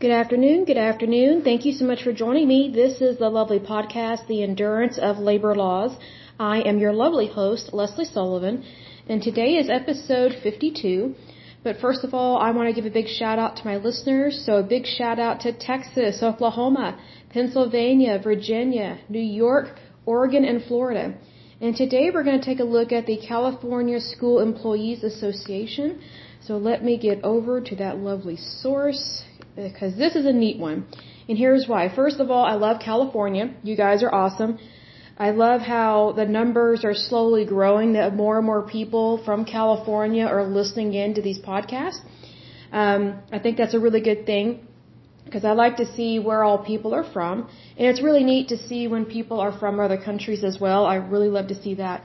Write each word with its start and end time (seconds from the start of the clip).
Good 0.00 0.12
afternoon. 0.12 0.64
Good 0.64 0.78
afternoon. 0.78 1.42
Thank 1.42 1.64
you 1.64 1.72
so 1.72 1.84
much 1.84 2.04
for 2.04 2.12
joining 2.12 2.46
me. 2.46 2.70
This 2.72 3.00
is 3.00 3.18
the 3.18 3.28
lovely 3.28 3.58
podcast, 3.58 4.28
The 4.28 4.44
Endurance 4.44 4.96
of 4.96 5.18
Labor 5.18 5.56
Laws. 5.56 5.90
I 6.38 6.60
am 6.60 6.78
your 6.78 6.92
lovely 6.92 7.26
host, 7.26 7.70
Lesley 7.72 8.04
Sullivan, 8.04 8.62
and 9.08 9.20
today 9.20 9.56
is 9.56 9.68
episode 9.68 10.36
52. 10.40 11.16
But 11.64 11.80
first 11.80 12.04
of 12.04 12.14
all, 12.14 12.38
I 12.38 12.52
want 12.52 12.68
to 12.68 12.72
give 12.72 12.86
a 12.86 12.94
big 12.94 13.08
shout 13.08 13.40
out 13.40 13.56
to 13.56 13.64
my 13.64 13.76
listeners. 13.78 14.40
So 14.46 14.58
a 14.58 14.62
big 14.62 14.86
shout 14.86 15.18
out 15.18 15.40
to 15.40 15.52
Texas, 15.52 16.22
Oklahoma, 16.22 16.96
Pennsylvania, 17.30 18.20
Virginia, 18.22 19.00
New 19.08 19.28
York, 19.44 19.80
Oregon, 20.06 20.44
and 20.44 20.62
Florida. 20.62 21.14
And 21.60 21.74
today 21.74 22.10
we're 22.14 22.22
going 22.22 22.38
to 22.38 22.50
take 22.50 22.60
a 22.60 22.72
look 22.76 22.92
at 22.92 23.06
the 23.06 23.16
California 23.16 23.98
School 23.98 24.38
Employees 24.38 25.02
Association. 25.02 26.00
So 26.40 26.56
let 26.56 26.84
me 26.84 26.98
get 26.98 27.24
over 27.24 27.60
to 27.60 27.74
that 27.74 27.98
lovely 27.98 28.36
source 28.36 29.24
because 29.64 29.96
this 29.96 30.14
is 30.14 30.26
a 30.26 30.32
neat 30.32 30.58
one. 30.58 30.86
And 31.28 31.36
here's 31.36 31.66
why. 31.66 31.94
First 31.94 32.20
of 32.20 32.30
all, 32.30 32.44
I 32.44 32.54
love 32.54 32.80
California. 32.80 33.54
You 33.62 33.76
guys 33.76 34.02
are 34.02 34.14
awesome. 34.14 34.58
I 35.18 35.30
love 35.30 35.60
how 35.60 36.12
the 36.12 36.24
numbers 36.24 36.84
are 36.84 36.94
slowly 36.94 37.44
growing, 37.44 37.94
that 37.94 38.14
more 38.14 38.38
and 38.38 38.46
more 38.46 38.62
people 38.62 39.22
from 39.24 39.44
California 39.44 40.24
are 40.24 40.44
listening 40.46 40.94
in 40.94 41.14
to 41.14 41.22
these 41.22 41.40
podcasts. 41.40 42.00
Um, 42.70 43.18
I 43.32 43.38
think 43.40 43.56
that's 43.56 43.74
a 43.74 43.80
really 43.80 44.00
good 44.00 44.26
thing 44.26 44.66
because 45.24 45.44
I 45.44 45.52
like 45.52 45.76
to 45.78 45.86
see 45.96 46.20
where 46.20 46.44
all 46.44 46.58
people 46.58 46.94
are 46.94 47.04
from. 47.12 47.48
And 47.76 47.86
it's 47.88 48.00
really 48.00 48.22
neat 48.22 48.48
to 48.48 48.56
see 48.68 48.86
when 48.86 49.04
people 49.04 49.40
are 49.40 49.58
from 49.58 49.80
other 49.80 49.98
countries 49.98 50.44
as 50.44 50.58
well. 50.60 50.86
I 50.86 50.96
really 50.96 51.28
love 51.28 51.48
to 51.48 51.60
see 51.62 51.74
that. 51.74 52.04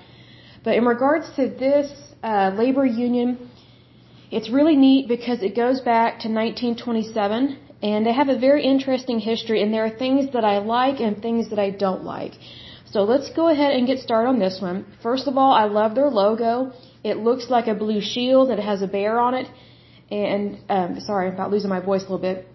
But 0.64 0.76
in 0.76 0.86
regards 0.86 1.28
to 1.36 1.48
this 1.50 1.92
uh, 2.24 2.52
labor 2.56 2.86
union, 2.86 3.50
it's 4.38 4.50
really 4.50 4.76
neat 4.76 5.08
because 5.08 5.40
it 5.48 5.56
goes 5.56 5.80
back 5.94 6.12
to 6.24 6.28
1927 6.28 7.60
and 7.84 8.06
they 8.06 8.14
have 8.22 8.30
a 8.30 8.40
very 8.48 8.64
interesting 8.74 9.20
history 9.20 9.62
and 9.62 9.72
there 9.74 9.86
are 9.86 9.96
things 10.06 10.34
that 10.36 10.46
I 10.54 10.58
like 10.58 11.00
and 11.00 11.22
things 11.22 11.52
that 11.52 11.60
I 11.60 11.70
don't 11.70 12.04
like. 12.04 12.34
So 12.94 13.04
let's 13.04 13.30
go 13.40 13.46
ahead 13.54 13.72
and 13.76 13.86
get 13.92 14.00
started 14.00 14.30
on 14.30 14.40
this 14.40 14.58
one. 14.60 14.78
First 15.04 15.28
of 15.28 15.38
all, 15.38 15.54
I 15.64 15.66
love 15.80 15.94
their 15.94 16.10
logo. 16.10 16.72
It 17.04 17.18
looks 17.28 17.46
like 17.56 17.68
a 17.68 17.76
blue 17.76 18.02
shield 18.02 18.50
it 18.50 18.64
has 18.72 18.82
a 18.82 18.88
bear 18.88 19.20
on 19.20 19.34
it. 19.42 19.48
And 20.10 20.44
um, 20.78 21.00
sorry, 21.00 21.28
I'm 21.28 21.36
about 21.36 21.52
losing 21.52 21.70
my 21.78 21.84
voice 21.92 22.02
a 22.02 22.10
little 22.10 22.26
bit. 22.30 22.48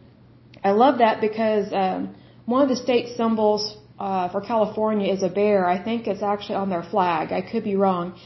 I 0.64 0.72
love 0.84 0.98
that 0.98 1.20
because 1.20 1.66
um, 1.72 2.14
one 2.46 2.62
of 2.62 2.68
the 2.68 2.80
state 2.86 3.16
symbols 3.16 3.76
uh, 4.00 4.28
for 4.32 4.40
California 4.40 5.12
is 5.12 5.22
a 5.22 5.32
bear. 5.40 5.68
I 5.68 5.78
think 5.86 6.08
it's 6.08 6.22
actually 6.22 6.56
on 6.56 6.70
their 6.70 6.82
flag. 6.82 7.30
I 7.30 7.42
could 7.50 7.62
be 7.62 7.76
wrong, 7.76 8.18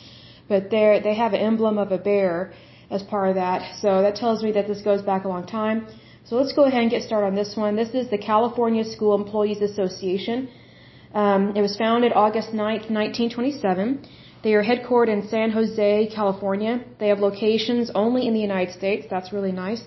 but 0.49 0.71
they 0.71 1.01
they 1.07 1.15
have 1.15 1.33
an 1.35 1.41
emblem 1.41 1.77
of 1.79 1.93
a 1.93 1.99
bear 1.99 2.53
as 2.97 3.03
part 3.03 3.29
of 3.31 3.35
that. 3.45 3.61
So 3.83 3.91
that 4.05 4.15
tells 4.23 4.39
me 4.47 4.51
that 4.57 4.67
this 4.71 4.83
goes 4.91 5.03
back 5.11 5.25
a 5.25 5.29
long 5.35 5.47
time. 5.47 5.79
So 6.27 6.37
let's 6.41 6.55
go 6.59 6.65
ahead 6.69 6.83
and 6.83 6.91
get 6.97 7.03
started 7.03 7.27
on 7.33 7.35
this 7.43 7.53
one. 7.65 7.75
This 7.83 7.95
is 8.01 8.07
the 8.11 8.23
California 8.33 8.85
School 8.85 9.15
Employees 9.23 9.61
Association. 9.71 10.49
Um, 11.23 11.43
it 11.59 11.63
was 11.69 11.77
founded 11.77 12.13
August 12.25 12.51
9th, 12.51 12.87
1927. 13.01 14.07
They 14.45 14.55
are 14.55 14.65
headquartered 14.71 15.13
in 15.17 15.29
San 15.29 15.51
Jose, 15.51 16.11
California. 16.15 16.75
They 17.01 17.09
have 17.09 17.21
locations 17.21 17.91
only 17.95 18.23
in 18.29 18.35
the 18.35 18.45
United 18.51 18.73
States. 18.81 19.07
That's 19.11 19.33
really 19.33 19.53
nice. 19.53 19.83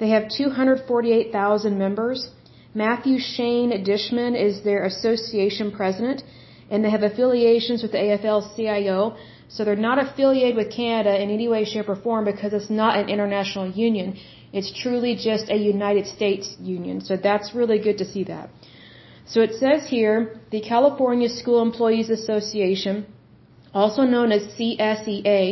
They 0.00 0.10
have 0.10 0.24
248,000 0.28 1.78
members. 1.78 2.30
Matthew 2.74 3.18
Shane 3.18 3.70
Dishman 3.84 4.34
is 4.48 4.62
their 4.62 4.84
association 4.84 5.70
president, 5.72 6.22
and 6.70 6.84
they 6.84 6.90
have 6.90 7.02
affiliations 7.02 7.82
with 7.82 7.92
the 7.92 7.98
AFL-CIO. 7.98 9.16
So 9.54 9.64
they're 9.64 9.84
not 9.90 9.98
affiliated 10.04 10.56
with 10.60 10.70
Canada 10.80 11.12
in 11.22 11.28
any 11.38 11.48
way, 11.52 11.64
shape, 11.64 11.88
or 11.88 11.96
form 11.96 12.24
because 12.24 12.52
it's 12.58 12.70
not 12.70 12.98
an 13.00 13.08
international 13.08 13.68
union. 13.86 14.16
It's 14.52 14.70
truly 14.82 15.12
just 15.16 15.50
a 15.50 15.56
United 15.56 16.06
States 16.06 16.56
union. 16.60 17.00
So 17.08 17.16
that's 17.16 17.54
really 17.54 17.80
good 17.86 17.98
to 17.98 18.04
see 18.12 18.24
that. 18.24 18.50
So 19.32 19.40
it 19.40 19.54
says 19.62 19.88
here, 19.96 20.16
the 20.50 20.60
California 20.60 21.28
School 21.28 21.62
Employees 21.62 22.10
Association, 22.10 23.06
also 23.74 24.02
known 24.02 24.32
as 24.32 24.42
CSEA, 24.56 25.42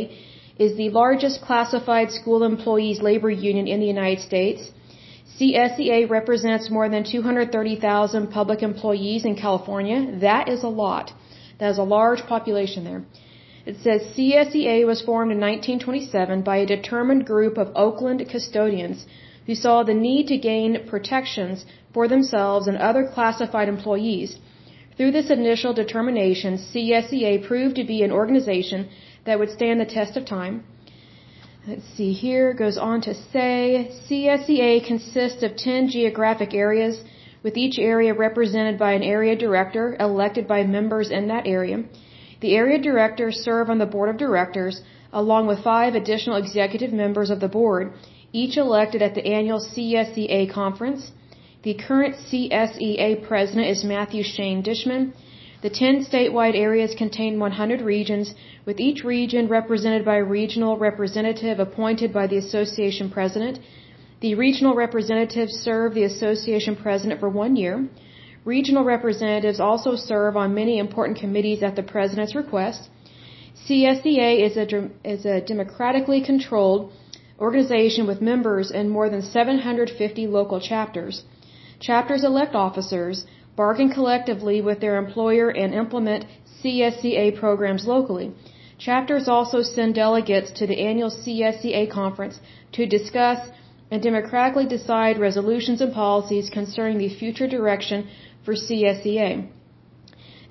is 0.65 0.75
the 0.75 0.89
largest 0.89 1.41
classified 1.41 2.11
school 2.11 2.43
employees 2.43 3.01
labor 3.01 3.29
union 3.29 3.67
in 3.67 3.79
the 3.79 3.91
United 3.97 4.21
States. 4.29 4.71
CSEA 5.37 6.09
represents 6.09 6.69
more 6.69 6.89
than 6.89 7.03
230,000 7.03 8.27
public 8.27 8.61
employees 8.61 9.23
in 9.23 9.35
California. 9.35 10.19
That 10.19 10.49
is 10.49 10.63
a 10.63 10.73
lot. 10.83 11.13
That 11.59 11.71
is 11.71 11.77
a 11.77 11.83
large 11.97 12.21
population 12.33 12.83
there. 12.83 13.03
It 13.69 13.77
says 13.83 14.01
CSEA 14.15 14.77
was 14.87 15.03
formed 15.07 15.31
in 15.31 15.39
1927 15.39 16.41
by 16.41 16.57
a 16.57 16.65
determined 16.65 17.23
group 17.27 17.55
of 17.55 17.71
Oakland 17.75 18.27
custodians 18.27 19.05
who 19.45 19.53
saw 19.53 19.83
the 19.83 19.93
need 19.93 20.25
to 20.29 20.37
gain 20.37 20.87
protections 20.87 21.65
for 21.93 22.07
themselves 22.07 22.65
and 22.67 22.77
other 22.77 23.03
classified 23.05 23.69
employees. 23.69 24.37
Through 24.97 25.11
this 25.11 25.29
initial 25.29 25.73
determination, 25.73 26.57
CSEA 26.57 27.45
proved 27.47 27.75
to 27.75 27.83
be 27.83 28.01
an 28.01 28.11
organization 28.11 28.89
that 29.25 29.37
would 29.37 29.51
stand 29.51 29.79
the 29.79 29.93
test 29.97 30.17
of 30.17 30.25
time. 30.25 30.63
Let's 31.67 31.87
see 31.95 32.11
here, 32.11 32.53
goes 32.53 32.79
on 32.89 33.01
to 33.01 33.13
say 33.13 33.91
CSEA 34.07 34.83
consists 34.91 35.43
of 35.43 35.55
10 35.55 35.89
geographic 35.89 36.55
areas, 36.55 37.03
with 37.43 37.55
each 37.55 37.77
area 37.77 38.15
represented 38.15 38.79
by 38.79 38.93
an 38.93 39.03
area 39.03 39.35
director 39.35 39.95
elected 39.99 40.47
by 40.47 40.63
members 40.63 41.11
in 41.11 41.27
that 41.27 41.45
area. 41.45 41.83
The 42.41 42.55
area 42.55 42.79
directors 42.79 43.39
serve 43.39 43.69
on 43.69 43.79
the 43.79 43.85
board 43.85 44.09
of 44.09 44.17
directors, 44.17 44.81
along 45.11 45.47
with 45.47 45.63
five 45.63 45.95
additional 45.95 46.37
executive 46.37 46.93
members 46.93 47.29
of 47.29 47.39
the 47.41 47.49
board, 47.49 47.91
each 48.31 48.55
elected 48.57 49.01
at 49.01 49.15
the 49.15 49.25
annual 49.25 49.59
CSEA 49.59 50.49
conference. 50.49 51.11
The 51.63 51.73
current 51.73 52.15
CSEA 52.15 53.27
president 53.27 53.67
is 53.67 53.83
Matthew 53.83 54.23
Shane 54.23 54.61
Dishman. 54.63 55.13
The 55.61 55.69
10 55.69 56.05
statewide 56.05 56.55
areas 56.55 56.95
contain 56.95 57.37
100 57.37 57.81
regions, 57.81 58.33
with 58.65 58.79
each 58.79 59.03
region 59.03 59.49
represented 59.49 60.05
by 60.05 60.17
a 60.17 60.23
regional 60.23 60.77
representative 60.77 61.59
appointed 61.59 62.13
by 62.13 62.27
the 62.27 62.37
association 62.37 63.09
president. 63.09 63.59
The 64.21 64.35
regional 64.35 64.73
representatives 64.73 65.53
serve 65.53 65.93
the 65.93 66.03
association 66.03 66.77
president 66.77 67.19
for 67.19 67.27
one 67.27 67.57
year. 67.57 67.89
Regional 68.45 68.83
representatives 68.83 69.59
also 69.59 69.95
serve 69.95 70.37
on 70.37 70.53
many 70.53 70.79
important 70.79 71.17
committees 71.19 71.61
at 71.61 71.75
the 71.75 71.83
president's 71.83 72.35
request. 72.35 72.89
CSEA 73.67 74.41
is 74.47 74.55
a, 74.57 74.89
is 75.03 75.25
a 75.25 75.41
democratically 75.41 76.21
controlled 76.21 76.91
organization 77.39 78.07
with 78.07 78.21
members 78.21 78.71
in 78.71 78.89
more 78.89 79.09
than 79.09 79.21
750 79.21 80.27
local 80.27 80.59
chapters. 80.59 81.23
Chapters 81.79 82.23
elect 82.23 82.55
officers, 82.55 83.25
bargain 83.55 83.89
collectively 83.89 84.61
with 84.61 84.79
their 84.79 84.97
employer, 84.97 85.49
and 85.49 85.73
implement 85.73 86.25
CSEA 86.61 87.37
programs 87.37 87.85
locally. 87.87 88.31
Chapters 88.77 89.27
also 89.27 89.61
send 89.61 89.95
delegates 89.95 90.51
to 90.51 90.65
the 90.65 90.79
annual 90.79 91.09
CSEA 91.09 91.89
conference 91.91 92.39
to 92.71 92.85
discuss 92.85 93.49
and 93.91 94.01
democratically 94.01 94.65
decide 94.65 95.17
resolutions 95.17 95.81
and 95.81 95.93
policies 95.93 96.49
concerning 96.49 96.97
the 96.97 97.09
future 97.09 97.47
direction 97.47 98.07
for 98.49 98.55
CSEA. 98.55 99.47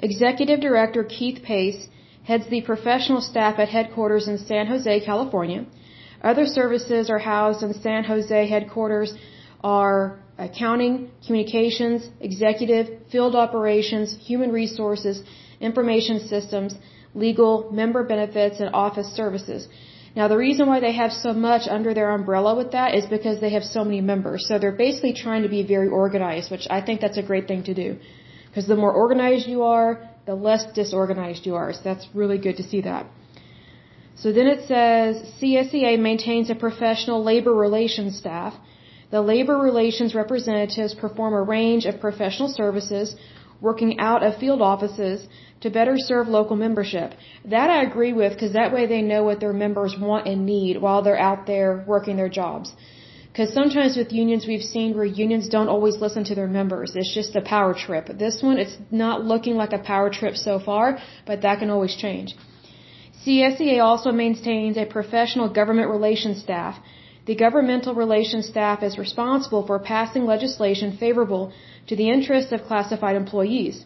Executive 0.09 0.61
Director 0.61 1.03
Keith 1.03 1.41
Pace 1.43 1.81
heads 2.23 2.47
the 2.49 2.61
professional 2.63 3.21
staff 3.21 3.59
at 3.59 3.69
headquarters 3.77 4.29
in 4.29 4.39
San 4.51 4.69
Jose, 4.69 5.01
California. 5.05 5.67
Other 6.23 6.47
services 6.47 7.11
are 7.11 7.19
housed 7.19 7.65
in 7.65 7.75
San 7.75 8.05
Jose 8.05 8.41
headquarters 8.55 9.11
are 9.65 10.21
accounting, 10.47 11.11
communications, 11.27 12.09
executive, 12.21 12.87
field 13.11 13.35
operations, 13.35 14.17
human 14.31 14.53
resources, 14.53 15.25
information 15.61 16.21
systems, 16.35 16.77
legal, 17.17 17.53
member 17.73 18.05
benefits, 18.05 18.61
and 18.61 18.71
office 18.73 19.09
services. 19.21 19.67
Now 20.19 20.27
the 20.33 20.41
reason 20.47 20.67
why 20.67 20.79
they 20.81 20.95
have 21.03 21.12
so 21.12 21.33
much 21.49 21.65
under 21.77 21.91
their 21.99 22.11
umbrella 22.19 22.53
with 22.61 22.71
that 22.73 22.95
is 22.99 23.05
because 23.17 23.37
they 23.41 23.53
have 23.56 23.65
so 23.77 23.84
many 23.89 24.01
members. 24.12 24.47
So 24.49 24.59
they're 24.59 24.81
basically 24.87 25.12
trying 25.25 25.43
to 25.47 25.53
be 25.56 25.62
very 25.75 25.91
organized, 26.03 26.50
which 26.55 26.67
I 26.76 26.81
think 26.87 27.00
that's 27.00 27.20
a 27.25 27.26
great 27.31 27.47
thing 27.50 27.62
to 27.70 27.75
do. 27.82 27.88
Because 28.49 28.67
the 28.73 28.81
more 28.85 28.93
organized 29.05 29.47
you 29.55 29.62
are, 29.75 29.91
the 30.31 30.35
less 30.49 30.65
disorganized 30.81 31.47
you 31.47 31.55
are. 31.61 31.73
So 31.73 31.82
that's 31.91 32.06
really 32.20 32.38
good 32.47 32.56
to 32.61 32.65
see 32.70 32.81
that. 32.91 33.06
So 34.23 34.32
then 34.38 34.49
it 34.55 34.62
says 34.73 35.12
CSEA 35.41 35.93
maintains 36.09 36.50
a 36.50 36.56
professional 36.67 37.23
labor 37.23 37.55
relations 37.67 38.19
staff 38.19 38.55
the 39.11 39.23
labor 39.23 39.56
relations 39.56 40.15
representatives 40.15 40.94
perform 40.94 41.32
a 41.32 41.43
range 41.43 41.87
of 41.87 41.99
professional 41.99 42.49
services 42.49 43.17
working 43.60 43.99
out 43.99 44.22
of 44.22 44.37
field 44.38 44.62
offices 44.62 45.26
to 45.60 45.70
better 45.70 45.94
serve 45.96 46.28
local 46.28 46.56
membership. 46.56 47.14
That 47.44 47.70
I 47.70 47.82
agree 47.82 48.12
with 48.12 48.32
because 48.32 48.52
that 48.52 48.72
way 48.72 48.87
they 48.87 49.02
know 49.02 49.25
what 49.25 49.40
their 49.40 49.52
members 49.52 49.96
want 49.99 50.26
and 50.28 50.46
need 50.46 50.81
while 50.81 51.02
they're 51.02 51.19
out 51.31 51.46
there 51.46 51.84
working 51.87 52.16
their 52.16 52.28
jobs. 52.28 52.72
Because 53.28 53.52
sometimes 53.52 53.96
with 53.96 54.12
unions 54.12 54.46
we've 54.46 54.69
seen 54.75 54.96
where 54.96 55.05
unions 55.05 55.49
don't 55.49 55.69
always 55.69 55.96
listen 55.96 56.25
to 56.25 56.34
their 56.34 56.49
members. 56.49 56.93
It's 56.94 57.14
just 57.14 57.37
a 57.37 57.40
power 57.40 57.75
trip. 57.75 58.06
This 58.19 58.43
one, 58.43 58.58
it's 58.58 58.76
not 58.90 59.25
looking 59.25 59.55
like 59.55 59.72
a 59.72 59.78
power 59.78 60.10
trip 60.10 60.34
so 60.37 60.58
far, 60.58 60.99
but 61.26 61.43
that 61.43 61.58
can 61.60 61.70
always 61.70 61.94
change. 61.96 62.34
CSEA 63.25 63.82
also 63.82 64.10
maintains 64.12 64.76
a 64.76 64.87
professional 64.87 65.49
government 65.49 65.90
relations 65.90 66.40
staff 66.40 66.78
the 67.28 67.34
governmental 67.34 67.94
relations 67.94 68.46
staff 68.46 68.82
is 68.82 68.96
responsible 68.96 69.66
for 69.66 69.78
passing 69.78 70.25
legislation 70.25 70.96
favorable 70.96 71.52
to 71.88 71.96
the 71.96 72.08
interests 72.17 72.52
of 72.52 72.64
classified 72.70 73.17
employees. 73.17 73.85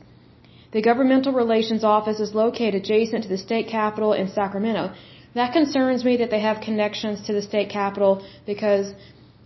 The 0.73 0.83
governmental 0.83 1.33
relations 1.33 1.85
office 1.85 2.21
is 2.21 2.35
located 2.35 2.75
adjacent 2.83 3.23
to 3.25 3.29
the 3.29 3.39
state 3.39 3.69
capitol 3.69 4.13
in 4.13 4.29
Sacramento. 4.29 4.93
That 5.35 5.53
concerns 5.53 6.05
me 6.05 6.17
that 6.19 6.31
they 6.31 6.41
have 6.41 6.61
connections 6.69 7.23
to 7.27 7.33
the 7.33 7.43
state 7.43 7.69
capitol 7.71 8.25
because 8.47 8.93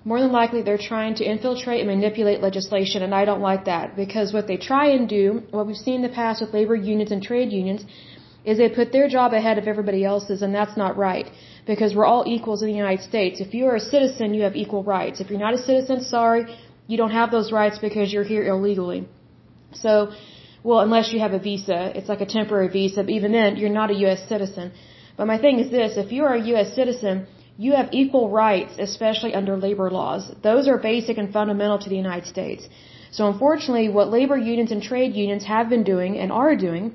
more 0.05 0.21
than 0.21 0.33
likely 0.33 0.63
they're 0.63 0.87
trying 0.93 1.15
to 1.17 1.25
infiltrate 1.25 1.81
and 1.81 1.91
manipulate 1.91 2.41
legislation 2.41 3.03
and 3.03 3.13
I 3.13 3.25
don't 3.25 3.41
like 3.41 3.65
that 3.65 3.97
because 3.97 4.33
what 4.33 4.47
they 4.47 4.57
try 4.57 4.87
and 4.97 5.09
do, 5.09 5.43
what 5.51 5.67
we've 5.67 5.85
seen 5.89 5.97
in 5.97 6.03
the 6.03 6.17
past 6.21 6.41
with 6.41 6.55
labor 6.55 6.77
unions 6.77 7.11
and 7.11 7.23
trade 7.23 7.51
unions, 7.53 7.85
is 8.45 8.59
they 8.59 8.69
put 8.69 8.93
their 8.93 9.09
job 9.09 9.33
ahead 9.33 9.59
of 9.59 9.67
everybody 9.67 10.05
else's 10.05 10.43
and 10.43 10.55
that's 10.55 10.77
not 10.77 10.97
right 10.97 11.29
because 11.67 11.97
we're 11.97 12.11
all 12.13 12.25
equals 12.27 12.63
in 12.63 12.69
the 12.69 12.81
United 12.85 13.05
States. 13.05 13.41
If 13.41 13.53
you 13.53 13.67
are 13.67 13.75
a 13.75 13.87
citizen, 13.95 14.33
you 14.35 14.43
have 14.43 14.55
equal 14.55 14.85
rights. 14.85 15.21
If 15.21 15.31
you're 15.31 15.47
not 15.47 15.55
a 15.55 15.63
citizen, 15.71 16.05
sorry, 16.05 16.47
you 16.87 16.97
don't 16.97 17.15
have 17.21 17.31
those 17.31 17.53
rights 17.53 17.79
because 17.79 18.13
you're 18.13 18.31
here 18.35 18.45
illegally. 18.47 19.09
So, 19.73 20.13
well, 20.63 20.81
unless 20.81 21.13
you 21.13 21.21
have 21.21 21.33
a 21.33 21.39
visa, 21.39 21.79
it's 21.97 22.09
like 22.09 22.21
a 22.21 22.31
temporary 22.39 22.69
visa, 22.69 23.03
but 23.03 23.11
even 23.11 23.33
then, 23.33 23.57
you're 23.57 23.77
not 23.83 23.91
a 23.91 23.97
U.S. 24.07 24.29
citizen. 24.29 24.73
But 25.17 25.27
my 25.27 25.39
thing 25.39 25.59
is 25.59 25.71
this, 25.71 25.97
if 25.97 26.13
you 26.13 26.25
are 26.25 26.35
a 26.35 26.45
U.S. 26.53 26.75
citizen, 26.75 27.27
you 27.59 27.73
have 27.73 27.89
equal 27.93 28.29
rights, 28.31 28.75
especially 28.79 29.35
under 29.35 29.57
labor 29.57 29.91
laws. 29.91 30.31
Those 30.43 30.69
are 30.69 30.79
basic 30.79 31.17
and 31.19 31.33
fundamental 31.33 31.79
to 31.79 31.89
the 31.89 31.97
United 31.97 32.27
States. 32.27 32.69
So 33.11 33.29
unfortunately, 33.33 33.89
what 33.89 34.11
labor 34.11 34.37
unions 34.37 34.73
and 34.73 34.83
trade 34.83 35.15
unions 35.15 35.45
have 35.45 35.69
been 35.69 35.85
doing 35.85 36.19
and 36.19 36.31
are 36.31 36.55
doing, 36.55 36.95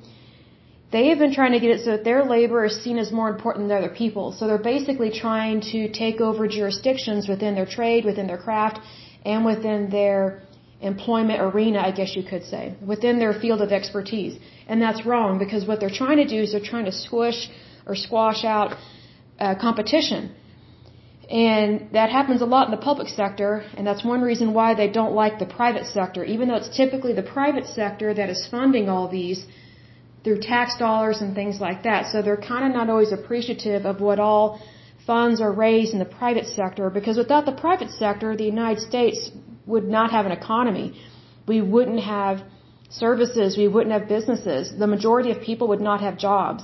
they 0.91 1.07
have 1.07 1.19
been 1.19 1.33
trying 1.33 1.53
to 1.53 1.59
get 1.59 1.71
it 1.75 1.79
so 1.85 1.91
that 1.91 2.03
their 2.03 2.23
labor 2.25 2.65
is 2.65 2.83
seen 2.83 2.97
as 2.97 3.11
more 3.11 3.29
important 3.29 3.69
than 3.69 3.77
other 3.77 3.93
people. 4.03 4.33
So 4.33 4.45
they're 4.47 4.69
basically 4.75 5.09
trying 5.09 5.61
to 5.73 5.89
take 5.91 6.19
over 6.21 6.47
jurisdictions 6.47 7.27
within 7.27 7.55
their 7.55 7.65
trade, 7.65 8.05
within 8.05 8.27
their 8.27 8.37
craft, 8.37 8.79
and 9.25 9.45
within 9.45 9.89
their 9.89 10.41
employment 10.81 11.39
arena, 11.41 11.79
I 11.79 11.91
guess 11.91 12.15
you 12.15 12.23
could 12.23 12.43
say, 12.43 12.75
within 12.85 13.19
their 13.19 13.33
field 13.33 13.61
of 13.61 13.71
expertise. 13.71 14.39
And 14.67 14.81
that's 14.81 15.05
wrong 15.05 15.37
because 15.37 15.65
what 15.65 15.79
they're 15.79 15.97
trying 16.03 16.17
to 16.17 16.27
do 16.27 16.39
is 16.41 16.51
they're 16.53 16.69
trying 16.73 16.85
to 16.85 16.91
squish 16.91 17.49
or 17.85 17.95
squash 17.95 18.43
out 18.43 18.75
uh, 19.39 19.55
competition. 19.59 20.31
And 21.29 21.89
that 21.93 22.09
happens 22.09 22.41
a 22.41 22.45
lot 22.45 22.67
in 22.67 22.71
the 22.71 22.85
public 22.91 23.07
sector, 23.07 23.63
and 23.77 23.87
that's 23.87 24.03
one 24.03 24.21
reason 24.21 24.53
why 24.53 24.73
they 24.73 24.89
don't 24.89 25.13
like 25.13 25.39
the 25.39 25.45
private 25.45 25.85
sector, 25.85 26.25
even 26.25 26.49
though 26.49 26.55
it's 26.55 26.75
typically 26.75 27.13
the 27.13 27.23
private 27.23 27.67
sector 27.67 28.13
that 28.13 28.29
is 28.29 28.45
funding 28.51 28.89
all 28.89 29.07
these 29.07 29.45
through 30.23 30.39
tax 30.41 30.77
dollars 30.77 31.21
and 31.21 31.33
things 31.33 31.61
like 31.61 31.83
that. 31.83 32.11
So 32.11 32.21
they're 32.21 32.43
kind 32.51 32.65
of 32.67 32.73
not 32.73 32.89
always 32.89 33.11
appreciative 33.13 33.85
of 33.85 34.01
what 34.01 34.19
all 34.19 34.59
funds 35.05 35.41
are 35.41 35.51
raised 35.51 35.93
in 35.93 35.99
the 35.99 36.11
private 36.21 36.47
sector, 36.47 36.89
because 36.89 37.17
without 37.17 37.45
the 37.45 37.57
private 37.65 37.91
sector, 37.91 38.35
the 38.35 38.43
United 38.43 38.81
States 38.81 39.31
would 39.65 39.87
not 39.97 40.11
have 40.11 40.25
an 40.25 40.31
economy. 40.31 40.87
We 41.47 41.61
wouldn't 41.61 42.01
have 42.01 42.43
services, 42.89 43.57
we 43.57 43.67
wouldn't 43.67 43.93
have 43.97 44.07
businesses. 44.07 44.73
The 44.77 44.87
majority 44.87 45.31
of 45.31 45.41
people 45.41 45.67
would 45.69 45.81
not 45.81 46.01
have 46.01 46.17
jobs, 46.17 46.63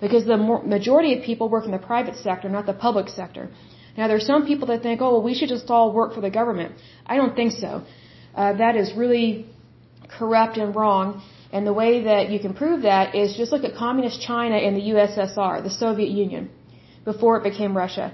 because 0.00 0.24
the 0.24 0.36
majority 0.36 1.14
of 1.16 1.24
people 1.24 1.48
work 1.48 1.64
in 1.64 1.72
the 1.72 1.84
private 1.92 2.16
sector, 2.16 2.48
not 2.48 2.66
the 2.66 2.78
public 2.88 3.08
sector. 3.08 3.48
Now, 3.96 4.08
there's 4.08 4.26
some 4.26 4.46
people 4.46 4.66
that 4.68 4.82
think, 4.82 5.00
oh, 5.00 5.12
well, 5.12 5.22
we 5.22 5.34
should 5.34 5.48
just 5.48 5.70
all 5.70 5.92
work 5.92 6.14
for 6.14 6.20
the 6.20 6.30
government. 6.30 6.72
I 7.06 7.16
don't 7.16 7.34
think 7.34 7.52
so. 7.52 7.82
Uh, 8.34 8.52
that 8.54 8.76
is 8.76 8.92
really 8.94 9.46
corrupt 10.18 10.58
and 10.58 10.74
wrong. 10.76 11.22
And 11.52 11.66
the 11.66 11.72
way 11.72 12.04
that 12.04 12.28
you 12.28 12.38
can 12.38 12.52
prove 12.52 12.82
that 12.82 13.14
is 13.14 13.36
just 13.36 13.52
look 13.52 13.64
at 13.64 13.74
communist 13.74 14.20
China 14.20 14.56
and 14.56 14.76
the 14.76 14.82
USSR, 14.94 15.62
the 15.62 15.70
Soviet 15.70 16.10
Union, 16.10 16.50
before 17.10 17.32
it 17.38 17.44
became 17.50 17.72
Russia. 17.84 18.06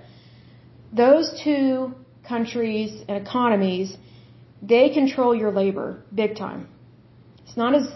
Those 1.04 1.26
two 1.42 1.94
countries 2.32 2.90
and 3.08 3.16
economies, 3.26 3.88
they 4.72 4.84
control 5.00 5.34
your 5.42 5.50
labor 5.50 5.88
big 6.22 6.32
time. 6.44 6.68
It's 7.44 7.56
not 7.56 7.74
as, 7.80 7.86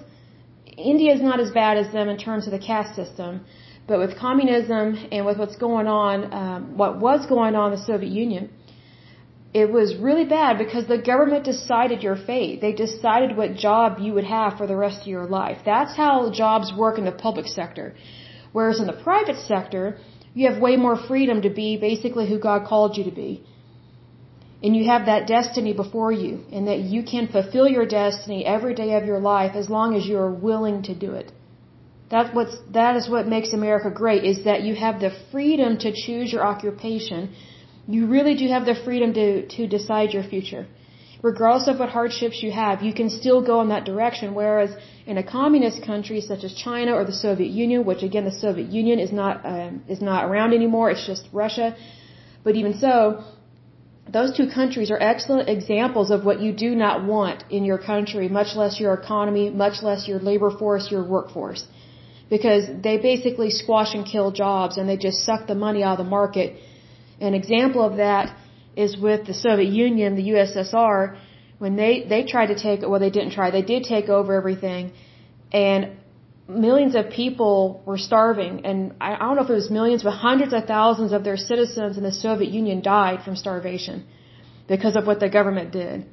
India 0.94 1.10
is 1.14 1.22
not 1.31 1.38
as 1.44 1.50
bad 1.62 1.75
as 1.82 1.88
them 1.93 2.08
in 2.14 2.19
terms 2.28 2.43
of 2.48 2.52
the 2.56 2.64
caste 2.70 2.94
system, 3.00 3.32
but 3.88 3.98
with 4.02 4.19
communism 4.19 4.84
and 5.12 5.25
with 5.28 5.38
what's 5.38 5.58
going 5.66 5.87
on, 5.87 6.16
um, 6.43 6.76
what 6.82 6.93
was 6.98 7.20
going 7.34 7.54
on 7.54 7.72
in 7.72 7.78
the 7.78 7.84
Soviet 7.93 8.12
Union, 8.25 8.50
it 9.62 9.70
was 9.78 9.88
really 10.06 10.26
bad 10.38 10.58
because 10.64 10.87
the 10.87 11.00
government 11.12 11.44
decided 11.44 12.02
your 12.02 12.16
fate. 12.31 12.60
They 12.60 12.72
decided 12.72 13.37
what 13.37 13.54
job 13.69 13.98
you 14.04 14.12
would 14.16 14.28
have 14.38 14.58
for 14.58 14.66
the 14.66 14.76
rest 14.84 14.98
of 15.02 15.06
your 15.16 15.26
life. 15.40 15.58
That's 15.72 15.94
how 15.96 16.31
jobs 16.43 16.72
work 16.84 16.98
in 16.98 17.06
the 17.10 17.16
public 17.26 17.46
sector. 17.46 17.94
Whereas 18.52 18.81
in 18.81 18.87
the 18.87 19.00
private 19.08 19.38
sector, 19.52 19.98
you 20.37 20.49
have 20.49 20.59
way 20.67 20.75
more 20.87 20.97
freedom 21.11 21.38
to 21.47 21.53
be 21.62 21.69
basically 21.88 22.27
who 22.31 22.38
God 22.49 22.67
called 22.71 22.97
you 22.99 23.05
to 23.11 23.15
be. 23.25 23.31
And 24.62 24.77
you 24.77 24.85
have 24.93 25.06
that 25.06 25.27
destiny 25.27 25.73
before 25.83 26.12
you, 26.23 26.33
and 26.53 26.69
that 26.71 26.81
you 26.93 27.00
can 27.12 27.29
fulfill 27.37 27.67
your 27.77 27.87
destiny 27.87 28.41
every 28.56 28.75
day 28.83 28.91
of 28.99 29.06
your 29.11 29.21
life 29.35 29.55
as 29.61 29.71
long 29.77 29.97
as 29.97 30.06
you 30.11 30.17
are 30.25 30.35
willing 30.49 30.79
to 30.88 30.94
do 31.06 31.11
it. 31.21 31.33
That 32.11 32.35
what's 32.35 32.56
that 32.79 32.97
is 33.00 33.09
what 33.15 33.33
makes 33.35 33.53
America 33.61 33.91
great 34.03 34.25
is 34.33 34.44
that 34.49 34.62
you 34.69 34.75
have 34.85 35.00
the 35.06 35.12
freedom 35.33 35.79
to 35.85 35.93
choose 36.05 36.33
your 36.35 36.44
occupation. 36.53 37.31
You 37.97 38.03
really 38.17 38.35
do 38.43 38.47
have 38.56 38.67
the 38.71 38.77
freedom 38.87 39.15
to 39.21 39.27
to 39.56 39.67
decide 39.77 40.11
your 40.17 40.27
future. 40.35 40.67
Regardless 41.31 41.69
of 41.73 41.79
what 41.81 41.97
hardships 41.99 42.43
you 42.47 42.53
have, 42.53 42.82
you 42.89 42.94
can 43.00 43.09
still 43.21 43.41
go 43.50 43.56
in 43.62 43.69
that 43.75 43.85
direction. 43.93 44.35
Whereas 44.43 44.71
in 45.06 45.19
a 45.19 45.23
communist 45.23 45.82
country 45.82 46.20
such 46.20 46.43
as 46.44 46.53
China 46.55 46.93
or 46.94 47.05
the 47.05 47.19
Soviet 47.26 47.50
Union, 47.64 47.85
which 47.85 48.03
again 48.03 48.25
the 48.25 48.38
Soviet 48.47 48.69
Union 48.70 48.99
is 48.99 49.12
not 49.12 49.35
um, 49.44 49.82
is 49.88 50.03
not 50.11 50.25
around 50.29 50.53
anymore, 50.53 50.91
it's 50.91 51.06
just 51.06 51.25
Russia. 51.32 51.76
But 52.44 52.56
even 52.56 52.79
so, 52.79 53.25
those 54.19 54.37
two 54.37 54.49
countries 54.58 54.91
are 54.91 55.00
excellent 55.12 55.49
examples 55.49 56.11
of 56.11 56.25
what 56.25 56.41
you 56.41 56.53
do 56.53 56.75
not 56.75 57.05
want 57.05 57.44
in 57.50 57.64
your 57.64 57.79
country, 57.79 58.29
much 58.29 58.55
less 58.55 58.79
your 58.81 58.94
economy, 58.94 59.50
much 59.50 59.82
less 59.82 60.06
your 60.08 60.20
labor 60.31 60.50
force, 60.50 60.91
your 60.91 61.05
workforce 61.05 61.67
because 62.29 62.64
they 62.82 62.99
basically 62.99 63.50
squash 63.50 63.94
and 63.94 64.05
kill 64.05 64.31
jobs 64.32 64.76
and 64.76 64.88
they 64.88 64.97
just 64.97 65.19
suck 65.25 65.47
the 65.47 65.55
money 65.55 65.82
out 65.82 65.99
of 65.99 66.05
the 66.05 66.11
market. 66.11 66.61
An 67.20 67.35
example 67.35 67.82
of 67.82 67.97
that 67.97 68.37
is 68.76 68.97
with 68.97 69.26
the 69.26 69.35
Soviet 69.35 69.73
Union, 69.73 70.17
the 70.17 70.31
USSR, 70.31 71.19
when 71.58 71.76
they, 71.76 72.05
they 72.12 72.23
tried 72.25 72.47
to 72.55 72.58
take, 72.67 72.81
well, 72.82 73.00
they 73.00 73.11
didn't 73.11 73.32
try, 73.32 73.50
they 73.50 73.62
did 73.62 73.85
take 73.85 74.08
over 74.08 74.35
everything 74.35 74.93
and 75.53 75.93
millions 76.49 76.94
of 76.94 77.11
people 77.11 77.82
were 77.87 77.99
starving 77.99 78.64
and 78.67 78.94
I, 79.00 79.14
I 79.14 79.19
don't 79.19 79.37
know 79.37 79.43
if 79.43 79.50
it 79.50 79.61
was 79.64 79.70
millions, 79.70 80.03
but 80.03 80.12
hundreds 80.12 80.53
of 80.53 80.64
thousands 80.67 81.12
of 81.12 81.25
their 81.25 81.37
citizens 81.37 81.97
in 81.97 82.05
the 82.05 82.12
Soviet 82.12 82.50
Union 82.50 82.82
died 82.82 83.23
from 83.25 83.37
starvation 83.37 84.06
because 84.69 84.97
of 84.97 85.06
what 85.06 85.19
the 85.20 85.29
government 85.29 85.73
did. 85.73 86.06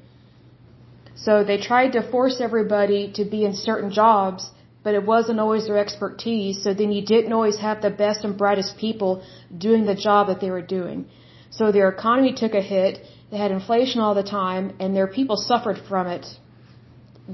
So 1.16 1.44
they 1.44 1.57
tried 1.57 1.92
to 1.94 2.02
force 2.09 2.42
everybody 2.42 3.12
to 3.18 3.23
be 3.26 3.45
in 3.45 3.54
certain 3.54 3.92
jobs 3.92 4.50
but 4.83 4.94
it 4.94 5.06
wasn't 5.06 5.40
always 5.40 5.66
their 5.68 5.78
expertise. 5.78 6.62
So 6.64 6.73
then 6.73 6.92
you 6.92 7.04
didn't 7.06 7.33
always 7.33 7.57
have 7.59 7.81
the 7.81 7.90
best 7.90 8.26
and 8.26 8.38
brightest 8.38 8.78
people 8.78 9.23
doing 9.57 9.85
the 9.85 9.95
job 9.95 10.28
that 10.28 10.42
they 10.42 10.52
were 10.52 10.68
doing. 10.80 11.06
So 11.50 11.71
their 11.71 11.90
economy 11.90 12.33
took 12.33 12.54
a 12.54 12.62
hit. 12.62 13.00
They 13.33 13.40
had 13.40 13.49
inflation 13.49 13.99
all 13.99 14.13
the 14.13 14.21
time, 14.21 14.75
and 14.80 14.95
their 14.95 15.07
people 15.07 15.37
suffered 15.37 15.80
from 15.90 16.06
it 16.06 16.25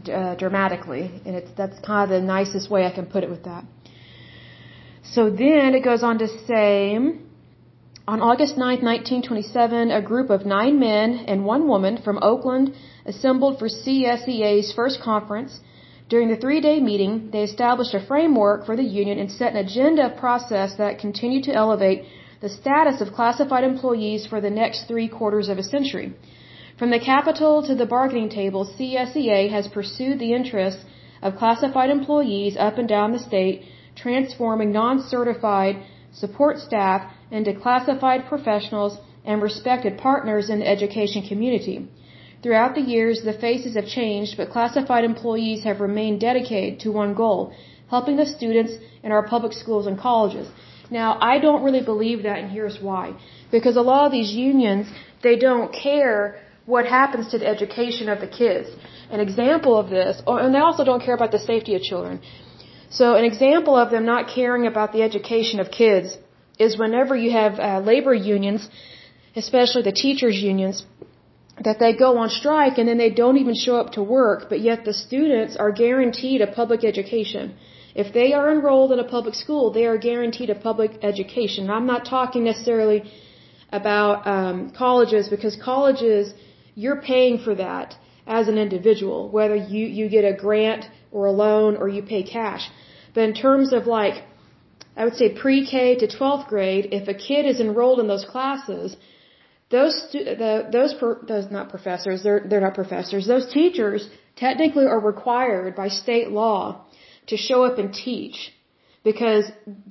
uh, 0.09 0.35
dramatically. 0.35 1.11
And 1.25 1.35
it's 1.35 1.51
that's 1.57 1.77
kind 1.81 2.03
of 2.05 2.09
the 2.17 2.25
nicest 2.25 2.71
way 2.71 2.85
I 2.85 2.91
can 2.91 3.05
put 3.05 3.25
it 3.25 3.29
with 3.29 3.43
that. 3.43 3.65
So 5.03 5.29
then 5.29 5.75
it 5.75 5.83
goes 5.83 6.01
on 6.01 6.19
to 6.19 6.29
say, 6.47 6.95
on 8.13 8.21
August 8.21 8.55
9, 8.55 8.81
1927, 8.81 9.91
a 9.91 10.01
group 10.01 10.29
of 10.29 10.45
nine 10.45 10.79
men 10.79 11.25
and 11.27 11.43
one 11.43 11.67
woman 11.67 11.97
from 12.01 12.17
Oakland 12.21 12.73
assembled 13.05 13.59
for 13.59 13.67
CSEA's 13.67 14.71
first 14.71 15.01
conference 15.01 15.59
during 16.07 16.29
the 16.29 16.37
three-day 16.37 16.79
meeting, 16.79 17.29
they 17.33 17.43
established 17.43 17.93
a 17.93 17.99
framework 17.99 18.65
for 18.65 18.77
the 18.77 18.87
union 19.01 19.19
and 19.19 19.29
set 19.29 19.51
an 19.51 19.57
agenda 19.57 20.09
process 20.17 20.75
that 20.77 20.97
continued 20.99 21.43
to 21.43 21.53
elevate 21.53 22.05
the 22.41 22.49
status 22.49 23.01
of 23.01 23.13
classified 23.13 23.63
employees 23.63 24.25
for 24.25 24.39
the 24.41 24.49
next 24.49 24.87
three 24.87 25.07
quarters 25.07 25.49
of 25.49 25.57
a 25.57 25.63
century. 25.63 26.13
From 26.77 26.89
the 26.91 26.99
Capitol 26.99 27.61
to 27.63 27.75
the 27.75 27.85
bargaining 27.85 28.29
table, 28.29 28.65
CSEA 28.65 29.49
has 29.49 29.67
pursued 29.67 30.19
the 30.19 30.33
interests 30.33 30.85
of 31.21 31.35
classified 31.35 31.89
employees 31.89 32.55
up 32.57 32.77
and 32.77 32.87
down 32.87 33.11
the 33.11 33.19
state, 33.19 33.65
transforming 33.95 34.71
non-certified 34.71 35.83
support 36.13 36.57
staff 36.59 37.11
into 37.29 37.53
classified 37.53 38.25
professionals 38.27 38.97
and 39.25 39.41
respected 39.41 39.97
partners 39.97 40.49
in 40.49 40.59
the 40.59 40.67
education 40.67 41.21
community. 41.27 41.87
Throughout 42.41 42.73
the 42.75 42.81
years, 42.81 43.21
the 43.21 43.33
faces 43.33 43.75
have 43.75 43.87
changed, 43.87 44.37
but 44.37 44.49
classified 44.49 45.03
employees 45.03 45.65
have 45.65 45.81
remained 45.81 46.21
dedicated 46.21 46.79
to 46.79 46.91
one 46.91 47.13
goal, 47.13 47.53
helping 47.89 48.15
the 48.15 48.25
students 48.25 48.73
in 49.03 49.11
our 49.11 49.27
public 49.27 49.51
schools 49.51 49.87
and 49.87 49.99
colleges. 49.99 50.47
Now, 50.89 51.17
I 51.31 51.39
don't 51.39 51.63
really 51.63 51.83
believe 51.93 52.23
that, 52.23 52.37
and 52.39 52.51
here's 52.51 52.79
why. 52.81 53.05
Because 53.51 53.75
a 53.75 53.81
lot 53.81 54.05
of 54.07 54.11
these 54.11 54.31
unions, 54.31 54.87
they 55.21 55.35
don't 55.35 55.71
care 55.71 56.39
what 56.65 56.85
happens 56.85 57.27
to 57.31 57.37
the 57.39 57.47
education 57.47 58.09
of 58.09 58.19
the 58.19 58.27
kids. 58.27 58.69
An 59.11 59.19
example 59.19 59.75
of 59.77 59.89
this, 59.89 60.21
and 60.27 60.53
they 60.53 60.59
also 60.59 60.83
don't 60.83 61.03
care 61.07 61.15
about 61.15 61.31
the 61.31 61.43
safety 61.51 61.75
of 61.75 61.81
children. 61.81 62.21
So 62.89 63.15
an 63.15 63.25
example 63.25 63.75
of 63.75 63.91
them 63.91 64.05
not 64.05 64.27
caring 64.27 64.65
about 64.67 64.93
the 64.93 65.03
education 65.03 65.59
of 65.59 65.69
kids 65.69 66.17
is 66.57 66.77
whenever 66.77 67.15
you 67.15 67.31
have 67.31 67.59
uh, 67.59 67.79
labor 67.79 68.13
unions 68.13 68.69
especially 69.35 69.83
the 69.83 69.91
teachers 69.91 70.37
unions, 70.51 70.85
that 71.67 71.79
they 71.79 71.93
go 71.93 72.17
on 72.17 72.29
strike 72.29 72.77
and 72.77 72.87
then 72.87 72.97
they 72.97 73.09
don't 73.09 73.37
even 73.37 73.55
show 73.55 73.75
up 73.81 73.91
to 73.93 74.03
work, 74.03 74.47
but 74.49 74.59
yet 74.61 74.85
the 74.85 74.93
students 74.93 75.55
are 75.55 75.71
guaranteed 75.71 76.41
a 76.41 76.47
public 76.47 76.83
education. 76.83 77.55
If 77.95 78.13
they 78.13 78.33
are 78.33 78.51
enrolled 78.51 78.91
in 78.91 78.99
a 78.99 79.03
public 79.03 79.35
school, 79.35 79.71
they 79.71 79.85
are 79.85 79.97
guaranteed 79.97 80.49
a 80.49 80.55
public 80.55 80.91
education. 81.03 81.69
I'm 81.69 81.85
not 81.85 82.05
talking 82.05 82.43
necessarily 82.43 83.03
about 83.71 84.27
um, 84.27 84.71
colleges 84.71 85.29
because 85.29 85.55
colleges, 85.55 86.33
you're 86.75 87.01
paying 87.01 87.39
for 87.39 87.55
that 87.55 87.95
as 88.27 88.47
an 88.47 88.57
individual, 88.57 89.29
whether 89.29 89.55
you, 89.55 89.85
you 89.85 90.09
get 90.09 90.23
a 90.23 90.33
grant 90.33 90.85
or 91.11 91.25
a 91.25 91.31
loan 91.31 91.75
or 91.75 91.87
you 91.87 92.03
pay 92.03 92.23
cash. 92.23 92.69
But 93.13 93.23
in 93.23 93.33
terms 93.33 93.73
of 93.73 93.87
like, 93.87 94.23
I 94.95 95.05
would 95.05 95.15
say 95.15 95.29
pre-K 95.29 95.95
to 95.99 96.07
12th 96.07 96.47
grade, 96.47 96.89
if 96.91 97.07
a 97.07 97.13
kid 97.13 97.45
is 97.45 97.59
enrolled 97.59 97.99
in 97.99 98.07
those 98.07 98.25
classes, 98.25 98.95
those 99.69 99.95
the, 100.11 100.67
those 100.71 100.93
those 101.27 101.51
not 101.51 101.69
professors, 101.69 102.23
they're 102.23 102.41
they're 102.49 102.61
not 102.61 102.73
professors. 102.73 103.27
Those 103.27 103.53
teachers 103.53 104.09
technically 104.35 104.85
are 104.85 104.99
required 104.99 105.75
by 105.75 105.89
state 105.89 106.31
law 106.31 106.85
to 107.29 107.37
show 107.37 107.59
up 107.67 107.77
and 107.81 107.93
teach 107.93 108.37
because 109.03 109.45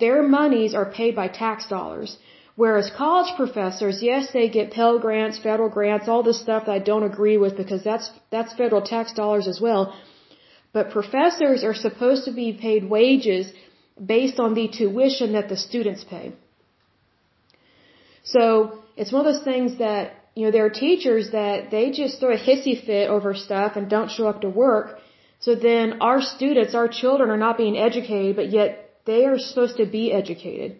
their 0.05 0.23
monies 0.23 0.75
are 0.75 0.89
paid 1.01 1.15
by 1.21 1.29
tax 1.29 1.69
dollars. 1.69 2.19
Whereas 2.63 2.91
college 2.91 3.31
professors, 3.37 4.03
yes, 4.03 4.33
they 4.33 4.49
get 4.49 4.73
Pell 4.73 4.99
Grants, 4.99 5.39
federal 5.39 5.69
grants, 5.69 6.09
all 6.09 6.25
this 6.25 6.41
stuff 6.47 6.67
that 6.67 6.73
I 6.73 6.81
don't 6.91 7.05
agree 7.13 7.37
with 7.37 7.57
because 7.57 7.83
that's 7.85 8.11
that's 8.35 8.53
federal 8.63 8.83
tax 8.83 9.13
dollars 9.21 9.47
as 9.53 9.61
well. 9.67 9.83
But 10.73 10.91
professors 10.91 11.63
are 11.69 11.75
supposed 11.87 12.25
to 12.29 12.33
be 12.33 12.49
paid 12.53 12.91
wages 12.97 13.53
based 14.15 14.39
on 14.45 14.55
the 14.55 14.67
tuition 14.79 15.33
that 15.33 15.49
the 15.49 15.57
students 15.57 16.05
pay. 16.05 16.27
So 18.35 18.43
it's 18.97 19.13
one 19.13 19.25
of 19.25 19.33
those 19.33 19.45
things 19.45 19.79
that, 19.79 20.03
you 20.35 20.45
know, 20.45 20.51
there 20.51 20.67
are 20.67 20.77
teachers 20.87 21.31
that 21.31 21.71
they 21.71 21.91
just 21.91 22.21
throw 22.21 22.33
a 22.35 22.43
hissy 22.49 22.75
fit 22.85 23.09
over 23.09 23.35
stuff 23.35 23.77
and 23.77 23.89
don't 23.89 24.11
show 24.11 24.27
up 24.33 24.41
to 24.43 24.51
work. 24.51 24.99
So 25.49 25.55
then 25.55 26.03
our 26.09 26.21
students, 26.21 26.75
our 26.81 26.89
children 26.89 27.31
are 27.35 27.43
not 27.47 27.57
being 27.57 27.77
educated, 27.89 28.37
but 28.41 28.49
yet 28.59 28.71
they 29.11 29.21
are 29.29 29.39
supposed 29.39 29.79
to 29.79 29.87
be 29.87 30.05
educated. 30.13 30.71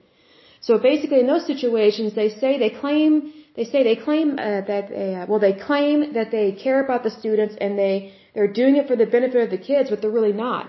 So 0.67 0.73
basically, 0.91 1.21
in 1.21 1.29
those 1.33 1.47
situations, 1.53 2.15
they 2.15 2.29
say 2.41 2.51
they 2.59 2.75
claim 2.83 3.33
they 3.57 3.65
say 3.73 3.83
they 3.83 3.97
claim 3.97 4.27
uh, 4.33 4.61
that 4.71 4.85
they, 4.91 5.15
uh, 5.15 5.25
well 5.29 5.43
they 5.47 5.55
claim 5.69 6.13
that 6.19 6.31
they 6.37 6.47
care 6.67 6.81
about 6.85 7.03
the 7.07 7.13
students 7.21 7.55
and 7.63 7.79
they 7.83 7.95
they're 8.35 8.55
doing 8.61 8.77
it 8.81 8.87
for 8.91 8.97
the 9.03 9.09
benefit 9.17 9.41
of 9.47 9.51
the 9.57 9.65
kids, 9.71 9.89
but 9.89 10.03
they're 10.03 10.19
really 10.21 10.37
not. 10.47 10.65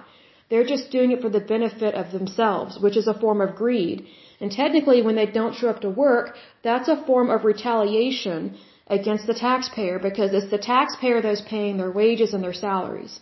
They're 0.50 0.70
just 0.76 0.86
doing 0.98 1.12
it 1.16 1.22
for 1.26 1.32
the 1.38 1.46
benefit 1.56 1.94
of 2.02 2.06
themselves, 2.18 2.80
which 2.86 2.98
is 3.02 3.08
a 3.08 3.20
form 3.26 3.42
of 3.46 3.56
greed. 3.64 4.08
And 4.40 4.50
technically, 4.64 5.00
when 5.08 5.18
they 5.22 5.30
don't 5.40 5.56
show 5.62 5.70
up 5.74 5.82
to 5.88 5.92
work, 6.08 6.36
that's 6.70 6.88
a 6.96 7.02
form 7.10 7.30
of 7.36 7.50
retaliation 7.54 8.58
against 9.00 9.28
the 9.32 9.40
taxpayer 9.48 9.98
because 10.10 10.30
it's 10.38 10.52
the 10.58 10.66
taxpayer 10.74 11.20
that's 11.26 11.50
paying 11.56 11.76
their 11.78 11.96
wages 12.04 12.34
and 12.34 12.44
their 12.48 12.60
salaries. 12.68 13.20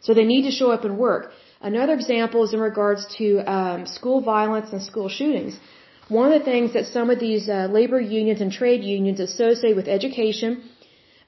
So 0.00 0.14
they 0.14 0.24
need 0.24 0.42
to 0.42 0.50
show 0.50 0.70
up 0.70 0.84
and 0.84 0.96
work. 0.98 1.32
Another 1.60 1.94
example 1.94 2.44
is 2.44 2.52
in 2.54 2.60
regards 2.60 3.06
to 3.16 3.26
um, 3.56 3.86
school 3.86 4.20
violence 4.20 4.72
and 4.72 4.82
school 4.82 5.08
shootings. 5.08 5.58
One 6.08 6.32
of 6.32 6.38
the 6.38 6.44
things 6.44 6.72
that 6.72 6.86
some 6.86 7.10
of 7.10 7.18
these 7.18 7.48
uh, 7.48 7.68
labor 7.70 8.00
unions 8.00 8.40
and 8.40 8.50
trade 8.50 8.82
unions 8.82 9.20
associate 9.20 9.76
with 9.76 9.88
education 9.88 10.62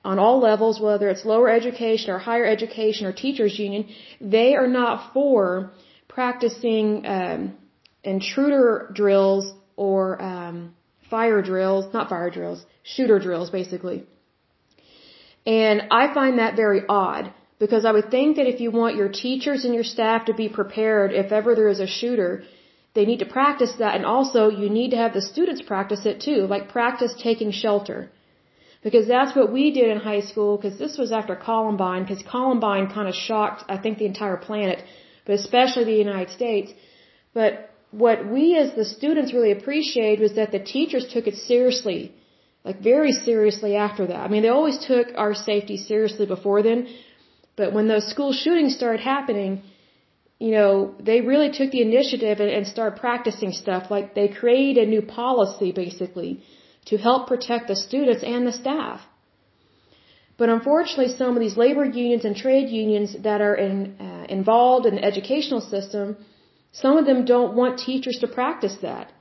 on 0.05 0.19
all 0.19 0.41
levels, 0.41 0.81
whether 0.81 1.09
it's 1.11 1.25
lower 1.25 1.51
education 1.51 2.11
or 2.15 2.19
higher 2.19 2.47
education 2.47 3.07
or 3.07 3.13
teachers 3.13 3.59
union, 3.59 3.89
they 4.21 4.55
are 4.55 4.69
not 4.69 5.13
for 5.13 5.73
practicing 6.09 7.05
um, 7.07 7.55
intruder 8.03 8.91
drills 8.95 9.53
or 9.77 10.23
um, 10.23 10.75
fire 11.11 11.43
drills, 11.43 11.93
not 11.93 12.09
fire 12.09 12.31
drills, 12.31 12.65
shooter 12.83 13.19
drills, 13.19 13.51
basically. 13.51 14.07
And 15.45 15.83
I 15.91 16.15
find 16.15 16.39
that 16.39 16.57
very 16.57 16.83
odd 16.89 17.33
because 17.61 17.85
I 17.85 17.93
would 17.97 18.11
think 18.11 18.37
that 18.37 18.49
if 18.53 18.59
you 18.63 18.71
want 18.81 18.97
your 19.01 19.11
teachers 19.25 19.65
and 19.65 19.75
your 19.79 19.89
staff 19.97 20.25
to 20.29 20.35
be 20.43 20.49
prepared 20.61 21.13
if 21.13 21.31
ever 21.39 21.55
there 21.55 21.73
is 21.75 21.81
a 21.81 21.91
shooter, 21.99 22.33
they 22.95 23.05
need 23.11 23.21
to 23.25 23.33
practice 23.39 23.75
that 23.83 23.95
and 23.97 24.07
also 24.15 24.49
you 24.61 24.69
need 24.79 24.91
to 24.93 25.01
have 25.03 25.13
the 25.13 25.27
students 25.33 25.63
practice 25.73 26.07
it 26.13 26.21
too, 26.29 26.41
like 26.55 26.73
practice 26.79 27.13
taking 27.29 27.53
shelter. 27.53 28.01
Because 28.87 29.07
that's 29.07 29.37
what 29.39 29.53
we 29.57 29.65
did 29.79 29.89
in 29.95 29.99
high 30.11 30.25
school 30.31 30.57
because 30.57 30.79
this 30.79 30.97
was 31.03 31.13
after 31.13 31.37
Columbine 31.37 32.03
because 32.05 32.23
Columbine 32.37 32.87
kind 32.97 33.09
of 33.09 33.15
shocked 33.15 33.65
I 33.69 33.77
think 33.83 33.99
the 33.99 34.11
entire 34.15 34.39
planet, 34.49 34.83
but 35.27 35.35
especially 35.35 35.85
the 35.85 36.03
United 36.09 36.31
States. 36.39 36.73
But 37.35 37.53
what 38.05 38.27
we 38.35 38.57
as 38.63 38.75
the 38.75 38.87
students 38.87 39.35
really 39.35 39.53
appreciated 39.59 40.21
was 40.27 40.35
that 40.41 40.51
the 40.57 40.65
teachers 40.75 41.07
took 41.13 41.27
it 41.27 41.37
seriously, 41.51 42.15
like 42.65 42.81
very 42.81 43.13
seriously 43.13 43.77
after 43.77 44.07
that. 44.07 44.21
I 44.27 44.29
mean, 44.29 44.43
they 44.43 44.55
always 44.61 44.79
took 44.93 45.09
our 45.17 45.35
safety 45.35 45.77
seriously 45.77 46.27
before 46.35 46.63
then, 46.63 46.89
but 47.61 47.73
when 47.77 47.87
those 47.93 48.07
school 48.15 48.33
shootings 48.43 48.75
started 48.81 49.03
happening, 49.15 49.53
you 50.47 50.53
know, 50.57 50.73
they 51.09 51.19
really 51.33 51.51
took 51.59 51.71
the 51.77 51.83
initiative 51.89 52.37
and, 52.43 52.51
and 52.57 52.67
started 52.75 52.99
practicing 53.07 53.53
stuff. 53.63 53.83
Like 53.95 54.07
they 54.19 54.29
created 54.41 54.83
a 54.85 54.91
new 54.95 55.03
policy 55.21 55.71
basically 55.85 56.33
to 56.91 56.97
help 57.07 57.29
protect 57.33 57.65
the 57.69 57.77
students 57.89 58.23
and 58.35 58.47
the 58.49 58.57
staff. 58.63 59.01
But 60.41 60.49
unfortunately, 60.57 61.11
some 61.21 61.33
of 61.37 61.41
these 61.45 61.57
labor 61.65 61.85
unions 61.85 62.25
and 62.29 62.35
trade 62.45 62.69
unions 62.83 63.11
that 63.27 63.41
are 63.49 63.57
in, 63.67 63.77
uh, 64.09 64.25
involved 64.39 64.87
in 64.91 64.95
the 64.99 65.05
educational 65.13 65.63
system, 65.75 66.17
some 66.83 66.97
of 67.01 67.05
them 67.11 67.21
don't 67.35 67.53
want 67.61 67.85
teachers 67.91 68.17
to 68.23 68.29
practice 68.39 68.77
that. 68.89 69.13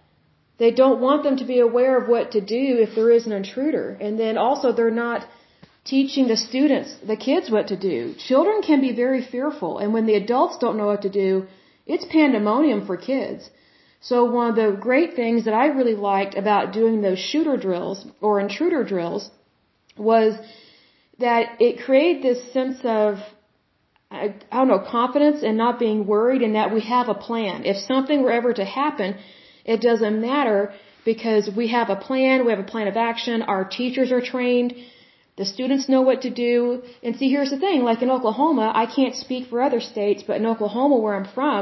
They 0.61 0.71
don't 0.81 1.01
want 1.07 1.23
them 1.25 1.35
to 1.41 1.45
be 1.53 1.59
aware 1.59 1.93
of 1.99 2.07
what 2.13 2.31
to 2.35 2.41
do 2.57 2.63
if 2.85 2.95
there 2.95 3.11
is 3.17 3.25
an 3.27 3.33
intruder. 3.41 3.85
And 4.05 4.17
then 4.23 4.37
also 4.37 4.71
they're 4.71 4.99
not 5.07 5.27
teaching 5.93 6.27
the 6.27 6.37
students, 6.49 6.91
the 7.11 7.19
kids 7.27 7.49
what 7.55 7.67
to 7.69 7.77
do. 7.91 8.13
Children 8.29 8.61
can 8.69 8.79
be 8.87 8.93
very 9.05 9.21
fearful, 9.33 9.79
and 9.79 9.93
when 9.93 10.05
the 10.05 10.19
adults 10.23 10.57
don't 10.63 10.77
know 10.77 10.89
what 10.93 11.03
to 11.07 11.13
do, 11.23 11.31
it's 11.85 12.05
pandemonium 12.05 12.85
for 12.85 12.97
kids. 12.97 13.49
So 14.09 14.15
one 14.37 14.49
of 14.51 14.55
the 14.55 14.71
great 14.89 15.15
things 15.15 15.45
that 15.45 15.53
I 15.53 15.67
really 15.79 15.95
liked 15.95 16.35
about 16.43 16.73
doing 16.79 17.01
those 17.01 17.19
shooter 17.19 17.57
drills 17.57 18.05
or 18.21 18.39
intruder 18.39 18.83
drills 18.83 19.29
was 19.97 20.31
that 21.25 21.59
it 21.59 21.83
created 21.85 22.23
this 22.23 22.41
sense 22.53 22.79
of 22.83 23.17
I, 24.11 24.33
don't 24.51 24.67
know, 24.67 24.79
confidence 24.79 25.43
and 25.43 25.55
not 25.55 25.77
being 25.77 26.07
worried 26.07 26.41
and 26.41 26.55
that 26.55 26.73
we 26.73 26.81
have 26.81 27.09
a 27.09 27.13
plan. 27.13 27.65
If 27.65 27.77
something 27.77 28.23
were 28.23 28.31
ever 28.31 28.53
to 28.53 28.65
happen, 28.65 29.15
it 29.65 29.81
doesn't 29.81 30.19
matter 30.19 30.73
because 31.05 31.49
we 31.55 31.67
have 31.67 31.89
a 31.89 31.95
plan, 31.95 32.43
we 32.45 32.51
have 32.51 32.59
a 32.67 32.71
plan 32.73 32.87
of 32.87 32.97
action, 32.97 33.43
our 33.43 33.63
teachers 33.65 34.11
are 34.11 34.21
trained, 34.21 34.73
the 35.39 35.45
students 35.55 35.87
know 35.93 36.01
what 36.09 36.23
to 36.23 36.31
do. 36.47 36.55
And 37.01 37.15
see, 37.15 37.29
here's 37.33 37.51
the 37.55 37.61
thing, 37.65 37.79
like 37.89 38.01
in 38.05 38.11
Oklahoma, 38.17 38.67
I 38.83 38.85
can't 38.97 39.15
speak 39.25 39.43
for 39.49 39.61
other 39.61 39.79
states, 39.93 40.21
but 40.27 40.35
in 40.41 40.45
Oklahoma 40.53 40.97
where 41.03 41.15
I'm 41.15 41.29
from, 41.37 41.61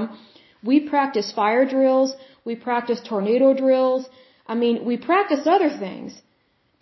we 0.69 0.77
practice 0.93 1.27
fire 1.41 1.65
drills, 1.75 2.09
we 2.43 2.55
practice 2.55 2.99
tornado 3.11 3.53
drills. 3.53 4.09
I 4.51 4.55
mean, 4.63 4.75
we 4.89 4.95
practice 4.97 5.43
other 5.45 5.69
things 5.83 6.19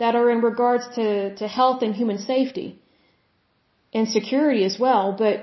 that 0.02 0.16
are 0.20 0.30
in 0.36 0.40
regards 0.52 0.86
to, 0.98 1.36
to 1.36 1.46
health 1.60 1.82
and 1.86 1.94
human 1.94 2.18
safety 2.18 2.80
and 3.94 4.08
security 4.08 4.64
as 4.64 4.78
well. 4.80 5.06
But 5.24 5.36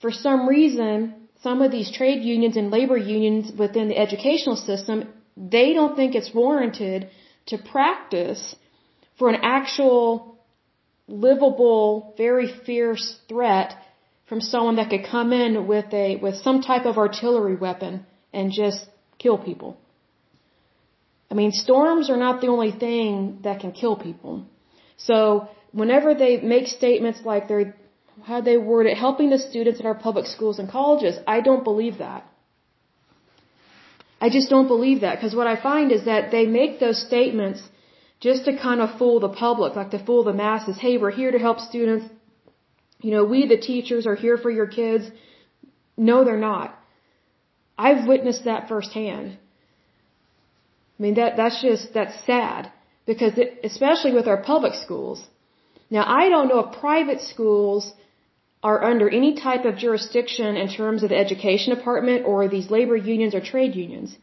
for 0.00 0.10
some 0.10 0.48
reason, 0.48 0.94
some 1.42 1.60
of 1.60 1.70
these 1.70 1.90
trade 1.98 2.22
unions 2.34 2.56
and 2.56 2.70
labor 2.70 2.96
unions 2.96 3.52
within 3.64 3.88
the 3.88 3.98
educational 4.06 4.56
system, 4.56 5.08
they 5.36 5.74
don't 5.74 5.96
think 5.96 6.14
it's 6.14 6.32
warranted 6.32 7.10
to 7.50 7.58
practice 7.58 8.56
for 9.18 9.28
an 9.28 9.40
actual 9.42 10.33
livable, 11.08 12.14
very 12.16 12.48
fierce 12.64 13.16
threat 13.28 13.74
from 14.26 14.40
someone 14.40 14.76
that 14.76 14.90
could 14.90 15.04
come 15.04 15.32
in 15.32 15.66
with 15.66 15.92
a 15.92 16.16
with 16.16 16.36
some 16.36 16.62
type 16.62 16.86
of 16.86 16.96
artillery 16.96 17.56
weapon 17.56 18.06
and 18.32 18.52
just 18.52 18.86
kill 19.18 19.38
people. 19.38 19.76
I 21.30 21.34
mean, 21.34 21.52
storms 21.52 22.10
are 22.10 22.16
not 22.16 22.40
the 22.40 22.48
only 22.48 22.72
thing 22.72 23.40
that 23.42 23.60
can 23.60 23.72
kill 23.72 23.96
people. 23.96 24.46
So 24.96 25.48
whenever 25.72 26.14
they 26.14 26.40
make 26.40 26.68
statements 26.68 27.20
like 27.24 27.48
they're 27.48 27.74
how 28.22 28.40
they 28.40 28.56
word 28.56 28.86
it, 28.86 28.96
helping 28.96 29.30
the 29.30 29.38
students 29.38 29.80
in 29.80 29.86
our 29.86 29.94
public 29.94 30.26
schools 30.26 30.58
and 30.60 30.70
colleges, 30.70 31.18
I 31.26 31.40
don't 31.40 31.64
believe 31.64 31.98
that. 31.98 32.24
I 34.20 34.30
just 34.30 34.48
don't 34.48 34.68
believe 34.68 35.00
that 35.00 35.16
because 35.16 35.34
what 35.34 35.48
I 35.48 35.60
find 35.60 35.90
is 35.92 36.04
that 36.04 36.30
they 36.30 36.46
make 36.46 36.78
those 36.80 37.04
statements 37.04 37.60
just 38.20 38.44
to 38.46 38.56
kind 38.56 38.80
of 38.80 38.98
fool 38.98 39.20
the 39.20 39.28
public, 39.28 39.76
like 39.76 39.90
to 39.90 40.04
fool 40.04 40.24
the 40.24 40.32
masses. 40.32 40.78
Hey, 40.78 40.96
we're 40.98 41.10
here 41.10 41.30
to 41.30 41.38
help 41.38 41.60
students. 41.60 42.06
You 43.00 43.10
know, 43.10 43.24
we, 43.24 43.46
the 43.46 43.58
teachers, 43.58 44.06
are 44.06 44.14
here 44.14 44.38
for 44.38 44.50
your 44.50 44.66
kids. 44.66 45.10
No, 45.96 46.24
they're 46.24 46.46
not. 46.52 46.78
I've 47.76 48.06
witnessed 48.06 48.44
that 48.44 48.68
firsthand. 48.68 49.36
I 50.98 51.02
mean, 51.02 51.14
that, 51.14 51.36
that's 51.36 51.60
just, 51.60 51.92
that's 51.92 52.14
sad. 52.24 52.70
Because 53.06 53.36
it, 53.36 53.60
especially 53.64 54.12
with 54.14 54.26
our 54.26 54.42
public 54.42 54.74
schools. 54.74 55.26
Now, 55.90 56.04
I 56.06 56.28
don't 56.28 56.48
know 56.48 56.60
if 56.60 56.80
private 56.80 57.20
schools 57.20 57.92
are 58.62 58.82
under 58.82 59.10
any 59.10 59.34
type 59.34 59.66
of 59.66 59.76
jurisdiction 59.76 60.56
in 60.56 60.68
terms 60.68 61.02
of 61.02 61.10
the 61.10 61.16
education 61.16 61.74
department 61.76 62.24
or 62.24 62.48
these 62.48 62.70
labor 62.70 62.96
unions 62.96 63.34
or 63.34 63.42
trade 63.42 63.74
unions. 63.76 64.16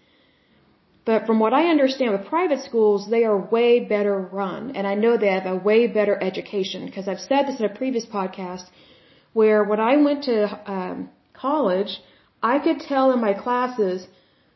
But 1.03 1.25
from 1.25 1.39
what 1.39 1.53
I 1.53 1.70
understand 1.70 2.12
with 2.12 2.27
private 2.27 2.62
schools, 2.63 3.10
they 3.10 3.24
are 3.24 3.38
way 3.38 3.79
better 3.79 4.17
run. 4.20 4.75
And 4.75 4.86
I 4.86 4.96
know 4.96 5.17
they 5.17 5.34
have 5.39 5.48
a 5.48 5.55
way 5.55 5.88
better 5.88 6.15
education 6.22 6.86
because 6.86 7.08
I've 7.08 7.20
said 7.20 7.48
this 7.48 7.60
in 7.60 7.65
a 7.65 7.77
previous 7.81 8.05
podcast 8.05 8.65
where 9.34 9.63
when 9.63 9.79
I 9.79 9.98
went 9.98 10.24
to 10.25 10.72
um, 10.72 11.10
college, 11.34 12.00
I 12.43 12.60
could 12.60 12.79
tell 12.79 13.12
in 13.13 13.20
my 13.20 13.34
classes 13.34 14.08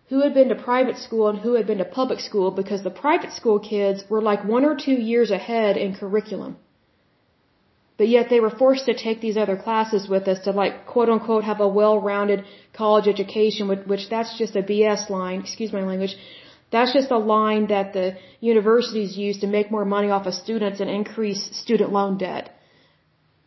who 0.10 0.22
had 0.22 0.34
been 0.36 0.50
to 0.50 0.56
private 0.56 0.98
school 0.98 1.28
and 1.30 1.40
who 1.40 1.54
had 1.56 1.66
been 1.66 1.80
to 1.80 1.86
public 1.86 2.20
school 2.20 2.52
because 2.52 2.84
the 2.84 2.92
private 2.92 3.32
school 3.32 3.60
kids 3.60 4.04
were 4.10 4.22
like 4.22 4.44
one 4.44 4.66
or 4.66 4.76
two 4.76 5.00
years 5.12 5.32
ahead 5.32 5.78
in 5.78 5.96
curriculum. 5.96 6.58
But 7.98 8.10
yet 8.10 8.30
they 8.30 8.42
were 8.42 8.50
forced 8.50 8.86
to 8.88 8.94
take 8.94 9.22
these 9.22 9.38
other 9.38 9.56
classes 9.56 10.08
with 10.10 10.28
us 10.28 10.40
to 10.46 10.52
like 10.52 10.86
quote 10.86 11.10
unquote 11.10 11.46
have 11.46 11.62
a 11.62 11.68
well-rounded 11.68 12.44
college 12.74 13.08
education, 13.08 13.68
which 13.70 14.10
that's 14.10 14.38
just 14.38 14.56
a 14.56 14.64
BS 14.64 15.10
line, 15.10 15.40
excuse 15.42 15.72
my 15.72 15.84
language. 15.84 16.16
That's 16.72 16.94
just 16.94 17.12
a 17.12 17.18
line 17.18 17.68
that 17.68 17.94
the 17.94 18.18
universities 18.42 19.18
use 19.18 19.40
to 19.40 19.48
make 19.48 19.72
more 19.72 19.86
money 19.86 20.10
off 20.10 20.26
of 20.26 20.34
students 20.34 20.82
and 20.82 20.90
increase 20.90 21.42
student 21.56 21.92
loan 21.92 22.18
debt. 22.18 22.50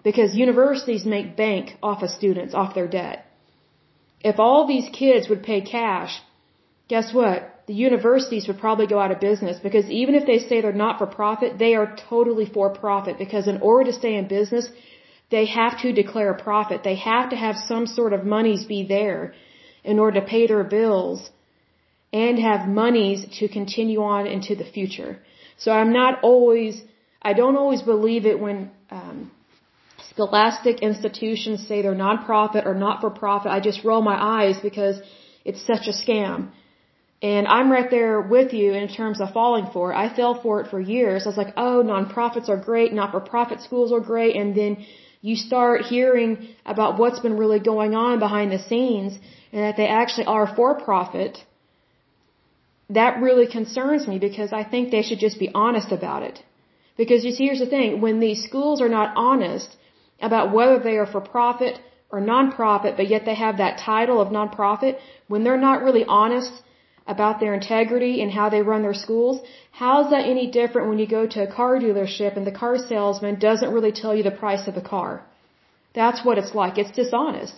Because 0.03 0.35
universities 0.35 1.05
make 1.05 1.37
bank 1.37 1.77
off 1.83 2.03
of 2.03 2.11
students, 2.11 2.55
off 2.55 2.75
their 2.75 2.89
debt. 2.89 3.27
If 4.21 4.39
all 4.39 4.67
these 4.67 4.89
kids 4.89 5.29
would 5.29 5.43
pay 5.43 5.61
cash, 5.61 6.23
guess 6.89 7.13
what? 7.13 7.58
The 7.69 7.79
universities 7.89 8.45
would 8.49 8.61
probably 8.67 8.87
go 8.93 8.99
out 9.05 9.13
of 9.15 9.21
business 9.21 9.59
because 9.67 9.87
even 10.01 10.15
if 10.19 10.25
they 10.27 10.39
say 10.49 10.61
they're 10.61 10.83
not 10.87 10.99
for 11.01 11.07
profit, 11.07 11.59
they 11.65 11.73
are 11.81 11.89
totally 12.11 12.47
for 12.57 12.67
profit 12.85 13.19
because 13.25 13.47
in 13.47 13.59
order 13.71 13.85
to 13.91 13.97
stay 14.03 14.15
in 14.21 14.27
business, 14.27 14.69
they 15.35 15.45
have 15.47 15.75
to 15.83 15.93
declare 15.93 16.31
a 16.31 16.43
profit. 16.49 16.83
They 16.83 16.97
have 16.97 17.29
to 17.31 17.37
have 17.37 17.57
some 17.73 17.87
sort 17.87 18.13
of 18.17 18.25
monies 18.25 18.65
be 18.65 18.81
there 18.97 19.35
in 19.85 19.99
order 19.99 20.21
to 20.21 20.27
pay 20.27 20.47
their 20.47 20.65
bills 20.65 21.31
and 22.13 22.39
have 22.39 22.67
monies 22.67 23.27
to 23.39 23.49
continue 23.49 24.03
on 24.03 24.27
into 24.27 24.55
the 24.61 24.69
future. 24.77 25.19
So 25.59 25.71
I'm 25.71 25.93
not 25.93 26.21
always, 26.23 26.83
I 27.21 27.35
don't 27.35 27.57
always 27.57 27.83
believe 27.83 28.25
it 28.25 28.41
when 28.41 28.71
um, 28.91 29.31
scholastic 30.11 30.81
institutions 30.81 31.67
say 31.69 31.83
they're 31.83 32.03
nonprofit 32.07 32.65
or 32.65 32.75
not 32.75 33.03
for 33.03 33.11
profit. 33.11 33.53
I 33.53 33.61
just 33.61 33.85
roll 33.85 34.01
my 34.01 34.19
eyes 34.39 34.57
because 34.69 34.97
it's 35.45 35.63
such 35.73 35.87
a 35.87 35.95
scam. 36.03 36.51
And 37.21 37.49
I'm 37.49 37.71
right 37.71 37.91
there 37.91 38.21
with 38.21 38.53
you 38.53 38.75
in 38.75 38.89
terms 38.89 39.21
of 39.21 39.33
falling 39.33 39.67
for 39.73 39.93
it. 39.93 39.97
I 39.97 40.15
fell 40.15 40.41
for 40.41 40.61
it 40.61 40.69
for 40.71 40.81
years. 40.81 41.27
I 41.27 41.31
was 41.31 41.37
like, 41.37 41.55
oh, 41.57 41.83
nonprofits 41.85 42.49
are 42.49 42.57
great, 42.57 42.93
not 42.93 43.11
for 43.11 43.21
profit 43.21 43.61
schools 43.61 43.91
are 43.93 44.01
great. 44.01 44.37
And 44.37 44.55
then 44.55 44.87
you 45.21 45.35
start 45.35 45.83
hearing 45.83 46.49
about 46.65 46.99
what's 46.99 47.19
been 47.19 47.37
really 47.37 47.59
going 47.59 47.95
on 47.95 48.21
behind 48.21 48.53
the 48.53 48.61
scenes 48.61 49.19
and 49.53 49.63
that 49.65 49.77
they 49.77 49.89
actually 49.89 50.27
are 50.27 50.47
for 50.55 50.81
profit. 50.81 51.39
That 52.91 53.21
really 53.21 53.49
concerns 53.49 54.07
me 54.07 54.21
because 54.21 54.53
I 54.53 54.63
think 54.63 54.91
they 54.91 55.03
should 55.03 55.19
just 55.19 55.41
be 55.41 55.51
honest 55.55 55.91
about 55.91 56.23
it. 56.23 56.39
Because 56.97 57.25
you 57.25 57.33
see, 57.33 57.47
here's 57.47 57.59
the 57.59 57.67
thing. 57.67 58.01
When 58.01 58.21
these 58.21 58.45
schools 58.45 58.81
are 58.81 58.89
not 58.89 59.17
honest 59.17 59.77
about 60.21 60.53
whether 60.53 60.79
they 60.79 60.97
are 60.99 61.07
for 61.07 61.21
profit 61.21 61.81
or 62.11 62.21
nonprofit, 62.21 62.97
but 62.97 63.09
yet 63.09 63.25
they 63.25 63.35
have 63.35 63.59
that 63.59 63.79
title 63.79 64.21
of 64.21 64.29
nonprofit, 64.29 64.99
when 65.27 65.43
they're 65.43 65.67
not 65.69 65.83
really 65.83 66.05
honest 66.05 66.53
about 67.15 67.41
their 67.41 67.55
integrity 67.55 68.21
and 68.23 68.31
how 68.31 68.49
they 68.51 68.61
run 68.61 68.83
their 68.83 68.99
schools, 69.07 69.41
how's 69.73 70.11
that 70.11 70.25
any 70.27 70.47
different 70.51 70.89
when 70.89 70.99
you 70.99 71.07
go 71.07 71.27
to 71.27 71.43
a 71.43 71.53
car 71.59 71.81
dealership 71.81 72.37
and 72.37 72.47
the 72.47 72.59
car 72.63 72.77
salesman 72.77 73.39
doesn't 73.39 73.73
really 73.73 73.93
tell 74.01 74.15
you 74.15 74.23
the 74.23 74.39
price 74.43 74.69
of 74.69 74.75
the 74.75 74.87
car? 74.95 75.25
That's 75.95 76.23
what 76.25 76.37
it's 76.37 76.55
like. 76.55 76.77
It's 76.77 76.95
dishonest. 77.03 77.55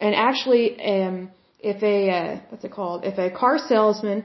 And 0.00 0.14
actually, 0.14 0.64
um, 0.92 1.30
if 1.60 1.82
a 1.82 1.98
uh, 2.18 2.40
what's 2.48 2.64
it 2.64 2.72
called? 2.72 3.04
If 3.04 3.18
a 3.18 3.30
car 3.30 3.58
salesman 3.58 4.24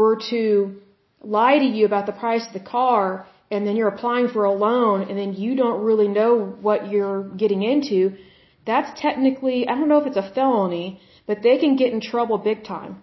were 0.00 0.16
to 0.30 0.74
lie 1.22 1.58
to 1.58 1.64
you 1.76 1.86
about 1.86 2.06
the 2.06 2.16
price 2.24 2.44
of 2.48 2.52
the 2.52 2.68
car, 2.78 3.26
and 3.50 3.66
then 3.66 3.76
you're 3.76 3.92
applying 3.96 4.28
for 4.28 4.44
a 4.44 4.52
loan, 4.52 5.08
and 5.08 5.16
then 5.16 5.34
you 5.34 5.54
don't 5.62 5.82
really 5.88 6.08
know 6.08 6.32
what 6.68 6.90
you're 6.90 7.22
getting 7.42 7.62
into, 7.62 8.16
that's 8.66 8.90
technically 9.00 9.68
I 9.68 9.74
don't 9.76 9.88
know 9.88 10.00
if 10.02 10.08
it's 10.08 10.22
a 10.24 10.30
felony, 10.34 11.00
but 11.28 11.42
they 11.44 11.58
can 11.58 11.76
get 11.76 11.92
in 11.92 12.00
trouble 12.00 12.38
big 12.38 12.64
time 12.64 13.02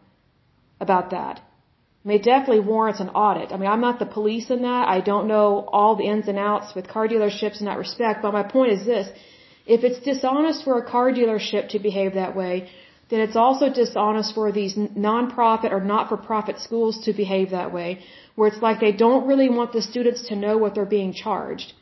about 0.79 1.11
that. 1.11 1.41
I 2.03 2.07
mean, 2.07 2.19
it 2.19 2.23
definitely 2.23 2.61
warrants 2.61 3.01
an 3.01 3.09
audit. 3.09 3.51
I 3.51 3.57
mean, 3.57 3.69
I'm 3.69 3.81
not 3.81 3.99
the 3.99 4.05
police 4.05 4.49
in 4.49 4.61
that. 4.61 4.87
I 4.87 4.99
don't 5.01 5.27
know 5.27 5.67
all 5.77 5.95
the 5.95 6.05
ins 6.05 6.27
and 6.27 6.37
outs 6.37 6.73
with 6.75 6.87
car 6.87 7.07
dealerships 7.07 7.59
in 7.59 7.65
that 7.65 7.77
respect, 7.77 8.21
but 8.21 8.31
my 8.31 8.43
point 8.43 8.71
is 8.71 8.85
this. 8.85 9.09
If 9.65 9.83
it's 9.83 9.99
dishonest 9.99 10.63
for 10.63 10.77
a 10.77 10.85
car 10.93 11.11
dealership 11.11 11.69
to 11.69 11.79
behave 11.79 12.13
that 12.13 12.35
way, 12.35 12.69
then 13.09 13.19
it's 13.19 13.35
also 13.35 13.69
dishonest 13.69 14.33
for 14.35 14.51
these 14.51 14.77
non-profit 14.77 15.71
or 15.73 15.81
not-for-profit 15.81 16.59
schools 16.59 17.03
to 17.05 17.13
behave 17.13 17.49
that 17.51 17.73
way, 17.73 17.99
where 18.35 18.47
it's 18.49 18.61
like 18.61 18.79
they 18.79 18.91
don't 18.91 19.27
really 19.27 19.49
want 19.49 19.73
the 19.73 19.81
students 19.81 20.27
to 20.29 20.35
know 20.35 20.57
what 20.57 20.75
they're 20.75 20.93
being 20.99 21.13
charged. 21.13 21.73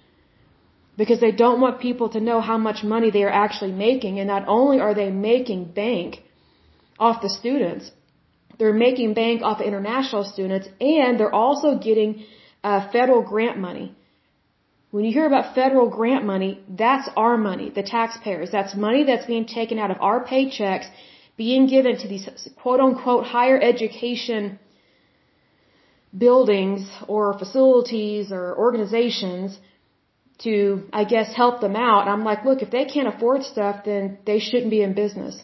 Because 0.98 1.20
they 1.20 1.32
don't 1.32 1.60
want 1.60 1.80
people 1.80 2.10
to 2.10 2.20
know 2.20 2.42
how 2.42 2.58
much 2.58 2.84
money 2.84 3.12
they 3.12 3.24
are 3.24 3.38
actually 3.46 3.74
making, 3.74 4.20
and 4.20 4.28
not 4.28 4.48
only 4.48 4.80
are 4.80 4.94
they 4.94 5.10
making 5.12 5.66
bank 5.66 6.24
off 6.98 7.22
the 7.22 7.30
students, 7.30 7.92
they're 8.58 8.80
making 8.88 9.14
bank 9.14 9.42
off 9.42 9.60
of 9.60 9.66
international 9.66 10.24
students, 10.24 10.68
and 10.80 11.20
they're 11.20 11.34
also 11.34 11.78
getting 11.78 12.26
uh, 12.64 12.90
federal 12.92 13.22
grant 13.22 13.58
money. 13.58 13.96
When 14.92 15.04
you 15.06 15.12
hear 15.12 15.28
about 15.28 15.56
federal 15.56 15.90
grant 15.90 16.24
money, 16.26 16.52
that's 16.70 17.10
our 17.18 17.38
money, 17.38 17.70
the 17.70 17.84
taxpayers. 17.84 18.50
That's 18.52 18.76
money 18.76 19.04
that's 19.04 19.26
being 19.26 19.46
taken 19.46 19.78
out 19.78 19.92
of 19.92 19.98
our 20.00 20.24
paychecks, 20.26 20.88
being 21.36 21.68
given 21.68 21.98
to 21.98 22.08
these 22.08 22.28
quote 22.62 22.80
unquote 22.80 23.26
higher 23.26 23.60
education 23.62 24.58
buildings 26.18 26.90
or 27.08 27.38
facilities 27.38 28.32
or 28.32 28.58
organizations 28.58 29.60
to, 30.40 30.84
I 30.94 31.04
guess, 31.04 31.34
help 31.34 31.62
them 31.62 31.76
out. 31.76 32.02
And 32.04 32.10
I'm 32.10 32.24
like, 32.24 32.46
look, 32.46 32.62
if 32.62 32.72
they 32.72 32.86
can't 32.86 33.10
afford 33.14 33.44
stuff, 33.44 33.84
then 33.86 34.18
they 34.26 34.40
shouldn't 34.40 34.72
be 34.72 34.82
in 34.82 34.94
business. 34.94 35.36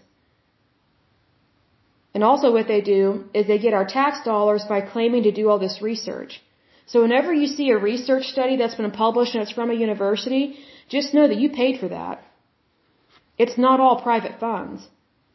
And 2.13 2.24
also 2.24 2.52
what 2.52 2.67
they 2.67 2.82
do 2.82 3.26
is 3.34 3.47
they 3.47 3.58
get 3.65 3.74
our 3.74 3.86
tax 3.86 4.24
dollars 4.26 4.63
by 4.67 4.82
claiming 4.82 5.24
to 5.24 5.32
do 5.32 5.50
all 5.50 5.60
this 5.60 5.82
research. 5.82 6.41
So 6.86 7.02
whenever 7.02 7.34
you 7.34 7.47
see 7.47 7.69
a 7.69 7.78
research 7.78 8.26
study 8.36 8.58
that's 8.58 8.76
been 8.76 8.91
published 8.91 9.34
and 9.34 9.43
it's 9.43 9.54
from 9.60 9.71
a 9.71 9.82
university, 9.88 10.58
just 10.89 11.13
know 11.13 11.28
that 11.28 11.38
you 11.43 11.50
paid 11.50 11.80
for 11.80 11.88
that. 11.88 12.21
It's 13.38 13.58
not 13.58 13.80
all 13.80 14.02
private 14.02 14.39
funds. 14.39 14.88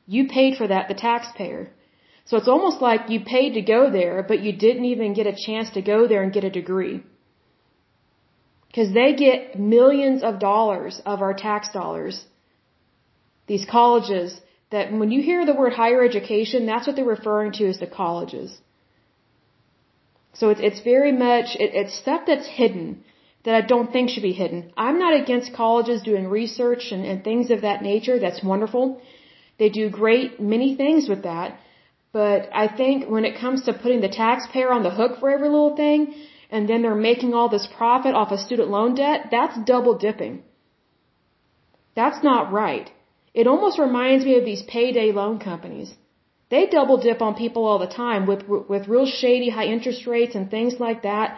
You 0.06 0.28
paid 0.28 0.56
for 0.58 0.66
that, 0.68 0.88
the 0.88 0.94
taxpayer. 0.94 1.70
So 2.26 2.36
it's 2.36 2.52
almost 2.54 2.82
like 2.82 3.08
you 3.08 3.20
paid 3.20 3.54
to 3.54 3.62
go 3.62 3.90
there, 3.90 4.22
but 4.30 4.40
you 4.40 4.52
didn't 4.52 4.84
even 4.84 5.14
get 5.14 5.26
a 5.26 5.40
chance 5.46 5.70
to 5.70 5.82
go 5.82 6.06
there 6.06 6.22
and 6.22 6.32
get 6.32 6.44
a 6.44 6.50
degree. 6.50 7.02
Because 8.68 8.92
they 8.92 9.14
get 9.14 9.58
millions 9.58 10.22
of 10.22 10.38
dollars 10.38 11.00
of 11.06 11.22
our 11.22 11.34
tax 11.34 11.72
dollars. 11.72 12.24
These 13.46 13.64
colleges 13.64 14.40
that 14.70 14.92
when 14.92 15.10
you 15.10 15.22
hear 15.22 15.46
the 15.46 15.54
word 15.54 15.72
higher 15.72 16.02
education, 16.04 16.66
that's 16.66 16.86
what 16.86 16.96
they're 16.96 17.04
referring 17.04 17.52
to 17.52 17.68
as 17.68 17.78
the 17.78 17.86
colleges. 17.86 18.58
So 20.34 20.50
it's, 20.50 20.60
it's 20.60 20.80
very 20.80 21.12
much, 21.12 21.56
it, 21.64 21.70
it's 21.74 21.94
stuff 21.94 22.22
that's 22.26 22.46
hidden 22.46 23.04
that 23.44 23.54
I 23.54 23.60
don't 23.60 23.92
think 23.92 24.10
should 24.10 24.22
be 24.22 24.32
hidden. 24.32 24.72
I'm 24.76 24.98
not 24.98 25.18
against 25.20 25.54
colleges 25.54 26.02
doing 26.02 26.26
research 26.28 26.90
and, 26.90 27.04
and 27.04 27.22
things 27.22 27.50
of 27.50 27.60
that 27.62 27.80
nature. 27.80 28.18
That's 28.18 28.42
wonderful. 28.42 29.00
They 29.58 29.68
do 29.68 29.88
great, 29.88 30.40
many 30.40 30.74
things 30.74 31.08
with 31.08 31.22
that. 31.22 31.58
But 32.12 32.48
I 32.52 32.66
think 32.68 33.08
when 33.08 33.24
it 33.24 33.38
comes 33.38 33.64
to 33.64 33.72
putting 33.72 34.00
the 34.00 34.08
taxpayer 34.08 34.72
on 34.72 34.82
the 34.82 34.90
hook 34.90 35.20
for 35.20 35.30
every 35.30 35.48
little 35.48 35.76
thing, 35.76 36.14
and 36.50 36.68
then 36.68 36.82
they're 36.82 36.94
making 37.10 37.34
all 37.34 37.48
this 37.48 37.68
profit 37.78 38.14
off 38.14 38.32
of 38.32 38.40
student 38.40 38.68
loan 38.68 38.94
debt, 38.94 39.28
that's 39.30 39.56
double 39.64 39.96
dipping. 39.98 40.42
That's 41.94 42.22
not 42.22 42.52
right. 42.52 42.90
It 43.40 43.46
almost 43.52 43.78
reminds 43.78 44.24
me 44.24 44.34
of 44.38 44.44
these 44.46 44.62
payday 44.74 45.08
loan 45.12 45.38
companies. 45.38 45.90
They 46.52 46.62
double 46.74 46.98
dip 47.06 47.20
on 47.26 47.34
people 47.44 47.64
all 47.66 47.80
the 47.86 47.94
time 48.04 48.22
with 48.30 48.42
with 48.72 48.88
real 48.92 49.08
shady 49.20 49.50
high 49.56 49.66
interest 49.76 50.06
rates 50.12 50.36
and 50.38 50.50
things 50.50 50.78
like 50.84 51.02
that. 51.08 51.36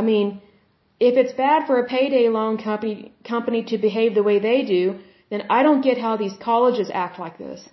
I 0.00 0.02
mean, 0.10 0.28
if 1.08 1.16
it's 1.22 1.34
bad 1.46 1.66
for 1.66 1.78
a 1.78 1.88
payday 1.94 2.26
loan 2.36 2.58
company 2.68 3.12
company 3.32 3.64
to 3.70 3.78
behave 3.86 4.14
the 4.14 4.26
way 4.28 4.36
they 4.38 4.60
do, 4.76 4.84
then 5.30 5.44
I 5.56 5.62
don't 5.66 5.88
get 5.88 6.04
how 6.06 6.14
these 6.22 6.38
colleges 6.48 6.94
act 7.04 7.18
like 7.24 7.36
this. 7.46 7.68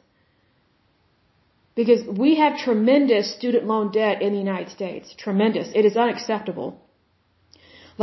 Because 1.79 2.03
we 2.23 2.35
have 2.41 2.59
tremendous 2.65 3.31
student 3.37 3.65
loan 3.71 3.87
debt 3.99 4.21
in 4.25 4.33
the 4.33 4.43
United 4.47 4.69
States. 4.79 5.15
Tremendous. 5.27 5.71
It 5.79 5.85
is 5.89 5.97
unacceptable. 6.07 6.69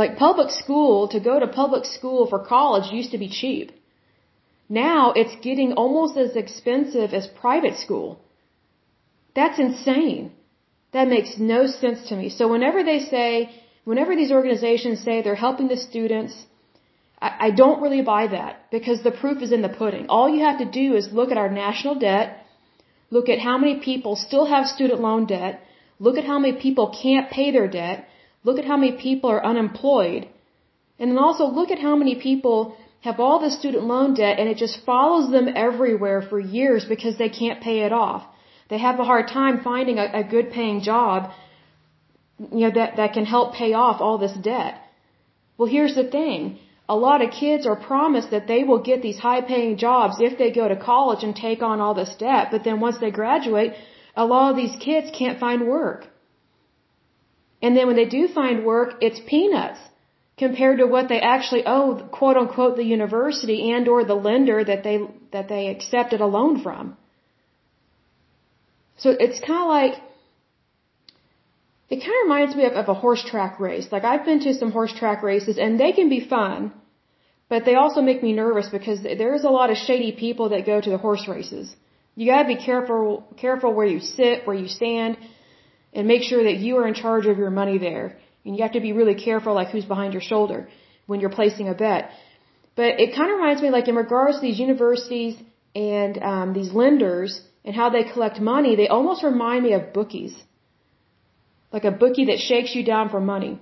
Like 0.01 0.19
public 0.25 0.51
school, 0.63 1.07
to 1.13 1.19
go 1.29 1.39
to 1.39 1.55
public 1.61 1.85
school 1.85 2.27
for 2.31 2.39
college 2.55 2.91
used 2.99 3.11
to 3.11 3.23
be 3.23 3.29
cheap. 3.41 3.71
Now 4.81 4.99
it's 5.21 5.35
getting 5.47 5.73
almost 5.83 6.15
as 6.23 6.35
expensive 6.43 7.13
as 7.19 7.27
private 7.43 7.77
school. 7.83 8.07
That's 9.39 9.59
insane. 9.67 10.31
That 10.95 11.07
makes 11.15 11.31
no 11.53 11.59
sense 11.81 11.99
to 12.09 12.15
me. 12.19 12.29
So 12.37 12.47
whenever 12.53 12.83
they 12.83 12.99
say, 13.13 13.29
whenever 13.91 14.15
these 14.15 14.33
organizations 14.39 15.03
say 15.07 15.15
they're 15.21 15.43
helping 15.47 15.69
the 15.69 15.81
students, 15.89 16.33
I, 17.27 17.29
I 17.47 17.49
don't 17.61 17.81
really 17.85 18.03
buy 18.13 18.23
that 18.37 18.53
because 18.75 19.01
the 19.01 19.17
proof 19.23 19.41
is 19.47 19.51
in 19.57 19.63
the 19.67 19.75
pudding. 19.81 20.05
All 20.15 20.29
you 20.35 20.41
have 20.49 20.59
to 20.63 20.69
do 20.81 20.87
is 20.99 21.17
look 21.19 21.31
at 21.31 21.41
our 21.43 21.51
national 21.65 21.95
debt, 22.07 22.27
look 23.15 23.29
at 23.33 23.45
how 23.47 23.57
many 23.63 23.75
people 23.89 24.15
still 24.27 24.45
have 24.53 24.73
student 24.75 25.01
loan 25.07 25.25
debt, 25.25 25.61
Look 25.99 26.17
at 26.17 26.25
how 26.25 26.39
many 26.39 26.53
people 26.61 26.87
can't 27.01 27.29
pay 27.29 27.51
their 27.51 27.67
debt. 27.67 28.07
Look 28.43 28.59
at 28.59 28.65
how 28.65 28.77
many 28.77 28.93
people 28.93 29.29
are 29.29 29.45
unemployed. 29.51 30.27
And 30.99 31.11
then 31.11 31.17
also 31.17 31.45
look 31.47 31.71
at 31.71 31.79
how 31.79 31.95
many 31.95 32.15
people 32.15 32.75
have 33.03 33.19
all 33.19 33.39
the 33.39 33.51
student 33.51 33.83
loan 33.83 34.13
debt 34.13 34.39
and 34.39 34.47
it 34.49 34.57
just 34.57 34.77
follows 34.85 35.29
them 35.29 35.47
everywhere 35.67 36.21
for 36.29 36.39
years 36.39 36.85
because 36.93 37.17
they 37.17 37.29
can't 37.29 37.61
pay 37.61 37.79
it 37.87 37.91
off. 37.91 38.23
They 38.69 38.77
have 38.77 38.99
a 38.99 39.03
hard 39.11 39.27
time 39.27 39.59
finding 39.63 39.97
a, 39.99 40.05
a 40.21 40.23
good 40.23 40.51
paying 40.51 40.79
job, 40.81 41.31
you 42.39 42.63
know, 42.65 42.71
that, 42.79 42.95
that 42.99 43.13
can 43.13 43.25
help 43.25 43.55
pay 43.55 43.73
off 43.73 43.99
all 43.99 44.17
this 44.17 44.37
debt. 44.51 44.75
Well, 45.57 45.69
here's 45.75 45.95
the 45.95 46.09
thing. 46.17 46.59
A 46.87 46.95
lot 46.95 47.21
of 47.25 47.31
kids 47.31 47.65
are 47.65 47.75
promised 47.75 48.31
that 48.31 48.47
they 48.47 48.63
will 48.63 48.81
get 48.89 49.01
these 49.01 49.19
high 49.19 49.41
paying 49.41 49.75
jobs 49.77 50.15
if 50.19 50.37
they 50.37 50.51
go 50.51 50.67
to 50.67 50.75
college 50.75 51.23
and 51.23 51.35
take 51.35 51.61
on 51.61 51.81
all 51.81 51.93
this 51.93 52.15
debt, 52.17 52.47
but 52.51 52.63
then 52.63 52.79
once 52.79 52.97
they 52.99 53.11
graduate, 53.11 53.73
a 54.15 54.25
lot 54.25 54.51
of 54.51 54.55
these 54.55 54.75
kids 54.79 55.11
can't 55.17 55.39
find 55.39 55.67
work. 55.67 56.07
And 57.61 57.75
then 57.75 57.87
when 57.87 57.97
they 57.97 58.09
do 58.17 58.27
find 58.27 58.65
work, 58.65 58.95
it's 59.01 59.19
peanuts 59.33 59.79
compared 60.37 60.79
to 60.79 60.87
what 60.87 61.09
they 61.09 61.19
actually 61.19 61.63
owe, 61.65 62.07
quote 62.11 62.37
unquote, 62.37 62.75
the 62.75 62.83
university 62.83 63.71
and 63.71 63.87
or 63.87 64.03
the 64.03 64.15
lender 64.15 64.63
that 64.63 64.83
they, 64.83 64.99
that 65.31 65.47
they 65.47 65.67
accepted 65.67 66.21
a 66.21 66.25
loan 66.25 66.61
from. 66.63 66.97
So 68.97 69.09
it's 69.11 69.39
kind 69.39 69.61
of 69.63 69.67
like, 69.67 69.95
it 71.89 71.97
kind 71.97 72.15
of 72.19 72.23
reminds 72.23 72.55
me 72.55 72.65
of, 72.65 72.73
of 72.73 72.89
a 72.89 72.93
horse 72.93 73.23
track 73.23 73.59
race. 73.59 73.87
Like 73.91 74.03
I've 74.03 74.25
been 74.25 74.39
to 74.41 74.53
some 74.55 74.71
horse 74.71 74.93
track 74.93 75.21
races 75.21 75.57
and 75.57 75.79
they 75.79 75.91
can 75.91 76.09
be 76.09 76.21
fun, 76.27 76.73
but 77.49 77.65
they 77.65 77.75
also 77.75 78.01
make 78.01 78.23
me 78.23 78.33
nervous 78.33 78.69
because 78.69 79.03
there's 79.03 79.43
a 79.43 79.49
lot 79.49 79.69
of 79.69 79.77
shady 79.77 80.11
people 80.11 80.49
that 80.49 80.65
go 80.65 80.81
to 80.81 80.89
the 80.89 80.97
horse 80.97 81.27
races. 81.27 81.75
You 82.15 82.25
gotta 82.31 82.47
be 82.47 82.55
careful, 82.55 83.27
careful 83.37 83.73
where 83.73 83.85
you 83.85 83.99
sit, 83.99 84.47
where 84.47 84.55
you 84.55 84.67
stand, 84.67 85.17
and 85.93 86.07
make 86.07 86.23
sure 86.23 86.43
that 86.43 86.57
you 86.57 86.77
are 86.77 86.87
in 86.87 86.95
charge 86.95 87.25
of 87.27 87.37
your 87.37 87.51
money 87.51 87.77
there. 87.77 88.17
And 88.45 88.55
you 88.55 88.63
have 88.63 88.73
to 88.73 88.81
be 88.87 88.93
really 88.93 89.15
careful, 89.15 89.53
like 89.53 89.69
who's 89.69 89.85
behind 89.85 90.13
your 90.13 90.21
shoulder 90.21 90.67
when 91.05 91.19
you're 91.19 91.37
placing 91.41 91.69
a 91.69 91.73
bet. 91.73 92.11
But 92.75 92.99
it 92.99 93.15
kind 93.15 93.31
of 93.31 93.37
reminds 93.37 93.61
me, 93.61 93.69
like 93.69 93.87
in 93.87 93.95
regards 93.95 94.35
to 94.37 94.41
these 94.41 94.59
universities 94.59 95.35
and 95.75 96.21
um, 96.31 96.53
these 96.53 96.71
lenders 96.73 97.41
and 97.65 97.75
how 97.75 97.89
they 97.89 98.03
collect 98.03 98.39
money, 98.39 98.75
they 98.75 98.87
almost 98.87 99.23
remind 99.23 99.63
me 99.63 99.73
of 99.73 99.93
bookies. 99.93 100.33
Like 101.71 101.85
a 101.85 101.91
bookie 101.91 102.25
that 102.25 102.39
shakes 102.39 102.75
you 102.75 102.83
down 102.83 103.09
for 103.09 103.19
money. 103.19 103.59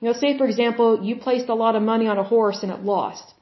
You 0.00 0.08
know, 0.08 0.12
say 0.14 0.36
for 0.36 0.46
example, 0.46 1.02
you 1.02 1.16
placed 1.16 1.48
a 1.48 1.54
lot 1.54 1.76
of 1.76 1.82
money 1.82 2.06
on 2.06 2.18
a 2.18 2.24
horse 2.24 2.62
and 2.62 2.72
it 2.72 2.82
lost. 2.82 3.34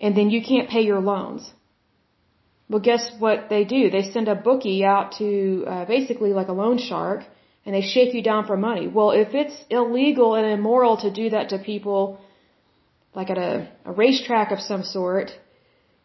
And 0.00 0.16
then 0.16 0.30
you 0.30 0.42
can't 0.42 0.68
pay 0.68 0.82
your 0.82 1.00
loans. 1.00 1.48
Well, 2.68 2.80
guess 2.80 3.10
what 3.18 3.48
they 3.48 3.64
do? 3.64 3.90
They 3.90 4.02
send 4.10 4.28
a 4.28 4.34
bookie 4.34 4.84
out 4.84 5.12
to 5.18 5.64
uh, 5.68 5.84
basically 5.84 6.32
like 6.32 6.48
a 6.48 6.52
loan 6.52 6.78
shark 6.78 7.20
and 7.64 7.74
they 7.74 7.82
shake 7.82 8.12
you 8.14 8.22
down 8.22 8.46
for 8.46 8.56
money. 8.56 8.88
Well, 8.88 9.10
if 9.12 9.34
it's 9.34 9.56
illegal 9.70 10.34
and 10.34 10.46
immoral 10.46 10.96
to 10.98 11.10
do 11.12 11.30
that 11.30 11.50
to 11.50 11.58
people, 11.58 12.20
like 13.14 13.30
at 13.30 13.38
a, 13.38 13.68
a 13.84 13.92
racetrack 13.92 14.50
of 14.50 14.60
some 14.60 14.82
sort, 14.82 15.30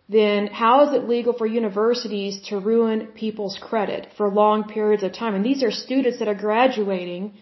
then 0.10 0.48
how 0.48 0.88
is 0.88 0.94
it 0.94 1.08
legal 1.08 1.34
for 1.34 1.46
universities 1.46 2.40
to 2.50 2.60
ruin 2.60 3.08
people's 3.08 3.58
credit 3.60 4.08
for 4.16 4.30
long 4.30 4.64
periods 4.66 5.04
of 5.04 5.14
time? 5.14 5.36
And 5.36 5.44
these 5.44 5.64
are 5.64 5.72
students 5.72 6.20
that 6.20 6.28
are 6.28 6.42
graduating, 6.48 7.34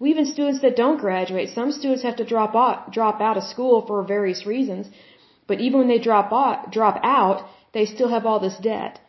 even 0.00 0.26
students 0.26 0.60
that 0.62 0.76
don't 0.76 0.98
graduate. 0.98 1.48
Some 1.50 1.72
students 1.72 2.02
have 2.02 2.16
to 2.16 2.24
drop 2.24 2.54
out, 2.54 2.92
drop 2.92 3.20
out 3.20 3.36
of 3.36 3.44
school 3.44 3.84
for 3.86 4.04
various 4.04 4.46
reasons, 4.46 4.86
but 5.46 5.60
even 5.60 5.80
when 5.80 5.88
they 5.88 5.98
drop 5.98 6.32
out, 6.32 6.70
drop 6.70 7.00
out, 7.02 7.48
they 7.72 7.86
still 7.86 8.08
have 8.08 8.26
all 8.26 8.38
this 8.38 8.56
debt. 8.56 9.00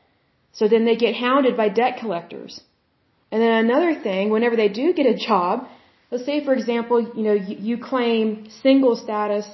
So 0.54 0.68
then 0.68 0.86
they 0.86 0.96
get 0.96 1.16
hounded 1.16 1.56
by 1.58 1.70
debt 1.70 1.98
collectors. 2.00 2.62
And 3.34 3.42
then 3.44 3.54
another 3.66 3.94
thing, 4.08 4.24
whenever 4.36 4.58
they 4.62 4.72
do 4.82 4.86
get 5.00 5.08
a 5.16 5.18
job, 5.30 5.68
let's 6.12 6.26
say 6.30 6.38
for 6.48 6.54
example, 6.60 6.98
you 7.18 7.24
know, 7.28 7.38
you, 7.50 7.56
you 7.68 7.76
claim 7.92 8.24
single 8.66 8.96
status 9.06 9.48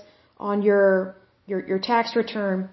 on 0.50 0.56
your, 0.68 1.16
your, 1.50 1.60
your 1.70 1.80
tax 1.92 2.16
return 2.22 2.70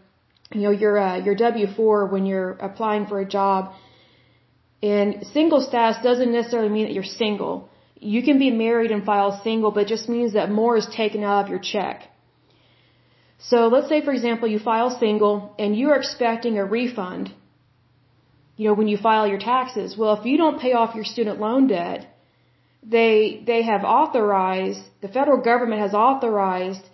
you 0.52 0.60
know, 0.62 0.70
your, 0.70 0.98
uh, 0.98 1.16
your 1.26 1.34
W-4 1.34 2.10
when 2.10 2.26
you're 2.26 2.52
applying 2.52 3.06
for 3.06 3.20
a 3.20 3.24
job. 3.24 3.72
And 4.82 5.26
single 5.32 5.60
status 5.60 6.02
doesn't 6.02 6.32
necessarily 6.32 6.68
mean 6.68 6.84
that 6.86 6.92
you're 6.92 7.12
single. 7.24 7.68
You 7.98 8.22
can 8.22 8.38
be 8.38 8.50
married 8.50 8.90
and 8.90 9.04
file 9.04 9.40
single, 9.42 9.70
but 9.70 9.84
it 9.84 9.88
just 9.88 10.08
means 10.08 10.34
that 10.34 10.50
more 10.50 10.76
is 10.76 10.86
taken 10.86 11.24
out 11.24 11.44
of 11.44 11.50
your 11.50 11.58
check. 11.58 12.02
So 13.38 13.68
let's 13.68 13.88
say, 13.88 14.04
for 14.04 14.12
example, 14.12 14.48
you 14.48 14.58
file 14.58 14.90
single 14.98 15.54
and 15.58 15.76
you're 15.76 15.96
expecting 15.96 16.58
a 16.58 16.64
refund, 16.64 17.32
you 18.56 18.66
know, 18.66 18.74
when 18.74 18.88
you 18.88 18.96
file 18.96 19.26
your 19.26 19.38
taxes. 19.38 19.96
Well, 19.96 20.14
if 20.18 20.24
you 20.24 20.36
don't 20.36 20.60
pay 20.60 20.72
off 20.72 20.94
your 20.94 21.04
student 21.04 21.40
loan 21.40 21.66
debt, 21.66 22.06
they, 22.82 23.42
they 23.46 23.62
have 23.62 23.84
authorized, 23.84 24.80
the 25.02 25.08
federal 25.08 25.42
government 25.42 25.80
has 25.80 25.94
authorized 25.94 26.84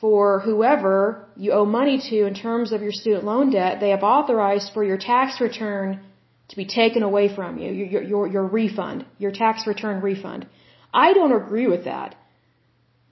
for 0.00 0.40
whoever 0.40 1.26
you 1.36 1.52
owe 1.52 1.64
money 1.64 1.98
to 2.10 2.26
in 2.26 2.34
terms 2.34 2.72
of 2.72 2.82
your 2.82 2.92
student 2.92 3.24
loan 3.24 3.50
debt, 3.50 3.80
they 3.80 3.90
have 3.90 4.02
authorized 4.02 4.72
for 4.72 4.84
your 4.84 4.96
tax 4.96 5.40
return 5.40 6.00
to 6.48 6.56
be 6.56 6.66
taken 6.66 7.02
away 7.02 7.34
from 7.34 7.58
you, 7.58 7.70
your, 7.70 8.02
your, 8.02 8.26
your 8.26 8.46
refund, 8.46 9.04
your 9.18 9.32
tax 9.32 9.66
return 9.66 10.00
refund. 10.00 10.46
I 10.94 11.12
don't 11.12 11.32
agree 11.32 11.66
with 11.66 11.84
that. 11.84 12.14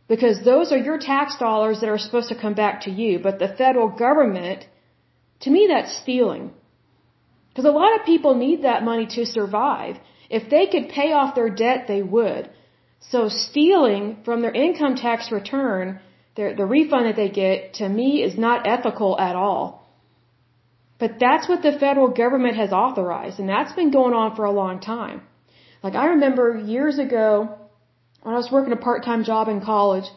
Because 0.08 0.44
those 0.44 0.70
are 0.72 0.78
your 0.78 0.98
tax 0.98 1.36
dollars 1.38 1.80
that 1.80 1.88
are 1.88 1.98
supposed 1.98 2.28
to 2.28 2.40
come 2.40 2.54
back 2.54 2.82
to 2.82 2.90
you, 2.90 3.18
but 3.18 3.38
the 3.38 3.48
federal 3.48 3.88
government, 3.88 4.64
to 5.40 5.50
me 5.50 5.66
that's 5.68 6.00
stealing. 6.02 6.52
Because 7.56 7.70
a 7.74 7.78
lot 7.82 7.98
of 7.98 8.04
people 8.04 8.34
need 8.34 8.64
that 8.64 8.84
money 8.84 9.06
to 9.12 9.24
survive. 9.24 9.96
If 10.28 10.50
they 10.50 10.66
could 10.66 10.90
pay 10.90 11.12
off 11.12 11.34
their 11.34 11.48
debt, 11.48 11.86
they 11.88 12.02
would. 12.02 12.50
So 13.12 13.30
stealing 13.30 14.18
from 14.26 14.42
their 14.42 14.52
income 14.52 14.96
tax 14.96 15.32
return 15.32 16.00
the, 16.34 16.52
the 16.54 16.66
refund 16.66 17.06
that 17.06 17.16
they 17.16 17.30
get, 17.30 17.72
to 17.80 17.88
me, 17.88 18.22
is 18.22 18.36
not 18.36 18.66
ethical 18.68 19.18
at 19.18 19.36
all. 19.36 19.62
But 20.98 21.12
that's 21.18 21.48
what 21.48 21.62
the 21.62 21.72
federal 21.84 22.08
government 22.08 22.56
has 22.56 22.72
authorized, 22.72 23.40
and 23.40 23.48
that's 23.48 23.72
been 23.72 23.90
going 23.90 24.12
on 24.12 24.36
for 24.36 24.44
a 24.44 24.52
long 24.52 24.80
time. 24.80 25.22
Like, 25.82 25.94
I 25.94 26.06
remember 26.16 26.58
years 26.58 26.98
ago, 26.98 27.56
when 28.22 28.34
I 28.34 28.36
was 28.36 28.50
working 28.52 28.74
a 28.74 28.82
part-time 28.88 29.24
job 29.24 29.48
in 29.48 29.62
college, 29.62 30.08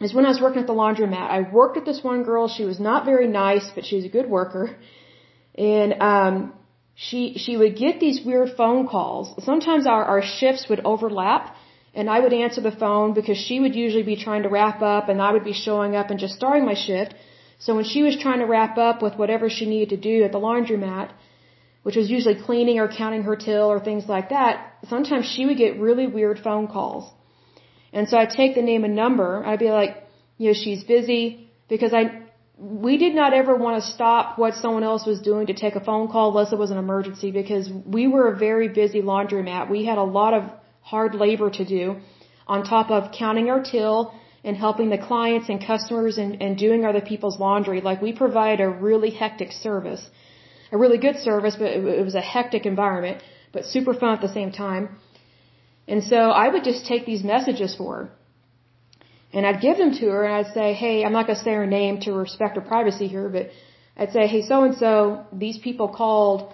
is 0.00 0.12
when 0.12 0.26
I 0.26 0.30
was 0.30 0.40
working 0.40 0.62
at 0.62 0.66
the 0.66 0.80
laundromat. 0.82 1.30
I 1.38 1.42
worked 1.60 1.76
with 1.76 1.84
this 1.84 2.02
one 2.02 2.24
girl. 2.24 2.48
She 2.48 2.64
was 2.64 2.80
not 2.80 3.04
very 3.04 3.28
nice, 3.28 3.70
but 3.72 3.84
she 3.84 3.94
was 3.94 4.04
a 4.04 4.08
good 4.08 4.28
worker. 4.28 4.76
And, 5.56 5.94
um, 6.00 6.52
she, 6.94 7.34
she 7.38 7.56
would 7.56 7.76
get 7.76 7.98
these 7.98 8.24
weird 8.24 8.50
phone 8.56 8.86
calls. 8.86 9.44
Sometimes 9.44 9.86
our, 9.86 10.04
our 10.04 10.22
shifts 10.22 10.68
would 10.68 10.80
overlap 10.84 11.56
and 11.94 12.08
I 12.08 12.20
would 12.20 12.32
answer 12.32 12.60
the 12.60 12.72
phone 12.72 13.14
because 13.14 13.36
she 13.36 13.60
would 13.60 13.74
usually 13.74 14.02
be 14.02 14.16
trying 14.16 14.42
to 14.44 14.48
wrap 14.48 14.82
up 14.82 15.08
and 15.08 15.20
I 15.20 15.32
would 15.32 15.44
be 15.44 15.52
showing 15.52 15.96
up 15.96 16.10
and 16.10 16.18
just 16.18 16.34
starting 16.34 16.64
my 16.64 16.74
shift. 16.74 17.14
So 17.58 17.74
when 17.74 17.84
she 17.84 18.02
was 18.02 18.16
trying 18.16 18.40
to 18.40 18.46
wrap 18.46 18.78
up 18.78 19.02
with 19.02 19.14
whatever 19.16 19.48
she 19.48 19.66
needed 19.66 19.90
to 19.90 19.96
do 19.96 20.24
at 20.24 20.32
the 20.32 20.38
laundromat, 20.38 21.10
which 21.82 21.96
was 21.96 22.10
usually 22.10 22.34
cleaning 22.34 22.78
or 22.78 22.88
counting 22.88 23.22
her 23.22 23.36
till 23.36 23.66
or 23.72 23.78
things 23.78 24.08
like 24.08 24.30
that, 24.30 24.74
sometimes 24.88 25.26
she 25.26 25.46
would 25.46 25.56
get 25.56 25.78
really 25.78 26.06
weird 26.06 26.38
phone 26.40 26.66
calls. 26.66 27.10
And 27.92 28.08
so 28.08 28.18
I'd 28.18 28.30
take 28.30 28.54
the 28.54 28.62
name 28.62 28.84
and 28.84 28.96
number. 28.96 29.44
I'd 29.44 29.60
be 29.60 29.70
like, 29.70 30.04
you 30.38 30.48
know, 30.48 30.54
she's 30.54 30.82
busy 30.82 31.48
because 31.68 31.94
I, 31.94 32.23
we 32.56 32.96
did 32.98 33.14
not 33.14 33.34
ever 33.34 33.56
want 33.56 33.82
to 33.82 33.90
stop 33.90 34.38
what 34.38 34.54
someone 34.54 34.84
else 34.84 35.04
was 35.04 35.20
doing 35.20 35.46
to 35.48 35.54
take 35.54 35.74
a 35.74 35.80
phone 35.80 36.08
call 36.08 36.28
unless 36.30 36.52
it 36.52 36.58
was 36.58 36.70
an 36.70 36.78
emergency 36.78 37.30
because 37.32 37.68
we 37.68 38.06
were 38.06 38.28
a 38.28 38.36
very 38.36 38.68
busy 38.68 39.02
laundromat. 39.02 39.68
We 39.68 39.84
had 39.84 39.98
a 39.98 40.04
lot 40.04 40.34
of 40.34 40.44
hard 40.80 41.14
labor 41.14 41.50
to 41.50 41.64
do 41.64 41.96
on 42.46 42.62
top 42.64 42.90
of 42.90 43.10
counting 43.12 43.50
our 43.50 43.62
till 43.62 44.14
and 44.44 44.56
helping 44.56 44.90
the 44.90 44.98
clients 44.98 45.48
and 45.48 45.64
customers 45.66 46.18
and, 46.18 46.40
and 46.40 46.56
doing 46.56 46.84
other 46.84 47.00
people's 47.00 47.40
laundry. 47.40 47.80
Like 47.80 48.00
we 48.00 48.12
provide 48.12 48.60
a 48.60 48.68
really 48.68 49.10
hectic 49.10 49.50
service, 49.50 50.08
a 50.70 50.76
really 50.78 50.98
good 50.98 51.16
service, 51.16 51.56
but 51.56 51.68
it, 51.68 51.84
it 52.00 52.04
was 52.04 52.14
a 52.14 52.20
hectic 52.20 52.66
environment, 52.66 53.22
but 53.52 53.64
super 53.64 53.94
fun 53.94 54.14
at 54.14 54.20
the 54.20 54.34
same 54.40 54.52
time. 54.52 54.90
And 55.88 56.04
so 56.04 56.30
I 56.30 56.48
would 56.48 56.62
just 56.62 56.86
take 56.86 57.04
these 57.04 57.24
messages 57.24 57.74
for 57.74 57.96
her. 57.96 58.10
And 59.34 59.44
I'd 59.44 59.60
give 59.60 59.76
them 59.76 59.92
to 59.98 60.06
her 60.14 60.24
and 60.24 60.34
I'd 60.38 60.54
say, 60.54 60.74
hey, 60.74 61.04
I'm 61.04 61.12
not 61.12 61.26
going 61.26 61.38
to 61.38 61.44
say 61.44 61.54
her 61.54 61.66
name 61.66 61.94
to 62.02 62.12
respect 62.12 62.54
her 62.54 62.66
privacy 62.74 63.08
here, 63.08 63.28
but 63.28 63.50
I'd 63.96 64.12
say, 64.12 64.28
hey, 64.28 64.42
so 64.42 64.62
and 64.66 64.76
so, 64.76 65.26
these 65.32 65.58
people 65.58 65.88
called 65.88 66.52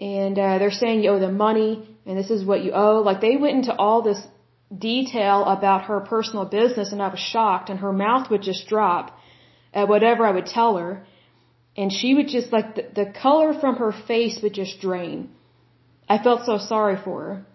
and 0.00 0.38
uh, 0.38 0.58
they're 0.58 0.78
saying 0.82 1.02
you 1.02 1.10
owe 1.10 1.18
them 1.18 1.36
money 1.36 1.70
and 2.06 2.16
this 2.16 2.30
is 2.30 2.44
what 2.44 2.62
you 2.64 2.70
owe. 2.72 3.00
Like 3.08 3.20
they 3.20 3.36
went 3.36 3.56
into 3.56 3.74
all 3.74 4.02
this 4.02 4.20
detail 4.90 5.44
about 5.44 5.82
her 5.90 5.98
personal 6.00 6.44
business 6.44 6.92
and 6.92 7.02
I 7.02 7.08
was 7.08 7.18
shocked 7.18 7.70
and 7.70 7.80
her 7.80 7.92
mouth 7.92 8.30
would 8.30 8.42
just 8.42 8.68
drop 8.68 9.18
at 9.74 9.88
whatever 9.88 10.24
I 10.24 10.30
would 10.30 10.46
tell 10.46 10.76
her. 10.76 11.04
And 11.76 11.90
she 11.92 12.14
would 12.14 12.28
just 12.28 12.52
like 12.52 12.76
the, 12.76 12.84
the 13.00 13.06
color 13.24 13.52
from 13.52 13.76
her 13.76 13.92
face 14.06 14.38
would 14.42 14.54
just 14.54 14.80
drain. 14.80 15.30
I 16.08 16.18
felt 16.22 16.46
so 16.46 16.58
sorry 16.58 16.98
for 17.04 17.16
her. 17.28 17.46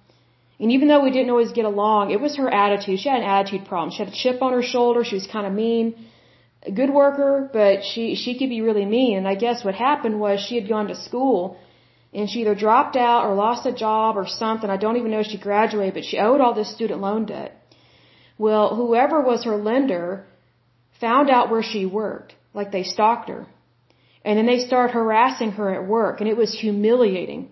And 0.59 0.71
even 0.71 0.87
though 0.87 1.03
we 1.03 1.11
didn't 1.11 1.29
always 1.29 1.51
get 1.51 1.65
along, 1.65 2.11
it 2.11 2.19
was 2.19 2.35
her 2.37 2.49
attitude. 2.51 2.99
She 2.99 3.09
had 3.09 3.21
an 3.21 3.29
attitude 3.35 3.67
problem. 3.67 3.91
She 3.91 3.99
had 4.03 4.11
a 4.13 4.17
chip 4.21 4.41
on 4.41 4.53
her 4.53 4.63
shoulder. 4.63 5.03
She 5.03 5.15
was 5.15 5.27
kind 5.27 5.45
of 5.45 5.53
mean. 5.53 6.07
A 6.63 6.71
good 6.71 6.89
worker, 6.89 7.49
but 7.53 7.83
she, 7.83 8.15
she 8.15 8.37
could 8.37 8.49
be 8.49 8.61
really 8.61 8.85
mean. 8.85 9.17
And 9.17 9.27
I 9.27 9.35
guess 9.35 9.63
what 9.63 9.75
happened 9.75 10.19
was 10.19 10.39
she 10.39 10.55
had 10.59 10.67
gone 10.67 10.87
to 10.87 10.95
school 10.95 11.57
and 12.13 12.29
she 12.29 12.41
either 12.41 12.55
dropped 12.55 12.95
out 12.95 13.25
or 13.25 13.35
lost 13.35 13.65
a 13.65 13.71
job 13.71 14.17
or 14.17 14.25
something. 14.27 14.69
I 14.69 14.77
don't 14.77 14.97
even 14.97 15.11
know 15.11 15.19
if 15.19 15.27
she 15.27 15.37
graduated, 15.37 15.93
but 15.93 16.05
she 16.05 16.17
owed 16.17 16.41
all 16.41 16.53
this 16.53 16.73
student 16.73 17.01
loan 17.01 17.25
debt. 17.25 17.51
Well, 18.37 18.75
whoever 18.75 19.21
was 19.21 19.43
her 19.43 19.57
lender 19.57 20.25
found 20.99 21.29
out 21.29 21.51
where 21.51 21.63
she 21.63 21.85
worked, 21.85 22.33
like 22.53 22.71
they 22.71 22.83
stalked 22.83 23.29
her. 23.29 23.45
And 24.25 24.37
then 24.37 24.45
they 24.45 24.59
started 24.59 24.93
harassing 24.93 25.51
her 25.51 25.73
at 25.73 25.87
work, 25.87 26.19
and 26.19 26.29
it 26.29 26.37
was 26.37 26.53
humiliating. 26.53 27.51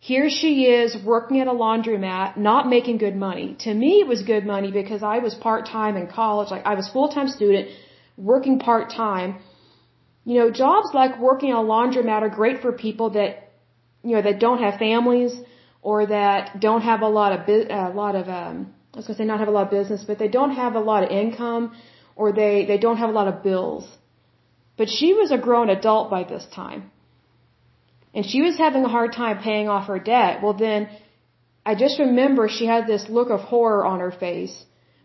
Here 0.00 0.30
she 0.30 0.66
is 0.66 0.96
working 1.04 1.40
at 1.40 1.48
a 1.48 1.50
laundromat, 1.50 2.36
not 2.36 2.68
making 2.68 2.98
good 2.98 3.16
money. 3.16 3.56
To 3.60 3.74
me, 3.74 4.00
it 4.00 4.06
was 4.06 4.22
good 4.22 4.46
money 4.46 4.70
because 4.70 5.02
I 5.02 5.18
was 5.18 5.34
part-time 5.34 5.96
in 5.96 6.06
college. 6.06 6.50
Like, 6.50 6.64
I 6.64 6.74
was 6.74 6.88
full-time 6.88 7.28
student, 7.28 7.68
working 8.16 8.60
part-time. 8.60 9.40
You 10.24 10.38
know, 10.38 10.50
jobs 10.50 10.90
like 10.94 11.18
working 11.18 11.50
at 11.50 11.56
a 11.56 11.66
laundromat 11.74 12.22
are 12.22 12.28
great 12.28 12.60
for 12.62 12.72
people 12.72 13.10
that, 13.10 13.50
you 14.04 14.14
know, 14.14 14.22
that 14.22 14.38
don't 14.38 14.62
have 14.62 14.78
families 14.78 15.32
or 15.82 16.06
that 16.06 16.60
don't 16.60 16.82
have 16.82 17.02
a 17.02 17.08
lot 17.08 17.32
of, 17.32 17.48
a 17.48 17.92
lot 17.94 18.14
of, 18.14 18.28
um, 18.28 18.72
I 18.94 18.98
was 18.98 19.06
gonna 19.06 19.18
say 19.18 19.24
not 19.24 19.40
have 19.40 19.48
a 19.48 19.56
lot 19.58 19.64
of 19.64 19.70
business, 19.70 20.04
but 20.06 20.18
they 20.18 20.28
don't 20.28 20.52
have 20.52 20.76
a 20.76 20.80
lot 20.80 21.02
of 21.02 21.10
income 21.10 21.76
or 22.14 22.32
they, 22.32 22.66
they 22.66 22.78
don't 22.78 22.98
have 22.98 23.10
a 23.10 23.12
lot 23.12 23.26
of 23.26 23.42
bills. 23.42 23.84
But 24.76 24.88
she 24.88 25.12
was 25.12 25.32
a 25.32 25.38
grown 25.38 25.70
adult 25.70 26.08
by 26.08 26.22
this 26.22 26.46
time 26.54 26.92
and 28.18 28.26
she 28.26 28.40
was 28.42 28.56
having 28.58 28.84
a 28.84 28.88
hard 28.88 29.12
time 29.12 29.36
paying 29.48 29.68
off 29.72 29.86
her 29.86 30.00
debt, 30.00 30.42
well 30.42 30.54
then 30.62 30.88
I 31.70 31.76
just 31.82 32.00
remember 32.00 32.48
she 32.48 32.66
had 32.66 32.88
this 32.88 33.04
look 33.16 33.30
of 33.34 33.42
horror 33.50 33.82
on 33.90 34.00
her 34.00 34.10
face 34.10 34.54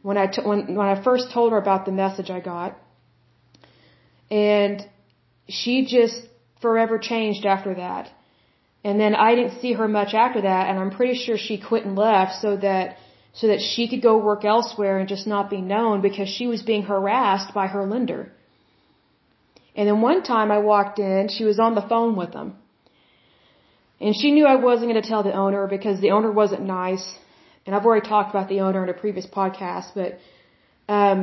when 0.01 0.17
I 0.21 0.25
t- 0.35 0.45
when 0.49 0.61
when 0.77 0.87
I 0.93 0.95
first 1.07 1.25
told 1.35 1.51
her 1.51 1.59
about 1.65 1.85
the 1.89 1.91
message 1.91 2.31
I 2.37 2.39
got. 2.39 2.71
And 4.31 4.81
she 5.57 5.75
just 5.97 6.17
forever 6.63 6.97
changed 7.11 7.45
after 7.55 7.75
that. 7.83 8.09
And 8.83 8.99
then 8.99 9.13
I 9.27 9.29
didn't 9.35 9.59
see 9.61 9.73
her 9.81 9.87
much 9.99 10.15
after 10.23 10.41
that 10.47 10.63
and 10.69 10.79
I'm 10.79 10.93
pretty 10.97 11.17
sure 11.23 11.37
she 11.37 11.59
quit 11.69 11.85
and 11.85 11.95
left 12.07 12.33
so 12.45 12.55
that 12.65 12.97
so 13.41 13.45
that 13.53 13.61
she 13.69 13.87
could 13.91 14.03
go 14.09 14.15
work 14.31 14.43
elsewhere 14.55 14.97
and 14.97 15.13
just 15.15 15.27
not 15.35 15.51
be 15.55 15.61
known 15.75 16.01
because 16.07 16.29
she 16.39 16.47
was 16.55 16.63
being 16.71 16.85
harassed 16.93 17.53
by 17.59 17.67
her 17.75 17.85
lender. 17.93 18.23
And 19.75 19.87
then 19.87 20.01
one 20.01 20.23
time 20.33 20.49
I 20.57 20.59
walked 20.73 20.99
in, 21.11 21.29
she 21.37 21.45
was 21.51 21.59
on 21.67 21.75
the 21.75 21.87
phone 21.93 22.15
with 22.23 22.33
them. 22.39 22.49
And 24.03 24.13
she 24.19 24.29
knew 24.35 24.45
I 24.45 24.57
wasn't 24.69 24.87
going 24.91 25.01
to 25.01 25.09
tell 25.13 25.23
the 25.23 25.35
owner 25.45 25.65
because 25.75 25.97
the 26.01 26.11
owner 26.11 26.31
wasn't 26.41 26.63
nice. 26.63 27.05
And 27.65 27.73
I've 27.73 27.85
already 27.85 28.07
talked 28.13 28.29
about 28.35 28.49
the 28.49 28.59
owner 28.65 28.83
in 28.83 28.89
a 28.89 28.97
previous 29.03 29.27
podcast, 29.39 29.87
but 29.99 30.09
um, 30.97 31.19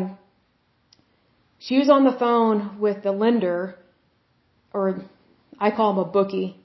she 1.59 1.79
was 1.79 1.91
on 1.91 2.05
the 2.05 2.17
phone 2.25 2.81
with 2.85 3.03
the 3.03 3.13
lender, 3.13 3.77
or 4.73 4.83
I 5.67 5.71
call 5.71 5.91
him 5.93 5.99
a 5.99 6.11
bookie, 6.19 6.57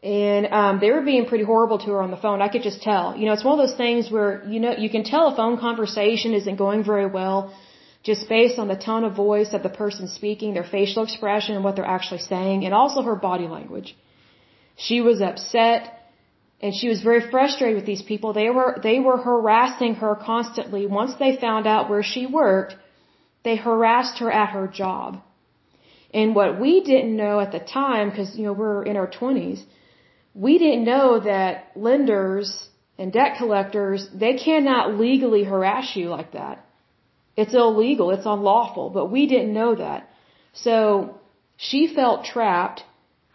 and 0.00 0.46
um, 0.60 0.78
they 0.80 0.90
were 0.92 1.04
being 1.12 1.26
pretty 1.26 1.44
horrible 1.52 1.78
to 1.84 1.90
her 1.94 2.00
on 2.06 2.12
the 2.12 2.22
phone. 2.24 2.40
I 2.40 2.48
could 2.52 2.62
just 2.62 2.80
tell. 2.82 3.16
You 3.16 3.26
know, 3.26 3.32
it's 3.32 3.44
one 3.44 3.58
of 3.58 3.62
those 3.66 3.76
things 3.76 4.12
where 4.12 4.44
you 4.46 4.60
know 4.60 4.72
you 4.84 4.90
can 4.96 5.02
tell 5.02 5.24
a 5.32 5.36
phone 5.40 5.58
conversation 5.58 6.34
isn't 6.34 6.56
going 6.56 6.84
very 6.84 7.06
well 7.06 7.52
just 8.04 8.28
based 8.28 8.60
on 8.60 8.68
the 8.68 8.76
tone 8.76 9.02
of 9.02 9.16
voice 9.16 9.52
of 9.52 9.64
the 9.64 9.74
person 9.82 10.06
speaking, 10.06 10.54
their 10.54 10.70
facial 10.78 11.02
expression, 11.02 11.56
and 11.56 11.64
what 11.64 11.74
they're 11.74 11.94
actually 11.98 12.20
saying, 12.20 12.64
and 12.64 12.72
also 12.72 13.02
her 13.02 13.16
body 13.16 13.48
language. 13.48 13.96
She 14.86 15.00
was 15.00 15.20
upset 15.20 15.80
and 16.60 16.72
she 16.74 16.88
was 16.88 17.00
very 17.02 17.22
frustrated 17.30 17.76
with 17.76 17.86
these 17.86 18.02
people. 18.02 18.32
They 18.32 18.50
were, 18.50 18.78
they 18.82 18.98
were 19.00 19.18
harassing 19.18 19.94
her 19.96 20.14
constantly. 20.14 20.86
Once 20.86 21.14
they 21.18 21.36
found 21.36 21.66
out 21.66 21.90
where 21.90 22.02
she 22.02 22.26
worked, 22.26 22.76
they 23.44 23.56
harassed 23.56 24.18
her 24.18 24.30
at 24.30 24.50
her 24.50 24.66
job. 24.68 25.20
And 26.14 26.34
what 26.34 26.60
we 26.60 26.82
didn't 26.82 27.16
know 27.16 27.40
at 27.40 27.52
the 27.52 27.60
time, 27.60 28.10
because, 28.10 28.36
you 28.36 28.44
know, 28.44 28.52
we're 28.52 28.82
in 28.84 28.96
our 28.96 29.10
20s, 29.20 29.60
we 30.34 30.58
didn't 30.58 30.84
know 30.84 31.20
that 31.20 31.72
lenders 31.76 32.68
and 32.98 33.12
debt 33.12 33.36
collectors, 33.36 34.08
they 34.14 34.34
cannot 34.34 34.94
legally 34.94 35.44
harass 35.44 35.96
you 35.96 36.08
like 36.08 36.32
that. 36.32 36.64
It's 37.36 37.54
illegal, 37.54 38.10
it's 38.10 38.26
unlawful, 38.26 38.90
but 38.90 39.06
we 39.06 39.26
didn't 39.26 39.52
know 39.52 39.74
that. 39.74 40.08
So 40.54 41.20
she 41.56 41.92
felt 41.94 42.24
trapped 42.24 42.82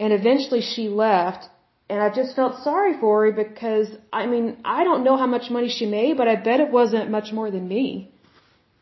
and 0.04 0.12
eventually 0.20 0.62
she 0.74 0.86
left 1.06 1.44
and 1.90 2.00
I 2.06 2.10
just 2.20 2.36
felt 2.40 2.54
sorry 2.70 2.94
for 3.02 3.14
her 3.26 3.32
because 3.44 3.88
I 4.22 4.26
mean, 4.34 4.46
I 4.78 4.80
don't 4.88 5.04
know 5.08 5.18
how 5.22 5.30
much 5.36 5.46
money 5.58 5.70
she 5.78 5.86
made, 6.00 6.14
but 6.22 6.28
I 6.34 6.36
bet 6.48 6.64
it 6.66 6.72
wasn't 6.80 7.16
much 7.18 7.32
more 7.38 7.50
than 7.56 7.66
me. 7.76 7.86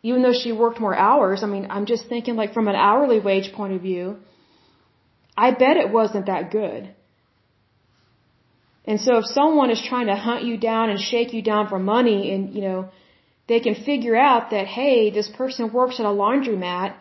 Even 0.10 0.24
though 0.24 0.38
she 0.44 0.52
worked 0.52 0.80
more 0.86 0.96
hours, 1.08 1.44
I 1.46 1.48
mean, 1.56 1.68
I'm 1.76 1.86
just 1.94 2.08
thinking 2.14 2.36
like 2.42 2.54
from 2.58 2.68
an 2.72 2.78
hourly 2.88 3.20
wage 3.20 3.50
point 3.58 3.74
of 3.78 3.82
view, 3.90 4.06
I 5.46 5.52
bet 5.64 5.82
it 5.84 5.92
wasn't 6.00 6.26
that 6.32 6.50
good. 6.60 6.84
And 8.86 9.00
so 9.06 9.18
if 9.22 9.26
someone 9.40 9.72
is 9.76 9.82
trying 9.92 10.08
to 10.08 10.16
hunt 10.28 10.44
you 10.50 10.58
down 10.70 10.90
and 10.90 11.00
shake 11.00 11.34
you 11.34 11.44
down 11.52 11.68
for 11.72 11.80
money 11.96 12.20
and, 12.34 12.56
you 12.56 12.62
know, 12.68 12.80
they 13.48 13.60
can 13.60 13.76
figure 13.76 14.16
out 14.16 14.50
that, 14.54 14.66
hey, 14.66 15.12
this 15.12 15.30
person 15.42 15.72
works 15.72 16.00
at 16.00 16.06
a 16.08 16.16
laundromat, 16.24 16.96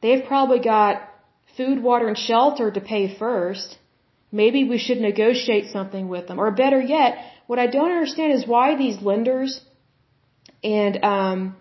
they've 0.00 0.24
probably 0.32 0.60
got 0.60 1.08
food, 1.56 1.82
water, 1.82 2.08
and 2.08 2.18
shelter 2.18 2.70
to 2.70 2.80
pay 2.80 3.14
first, 3.16 3.78
maybe 4.30 4.64
we 4.64 4.78
should 4.78 5.00
negotiate 5.00 5.70
something 5.70 6.08
with 6.08 6.26
them. 6.26 6.38
Or 6.38 6.50
better 6.50 6.80
yet, 6.80 7.18
what 7.46 7.58
I 7.58 7.66
don't 7.66 7.90
understand 7.90 8.32
is 8.32 8.46
why 8.46 8.76
these 8.76 9.00
lenders 9.02 9.60
and 10.62 11.04
um, 11.04 11.56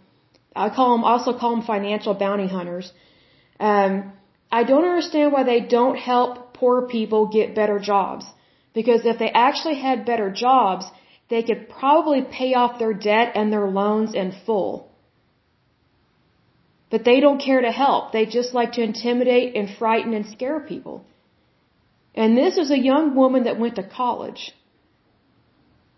I 0.56 0.70
call 0.70 0.92
them 0.96 1.04
also 1.04 1.38
call 1.38 1.52
them 1.56 1.66
financial 1.66 2.14
bounty 2.14 2.48
hunters. 2.48 2.92
Um, 3.60 4.14
I 4.52 4.64
don't 4.64 4.84
understand 4.84 5.32
why 5.32 5.44
they 5.44 5.62
don't 5.62 5.96
help 5.96 6.54
poor 6.54 6.88
people 6.88 7.28
get 7.28 7.56
better 7.56 7.80
jobs. 7.80 8.26
Because 8.74 9.06
if 9.06 9.18
they 9.18 9.30
actually 9.32 9.76
had 9.76 10.06
better 10.06 10.30
jobs, 10.30 10.86
they 11.30 11.44
could 11.44 11.70
probably 11.70 12.22
pay 12.22 12.54
off 12.54 12.80
their 12.80 12.94
debt 12.94 13.34
and 13.36 13.52
their 13.52 13.68
loans 13.68 14.14
in 14.14 14.34
full. 14.46 14.91
But 16.92 17.06
they 17.06 17.20
don't 17.22 17.40
care 17.40 17.62
to 17.62 17.72
help. 17.72 18.12
They 18.12 18.26
just 18.26 18.54
like 18.54 18.74
to 18.74 18.84
intimidate 18.84 19.56
and 19.56 19.76
frighten 19.80 20.14
and 20.14 20.26
scare 20.26 20.60
people. 20.60 21.06
And 22.14 22.38
this 22.38 22.58
was 22.58 22.70
a 22.70 22.78
young 22.78 23.16
woman 23.16 23.46
that 23.46 23.58
went 23.58 23.76
to 23.76 23.84
college. 23.84 24.52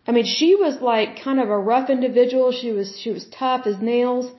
I 0.08 0.12
mean, 0.12 0.26
she 0.26 0.56
was 0.56 0.82
like 0.82 1.24
kind 1.24 1.40
of 1.40 1.50
a 1.50 1.58
rough 1.58 1.90
individual. 1.90 2.52
She 2.52 2.72
was 2.72 3.00
she 3.02 3.12
was 3.12 3.26
tough 3.40 3.66
as 3.66 3.80
nails, 3.80 4.32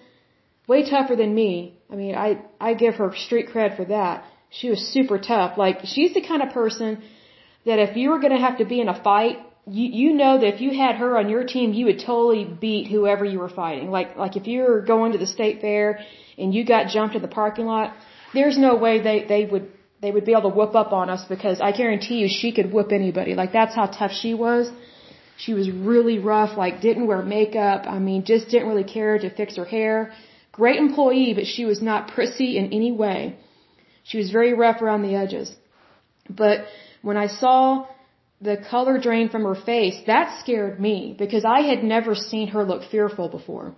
way 0.69 0.89
tougher 0.89 1.17
than 1.17 1.35
me. 1.35 1.79
I 1.91 1.97
mean, 1.97 2.15
I 2.15 2.29
I 2.61 2.75
give 2.75 2.95
her 2.97 3.13
street 3.27 3.49
cred 3.49 3.77
for 3.77 3.87
that. 3.87 4.25
She 4.51 4.71
was 4.71 4.81
super 4.97 5.19
tough. 5.19 5.59
Like 5.59 5.81
she's 5.85 6.15
the 6.15 6.21
kind 6.31 6.43
of 6.43 6.51
person 6.51 7.03
that 7.67 7.79
if 7.79 7.97
you 7.97 8.11
were 8.11 8.21
going 8.21 8.37
to 8.39 8.45
have 8.47 8.59
to 8.59 8.67
be 8.67 8.81
in 8.81 8.89
a 8.89 9.03
fight, 9.03 9.39
you 9.67 9.87
you 10.01 10.13
know 10.13 10.39
that 10.39 10.55
if 10.55 10.61
you 10.61 10.71
had 10.85 10.97
her 10.97 11.17
on 11.19 11.31
your 11.31 11.45
team, 11.45 11.73
you 11.73 11.87
would 11.87 12.01
totally 12.01 12.45
beat 12.45 12.87
whoever 12.89 13.25
you 13.25 13.39
were 13.39 13.55
fighting. 13.63 13.91
Like 13.91 14.17
like 14.17 14.37
if 14.37 14.47
you 14.47 14.61
were 14.69 14.83
going 14.83 15.13
to 15.13 15.19
the 15.19 15.27
state 15.39 15.61
fair 15.63 15.89
and 16.39 16.55
you 16.55 16.65
got 16.65 16.89
jumped 16.89 17.15
in 17.17 17.23
the 17.23 17.35
parking 17.43 17.67
lot, 17.67 17.95
there's 18.33 18.59
no 18.59 18.75
way 18.77 19.01
they, 19.01 19.25
they 19.25 19.45
would, 19.45 19.71
they 20.03 20.11
would 20.11 20.25
be 20.25 20.33
able 20.33 20.51
to 20.51 20.57
whoop 20.57 20.75
up 20.75 20.93
on 20.93 21.09
us 21.09 21.25
because 21.35 21.61
I 21.61 21.73
guarantee 21.73 22.17
you 22.23 22.29
she 22.29 22.53
could 22.53 22.73
whoop 22.73 22.91
anybody. 22.93 23.35
Like 23.35 23.53
that's 23.53 23.75
how 23.75 23.87
tough 23.87 24.13
she 24.13 24.35
was. 24.35 24.71
She 25.37 25.53
was 25.55 25.71
really 25.71 26.19
rough, 26.19 26.57
like 26.57 26.81
didn't 26.81 27.07
wear 27.07 27.23
makeup. 27.23 27.87
I 27.87 27.99
mean, 27.99 28.25
just 28.25 28.49
didn't 28.49 28.69
really 28.69 28.85
care 28.85 29.19
to 29.19 29.31
fix 29.31 29.57
her 29.57 29.65
hair. 29.65 30.13
Great 30.53 30.79
employee, 30.79 31.35
but 31.35 31.47
she 31.47 31.65
was 31.65 31.83
not 31.83 32.13
prissy 32.15 32.57
in 32.59 32.67
any 32.67 32.93
way. 32.93 33.37
She 34.05 34.19
was 34.19 34.31
very 34.31 34.53
rough 34.55 34.81
around 34.83 35.03
the 35.03 35.17
edges. 35.17 35.55
But 36.31 36.67
when 37.03 37.17
I 37.17 37.27
saw 37.27 37.87
the 38.41 38.57
color 38.71 38.99
drain 38.99 39.29
from 39.29 39.43
her 39.45 39.55
face, 39.55 39.97
that 40.07 40.39
scared 40.41 40.79
me 40.79 41.15
because 41.19 41.45
I 41.45 41.61
had 41.63 41.83
never 41.83 42.15
seen 42.15 42.49
her 42.49 42.65
look 42.65 42.83
fearful 42.91 43.29
before. 43.29 43.75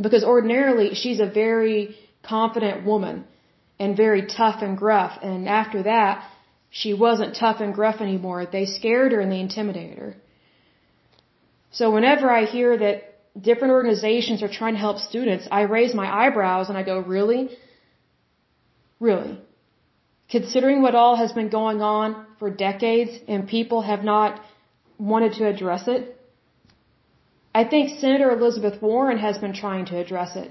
Because 0.00 0.24
ordinarily 0.24 0.94
she's 0.94 1.20
a 1.20 1.26
very 1.26 1.96
confident 2.22 2.84
woman 2.84 3.24
and 3.78 3.96
very 3.96 4.26
tough 4.26 4.62
and 4.62 4.76
gruff. 4.76 5.18
And 5.22 5.48
after 5.48 5.82
that, 5.84 6.24
she 6.70 6.92
wasn't 6.94 7.36
tough 7.36 7.60
and 7.60 7.74
gruff 7.74 8.00
anymore. 8.00 8.46
They 8.46 8.66
scared 8.66 9.12
her 9.12 9.20
and 9.20 9.30
they 9.30 9.40
intimidated 9.40 9.98
her. 9.98 10.16
So 11.70 11.90
whenever 11.90 12.30
I 12.30 12.44
hear 12.44 12.76
that 12.78 13.18
different 13.40 13.72
organizations 13.72 14.42
are 14.42 14.48
trying 14.48 14.74
to 14.74 14.80
help 14.80 14.98
students, 14.98 15.46
I 15.50 15.62
raise 15.62 15.94
my 15.94 16.08
eyebrows 16.26 16.68
and 16.68 16.78
I 16.78 16.82
go, 16.82 16.98
really? 16.98 17.50
Really? 18.98 19.38
Considering 20.30 20.82
what 20.82 20.94
all 20.94 21.16
has 21.16 21.32
been 21.32 21.50
going 21.50 21.82
on 21.82 22.26
for 22.38 22.50
decades 22.50 23.12
and 23.28 23.46
people 23.46 23.82
have 23.82 24.02
not 24.02 24.40
wanted 24.98 25.34
to 25.34 25.46
address 25.46 25.86
it? 25.86 26.15
I 27.58 27.64
think 27.72 27.98
Senator 28.00 28.30
Elizabeth 28.38 28.76
Warren 28.86 29.18
has 29.26 29.36
been 29.42 29.54
trying 29.64 29.84
to 29.90 29.98
address 30.02 30.32
it. 30.44 30.50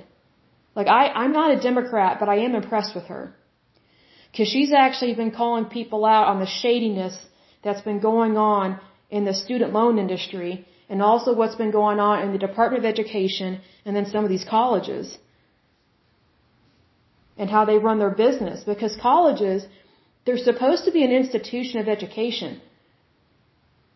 Like 0.78 0.88
I, 1.00 1.04
I'm 1.22 1.34
not 1.40 1.56
a 1.56 1.64
Democrat, 1.70 2.14
but 2.22 2.30
I 2.36 2.38
am 2.46 2.56
impressed 2.62 2.96
with 2.98 3.08
her. 3.14 3.24
Cause 4.36 4.48
she's 4.54 4.74
actually 4.86 5.14
been 5.20 5.34
calling 5.42 5.66
people 5.80 6.02
out 6.14 6.26
on 6.32 6.40
the 6.44 6.52
shadiness 6.62 7.16
that's 7.64 7.84
been 7.90 8.02
going 8.12 8.34
on 8.54 8.80
in 9.18 9.24
the 9.30 9.36
student 9.44 9.72
loan 9.78 10.00
industry 10.06 10.52
and 10.90 11.02
also 11.10 11.36
what's 11.40 11.60
been 11.64 11.76
going 11.82 12.00
on 12.08 12.24
in 12.24 12.32
the 12.36 12.44
Department 12.48 12.84
of 12.84 12.90
Education 12.94 13.62
and 13.86 13.96
then 13.96 14.08
some 14.14 14.24
of 14.26 14.32
these 14.36 14.48
colleges 14.58 15.18
and 17.38 17.50
how 17.56 17.64
they 17.70 17.78
run 17.88 18.00
their 18.04 18.16
business 18.26 18.64
because 18.74 18.96
colleges, 19.10 19.68
they're 20.26 20.46
supposed 20.50 20.86
to 20.86 20.92
be 20.98 21.04
an 21.10 21.14
institution 21.22 21.80
of 21.82 21.88
education. 21.98 22.62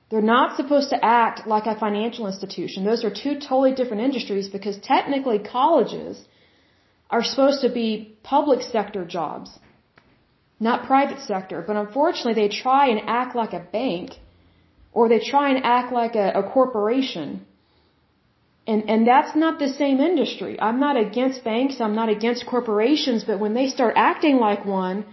They're 0.10 0.32
not 0.38 0.58
supposed 0.58 0.89
to 0.89 1.00
act 1.06 1.45
like 1.45 1.67
a 1.67 1.76
financial 1.86 2.26
institution. 2.28 2.84
Those 2.84 3.04
are 3.04 3.13
two 3.24 3.36
totally 3.36 3.74
different 3.80 4.02
industries 4.04 4.50
because 4.50 4.78
technically 4.80 5.39
colleges 5.39 6.26
are 7.10 7.24
supposed 7.24 7.62
to 7.62 7.69
be 7.69 8.17
public 8.24 8.62
sector 8.62 9.06
jobs, 9.06 9.50
not 10.60 10.88
private 10.88 11.19
sector. 11.19 11.63
But 11.65 11.76
unfortunately, 11.76 12.34
they 12.41 12.50
try 12.50 12.88
and 12.88 13.02
act 13.08 13.36
like 13.36 13.54
a 13.54 13.60
bank 13.60 14.12
or 14.91 15.10
they 15.10 15.19
try 15.19 15.45
and 15.52 15.63
act 15.63 15.91
like 15.91 16.15
a, 16.15 16.32
a 16.41 16.43
corporation. 16.43 17.45
And, 18.65 18.89
and 18.89 19.08
that's 19.08 19.36
not 19.36 19.60
the 19.60 19.69
same 19.69 20.00
industry. 20.00 20.60
I'm 20.60 20.80
not 20.80 20.98
against 20.98 21.43
banks, 21.43 21.80
I'm 21.80 21.95
not 21.95 22.10
against 22.10 22.45
corporations, 22.45 23.24
but 23.24 23.39
when 23.39 23.54
they 23.54 23.67
start 23.67 23.93
acting 23.95 24.38
like 24.38 24.65
one, 24.65 25.06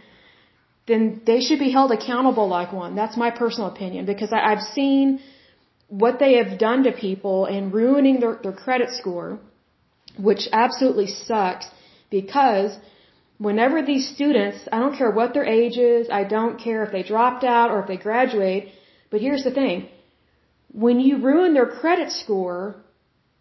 then 0.87 1.23
they 1.27 1.41
should 1.41 1.59
be 1.59 1.71
held 1.71 1.91
accountable 1.93 2.49
like 2.49 2.73
one. 2.73 2.95
That's 2.95 3.17
my 3.17 3.31
personal 3.31 3.69
opinion 3.69 4.07
because 4.07 4.33
I, 4.33 4.41
I've 4.53 4.67
seen 4.79 5.21
what 5.89 6.19
they 6.19 6.35
have 6.35 6.59
done 6.59 6.85
to 6.85 6.93
people 6.93 7.47
and 7.47 7.73
ruining 7.73 8.21
their, 8.21 8.39
their 8.43 8.53
credit 8.53 8.91
score, 8.91 9.39
which 10.19 10.49
absolutely 10.53 11.07
sucks 11.07 11.67
because 12.11 12.77
whenever 13.39 13.83
these 13.83 14.09
students, 14.15 14.59
I 14.73 14.79
don't 14.79 14.97
care 14.97 15.11
what 15.11 15.35
their 15.35 15.45
age 15.45 15.77
is, 15.77 16.09
I 16.11 16.25
don't 16.25 16.59
care 16.59 16.85
if 16.85 16.93
they 16.93 17.03
dropped 17.03 17.45
out 17.45 17.71
or 17.71 17.81
if 17.81 17.87
they 17.89 17.97
graduate, 17.97 18.73
but 19.11 19.21
here's 19.21 19.45
the 19.45 19.51
thing. 19.51 19.89
When 20.73 21.01
you 21.01 21.19
ruin 21.19 21.55
their 21.55 21.67
credit 21.67 22.11
score, 22.13 22.77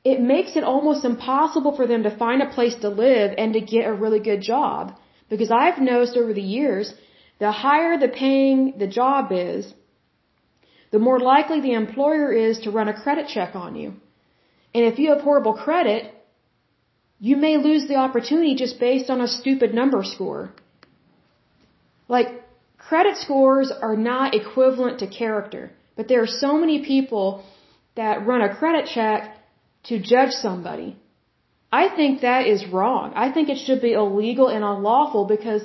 it 0.03 0.21
makes 0.21 0.55
it 0.55 0.63
almost 0.63 1.03
impossible 1.03 1.75
for 1.75 1.87
them 1.87 2.03
to 2.03 2.15
find 2.15 2.41
a 2.41 2.49
place 2.57 2.75
to 2.81 2.89
live 2.89 3.33
and 3.37 3.53
to 3.53 3.61
get 3.61 3.87
a 3.87 3.93
really 3.93 4.19
good 4.19 4.41
job. 4.41 4.93
Because 5.29 5.49
I've 5.49 5.79
noticed 5.79 6.15
over 6.15 6.33
the 6.33 6.41
years 6.41 6.93
the 7.39 7.51
higher 7.51 7.97
the 7.97 8.07
paying 8.07 8.73
the 8.77 8.87
job 8.87 9.31
is, 9.31 9.73
the 10.91 10.99
more 10.99 11.19
likely 11.19 11.59
the 11.61 11.73
employer 11.73 12.31
is 12.31 12.59
to 12.59 12.71
run 12.71 12.87
a 12.87 12.99
credit 13.03 13.27
check 13.27 13.55
on 13.55 13.75
you. 13.75 13.93
And 14.73 14.85
if 14.85 14.99
you 14.99 15.09
have 15.09 15.21
horrible 15.21 15.53
credit, 15.53 16.13
you 17.19 17.35
may 17.37 17.57
lose 17.57 17.87
the 17.87 17.95
opportunity 17.95 18.55
just 18.55 18.79
based 18.79 19.09
on 19.09 19.21
a 19.21 19.27
stupid 19.27 19.73
number 19.73 20.01
score. 20.03 20.51
Like, 22.07 22.29
credit 22.77 23.17
scores 23.17 23.71
are 23.71 23.97
not 23.97 24.35
equivalent 24.35 24.99
to 24.99 25.07
character, 25.07 25.71
but 25.95 26.07
there 26.07 26.21
are 26.21 26.33
so 26.45 26.57
many 26.57 26.85
people 26.85 27.43
that 27.95 28.25
run 28.25 28.41
a 28.41 28.55
credit 28.55 28.85
check 28.93 29.37
to 29.85 29.99
judge 29.99 30.31
somebody. 30.31 30.97
I 31.71 31.89
think 31.95 32.21
that 32.21 32.47
is 32.47 32.67
wrong. 32.67 33.13
I 33.15 33.31
think 33.31 33.49
it 33.49 33.57
should 33.65 33.81
be 33.81 33.93
illegal 33.93 34.47
and 34.47 34.63
unlawful 34.63 35.25
because 35.25 35.63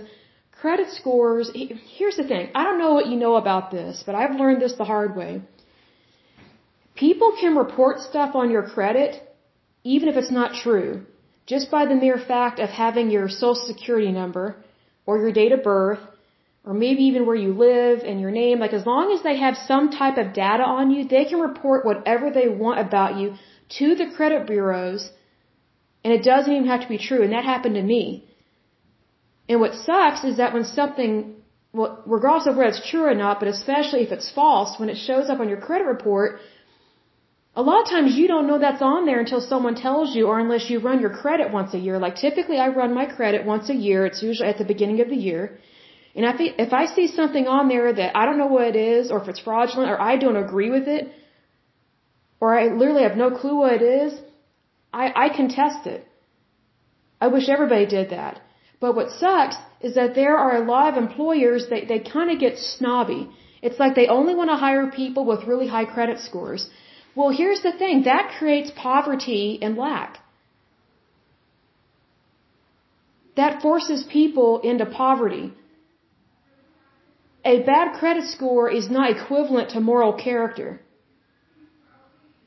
Credit 0.60 0.90
scores, 0.90 1.50
here's 1.96 2.16
the 2.16 2.24
thing. 2.24 2.50
I 2.54 2.64
don't 2.64 2.78
know 2.78 2.92
what 2.92 3.06
you 3.06 3.16
know 3.16 3.36
about 3.36 3.70
this, 3.70 4.02
but 4.04 4.14
I've 4.14 4.38
learned 4.38 4.60
this 4.60 4.74
the 4.74 4.84
hard 4.84 5.16
way. 5.16 5.40
People 6.94 7.32
can 7.40 7.56
report 7.56 8.00
stuff 8.00 8.34
on 8.34 8.50
your 8.50 8.64
credit 8.74 9.22
even 9.84 10.08
if 10.10 10.16
it's 10.16 10.30
not 10.30 10.54
true, 10.62 11.06
just 11.46 11.70
by 11.70 11.86
the 11.86 11.94
mere 11.94 12.18
fact 12.18 12.58
of 12.58 12.68
having 12.68 13.10
your 13.10 13.28
social 13.28 13.66
security 13.66 14.12
number 14.12 14.56
or 15.06 15.18
your 15.18 15.32
date 15.32 15.52
of 15.52 15.62
birth 15.62 16.00
or 16.64 16.74
maybe 16.74 17.04
even 17.04 17.24
where 17.24 17.42
you 17.44 17.52
live 17.54 18.00
and 18.00 18.20
your 18.20 18.30
name. 18.30 18.58
Like 18.58 18.74
as 18.74 18.84
long 18.84 19.12
as 19.12 19.22
they 19.22 19.36
have 19.38 19.56
some 19.56 19.90
type 19.90 20.18
of 20.18 20.34
data 20.34 20.62
on 20.62 20.90
you, 20.90 21.08
they 21.08 21.24
can 21.24 21.40
report 21.40 21.86
whatever 21.86 22.30
they 22.30 22.48
want 22.48 22.80
about 22.80 23.16
you 23.16 23.34
to 23.78 23.94
the 23.94 24.10
credit 24.14 24.46
bureaus 24.46 25.10
and 26.04 26.12
it 26.12 26.22
doesn't 26.22 26.52
even 26.52 26.66
have 26.66 26.82
to 26.82 26.88
be 26.88 26.98
true. 26.98 27.22
And 27.22 27.32
that 27.32 27.44
happened 27.44 27.76
to 27.76 27.82
me. 27.82 28.26
And 29.50 29.60
what 29.64 29.74
sucks 29.86 30.22
is 30.30 30.36
that 30.40 30.52
when 30.54 30.64
something, 30.64 31.12
well, 31.78 31.92
regardless 32.16 32.46
of 32.48 32.56
whether 32.56 32.70
it's 32.72 32.88
true 32.90 33.04
or 33.12 33.16
not, 33.22 33.40
but 33.40 33.48
especially 33.56 34.02
if 34.06 34.12
it's 34.16 34.30
false, 34.40 34.78
when 34.80 34.88
it 34.94 34.98
shows 35.06 35.28
up 35.32 35.40
on 35.40 35.48
your 35.52 35.60
credit 35.68 35.86
report, 35.94 36.38
a 37.60 37.62
lot 37.68 37.80
of 37.82 37.88
times 37.94 38.14
you 38.20 38.26
don't 38.32 38.46
know 38.50 38.58
that's 38.60 38.84
on 38.90 39.06
there 39.06 39.18
until 39.24 39.40
someone 39.52 39.74
tells 39.86 40.14
you 40.16 40.28
or 40.28 40.38
unless 40.38 40.70
you 40.70 40.76
run 40.88 41.00
your 41.04 41.14
credit 41.22 41.50
once 41.58 41.74
a 41.78 41.80
year. 41.86 41.98
Like 42.04 42.14
typically 42.26 42.58
I 42.64 42.68
run 42.68 42.94
my 43.00 43.06
credit 43.16 43.44
once 43.44 43.68
a 43.74 43.78
year. 43.86 44.06
It's 44.06 44.22
usually 44.22 44.48
at 44.48 44.58
the 44.58 44.68
beginning 44.72 45.00
of 45.04 45.08
the 45.14 45.20
year. 45.28 45.58
And 46.14 46.24
if, 46.26 46.36
if 46.66 46.72
I 46.72 46.84
see 46.96 47.08
something 47.08 47.48
on 47.48 47.66
there 47.72 47.92
that 47.92 48.16
I 48.20 48.26
don't 48.26 48.38
know 48.42 48.52
what 48.58 48.68
it 48.72 48.76
is 48.76 49.10
or 49.10 49.20
if 49.22 49.26
it's 49.32 49.40
fraudulent 49.48 49.90
or 49.90 50.00
I 50.00 50.16
don't 50.16 50.36
agree 50.44 50.70
with 50.70 50.86
it 50.86 51.10
or 52.38 52.56
I 52.60 52.62
literally 52.82 53.02
have 53.08 53.16
no 53.16 53.30
clue 53.40 53.56
what 53.56 53.72
it 53.72 53.82
is, 53.82 54.12
I, 54.92 55.04
I 55.24 55.26
contest 55.40 55.88
it. 55.94 56.06
I 57.20 57.26
wish 57.34 57.48
everybody 57.48 57.86
did 57.86 58.10
that. 58.10 58.40
But 58.80 58.94
what 58.96 59.10
sucks 59.10 59.56
is 59.80 59.94
that 59.94 60.14
there 60.14 60.36
are 60.36 60.56
a 60.56 60.66
lot 60.74 60.88
of 60.88 61.02
employers 61.02 61.68
that 61.68 61.86
they 61.88 61.98
kind 61.98 62.30
of 62.30 62.38
get 62.38 62.58
snobby. 62.58 63.28
It's 63.62 63.78
like 63.78 63.94
they 63.94 64.08
only 64.08 64.34
want 64.34 64.50
to 64.50 64.56
hire 64.56 64.86
people 65.02 65.24
with 65.30 65.46
really 65.46 65.68
high 65.68 65.84
credit 65.84 66.18
scores. 66.18 66.70
Well, 67.14 67.30
here's 67.30 67.62
the 67.62 67.72
thing. 67.72 68.02
That 68.04 68.34
creates 68.38 68.70
poverty 68.70 69.58
and 69.60 69.76
lack. 69.76 70.18
That 73.36 73.60
forces 73.62 74.02
people 74.18 74.60
into 74.60 74.86
poverty. 74.86 75.52
A 77.44 77.62
bad 77.62 77.98
credit 77.98 78.24
score 78.24 78.70
is 78.70 78.90
not 78.90 79.10
equivalent 79.10 79.70
to 79.70 79.80
moral 79.80 80.12
character. 80.12 80.80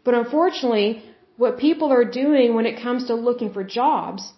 But 0.03 0.13
unfortunately, 0.13 1.03
what 1.37 1.57
people 1.57 1.91
are 1.91 2.05
doing 2.05 2.53
when 2.55 2.65
it 2.65 2.81
comes 2.81 3.07
to 3.07 3.15
looking 3.15 3.51
for 3.53 3.63
jobs 3.63 4.33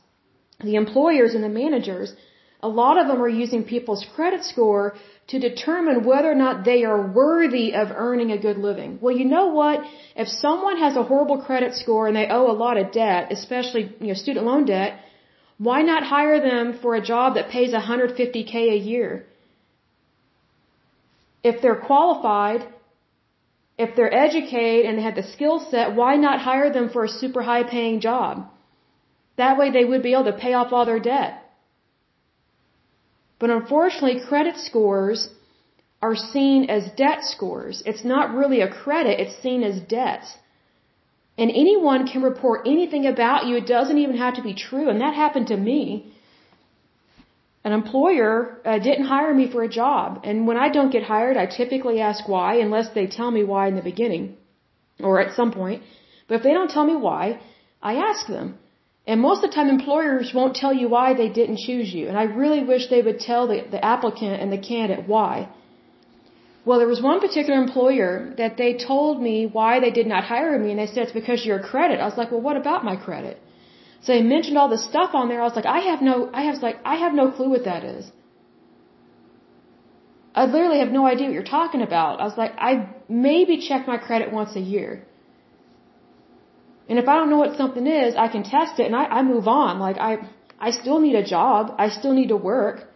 the 0.59 0.75
employers 0.75 1.33
and 1.35 1.43
the 1.43 1.49
managers, 1.49 2.13
a 2.61 2.67
lot 2.67 2.97
of 2.97 3.07
them 3.07 3.21
are 3.21 3.29
using 3.43 3.63
people's 3.63 4.05
credit 4.15 4.43
score 4.43 4.95
to 5.27 5.39
determine 5.39 6.03
whether 6.03 6.31
or 6.31 6.35
not 6.35 6.63
they 6.65 6.83
are 6.83 7.01
worthy 7.01 7.73
of 7.73 7.91
earning 7.91 8.31
a 8.31 8.37
good 8.37 8.57
living. 8.57 8.97
Well, 9.01 9.15
you 9.15 9.25
know 9.25 9.47
what? 9.47 9.81
If 10.15 10.27
someone 10.27 10.77
has 10.77 10.95
a 10.95 11.03
horrible 11.03 11.39
credit 11.47 11.73
score 11.75 12.07
and 12.07 12.15
they 12.15 12.27
owe 12.27 12.49
a 12.49 12.59
lot 12.65 12.77
of 12.77 12.91
debt, 12.91 13.31
especially 13.31 13.83
you 13.99 14.07
know 14.07 14.13
student 14.13 14.45
loan 14.45 14.65
debt, 14.65 14.99
why 15.57 15.81
not 15.81 16.03
hire 16.03 16.39
them 16.39 16.77
for 16.81 16.95
a 16.95 17.01
job 17.01 17.35
that 17.35 17.49
pays 17.49 17.71
150k 17.73 18.55
a 18.77 18.77
year? 18.77 19.25
If 21.43 21.61
they're 21.61 21.81
qualified, 21.91 22.67
if 23.77 23.95
they're 23.95 24.13
educated 24.13 24.85
and 24.85 24.97
they 24.97 25.03
have 25.03 25.15
the 25.15 25.27
skill 25.35 25.59
set, 25.71 25.95
why 25.95 26.15
not 26.15 26.39
hire 26.39 26.71
them 26.71 26.89
for 26.89 27.03
a 27.03 27.09
super 27.09 27.41
high 27.41 27.63
paying 27.63 27.99
job? 27.99 28.47
That 29.37 29.57
way 29.57 29.71
they 29.71 29.85
would 29.85 30.03
be 30.03 30.13
able 30.13 30.25
to 30.25 30.33
pay 30.45 30.53
off 30.53 30.71
all 30.73 30.85
their 30.85 30.99
debt. 30.99 31.41
But 33.39 33.49
unfortunately, 33.49 34.21
credit 34.27 34.57
scores 34.57 35.29
are 36.01 36.15
seen 36.15 36.69
as 36.69 36.83
debt 37.03 37.19
scores. 37.33 37.83
It's 37.85 38.05
not 38.05 38.33
really 38.39 38.61
a 38.61 38.71
credit, 38.83 39.19
it's 39.19 39.37
seen 39.41 39.63
as 39.63 39.79
debt. 39.81 40.25
And 41.37 41.51
anyone 41.51 42.07
can 42.07 42.21
report 42.21 42.61
anything 42.65 43.05
about 43.05 43.45
you. 43.45 43.57
It 43.57 43.67
doesn't 43.67 43.97
even 43.97 44.17
have 44.17 44.35
to 44.35 44.43
be 44.49 44.53
true. 44.53 44.89
And 44.89 45.01
that 45.01 45.15
happened 45.23 45.47
to 45.47 45.57
me. 45.57 45.81
An 47.65 47.73
employer 47.73 48.61
uh, 48.63 48.79
didn't 48.87 49.05
hire 49.05 49.33
me 49.33 49.51
for 49.51 49.61
a 49.63 49.67
job. 49.67 50.21
And 50.23 50.47
when 50.47 50.57
I 50.65 50.69
don't 50.69 50.91
get 50.91 51.03
hired, 51.03 51.35
I 51.35 51.45
typically 51.47 51.99
ask 51.99 52.29
why, 52.35 52.51
unless 52.65 52.89
they 52.93 53.07
tell 53.07 53.31
me 53.31 53.43
why 53.43 53.67
in 53.67 53.75
the 53.75 53.81
beginning 53.91 54.37
or 55.07 55.19
at 55.19 55.35
some 55.35 55.51
point. 55.51 55.81
But 56.27 56.35
if 56.35 56.43
they 56.43 56.53
don't 56.53 56.69
tell 56.69 56.85
me 56.85 56.95
why, 56.95 57.39
I 57.81 57.95
ask 57.95 58.27
them. 58.27 58.47
And 59.07 59.21
most 59.21 59.43
of 59.43 59.49
the 59.49 59.55
time 59.55 59.69
employers 59.69 60.33
won't 60.33 60.55
tell 60.55 60.73
you 60.73 60.87
why 60.89 61.13
they 61.13 61.29
didn't 61.29 61.59
choose 61.67 61.93
you. 61.93 62.07
And 62.07 62.17
I 62.17 62.23
really 62.23 62.63
wish 62.63 62.87
they 62.87 63.03
would 63.07 63.19
tell 63.19 63.47
the, 63.47 63.59
the 63.75 63.83
applicant 63.93 64.41
and 64.41 64.51
the 64.51 64.57
candidate 64.57 65.07
why. 65.07 65.49
Well, 66.65 66.79
there 66.79 66.87
was 66.87 67.01
one 67.01 67.19
particular 67.19 67.57
employer 67.61 68.33
that 68.37 68.57
they 68.57 68.73
told 68.73 69.21
me 69.21 69.45
why 69.45 69.79
they 69.79 69.91
did 69.91 70.07
not 70.07 70.23
hire 70.23 70.57
me 70.57 70.71
and 70.71 70.79
they 70.79 70.87
said 70.87 71.03
it's 71.03 71.11
because 71.21 71.45
your 71.45 71.59
credit. 71.59 71.99
I 71.99 72.05
was 72.05 72.17
like, 72.17 72.31
well, 72.31 72.41
what 72.41 72.57
about 72.57 72.83
my 72.83 72.95
credit? 72.95 73.39
So 74.01 74.13
they 74.13 74.23
mentioned 74.23 74.57
all 74.57 74.69
the 74.69 74.83
stuff 74.89 75.11
on 75.13 75.29
there. 75.29 75.41
I 75.41 75.43
was 75.43 75.55
like, 75.55 75.67
I 75.77 75.81
have 75.89 76.01
no, 76.01 76.29
I 76.33 76.41
have 76.47 76.61
like, 76.63 76.77
I 76.83 76.95
have 77.03 77.13
no 77.13 77.29
clue 77.31 77.49
what 77.49 77.65
that 77.65 77.83
is. 77.83 78.11
I 80.33 80.45
literally 80.45 80.79
have 80.79 80.91
no 80.91 81.05
idea 81.05 81.27
what 81.27 81.33
you're 81.33 81.51
talking 81.59 81.81
about. 81.81 82.19
I 82.19 82.25
was 82.25 82.37
like, 82.37 82.53
I 82.57 82.89
maybe 83.07 83.57
check 83.67 83.87
my 83.87 83.97
credit 83.97 84.33
once 84.33 84.55
a 84.55 84.59
year. 84.59 85.05
And 86.87 86.99
if 86.99 87.07
I 87.07 87.15
don't 87.15 87.29
know 87.29 87.37
what 87.37 87.57
something 87.57 87.87
is, 87.87 88.15
I 88.15 88.27
can 88.27 88.43
test 88.43 88.79
it 88.79 88.85
and 88.85 88.95
I, 88.95 89.05
I 89.05 89.21
move 89.23 89.47
on. 89.47 89.79
Like 89.79 89.97
I, 89.97 90.11
I 90.59 90.71
still 90.71 90.99
need 90.99 91.15
a 91.15 91.23
job. 91.23 91.73
I 91.77 91.89
still 91.89 92.13
need 92.13 92.29
to 92.29 92.37
work. 92.37 92.87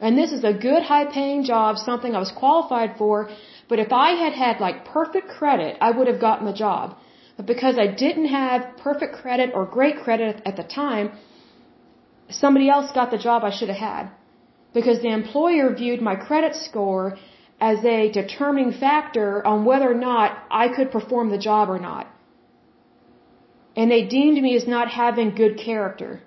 And 0.00 0.18
this 0.18 0.32
is 0.32 0.44
a 0.44 0.52
good 0.52 0.82
high 0.82 1.06
paying 1.06 1.44
job, 1.44 1.78
something 1.78 2.14
I 2.14 2.18
was 2.18 2.32
qualified 2.32 2.96
for. 2.98 3.30
But 3.68 3.78
if 3.78 3.92
I 3.92 4.10
had 4.22 4.32
had 4.32 4.60
like 4.60 4.84
perfect 4.84 5.28
credit, 5.28 5.76
I 5.80 5.90
would 5.90 6.08
have 6.08 6.20
gotten 6.20 6.46
the 6.46 6.52
job. 6.52 6.96
But 7.36 7.46
because 7.46 7.78
I 7.78 7.86
didn't 7.86 8.26
have 8.26 8.76
perfect 8.76 9.14
credit 9.16 9.50
or 9.54 9.66
great 9.66 9.96
credit 10.04 10.42
at 10.44 10.56
the 10.56 10.62
time, 10.62 11.12
somebody 12.30 12.68
else 12.68 12.92
got 12.92 13.10
the 13.10 13.18
job 13.18 13.42
I 13.44 13.50
should 13.50 13.68
have 13.68 13.82
had. 13.92 14.10
Because 14.72 15.00
the 15.00 15.12
employer 15.12 15.72
viewed 15.74 16.00
my 16.00 16.16
credit 16.16 16.54
score 16.54 17.16
as 17.60 17.84
a 17.84 18.10
determining 18.10 18.72
factor 18.72 19.46
on 19.46 19.64
whether 19.64 19.90
or 19.90 20.00
not 20.10 20.38
I 20.50 20.68
could 20.68 20.90
perform 20.90 21.30
the 21.30 21.38
job 21.38 21.68
or 21.70 21.78
not. 21.78 22.13
And 23.76 23.90
they 23.90 24.04
deemed 24.04 24.40
me 24.40 24.56
as 24.56 24.66
not 24.66 24.88
having 24.88 25.34
good 25.34 25.58
character 25.58 26.22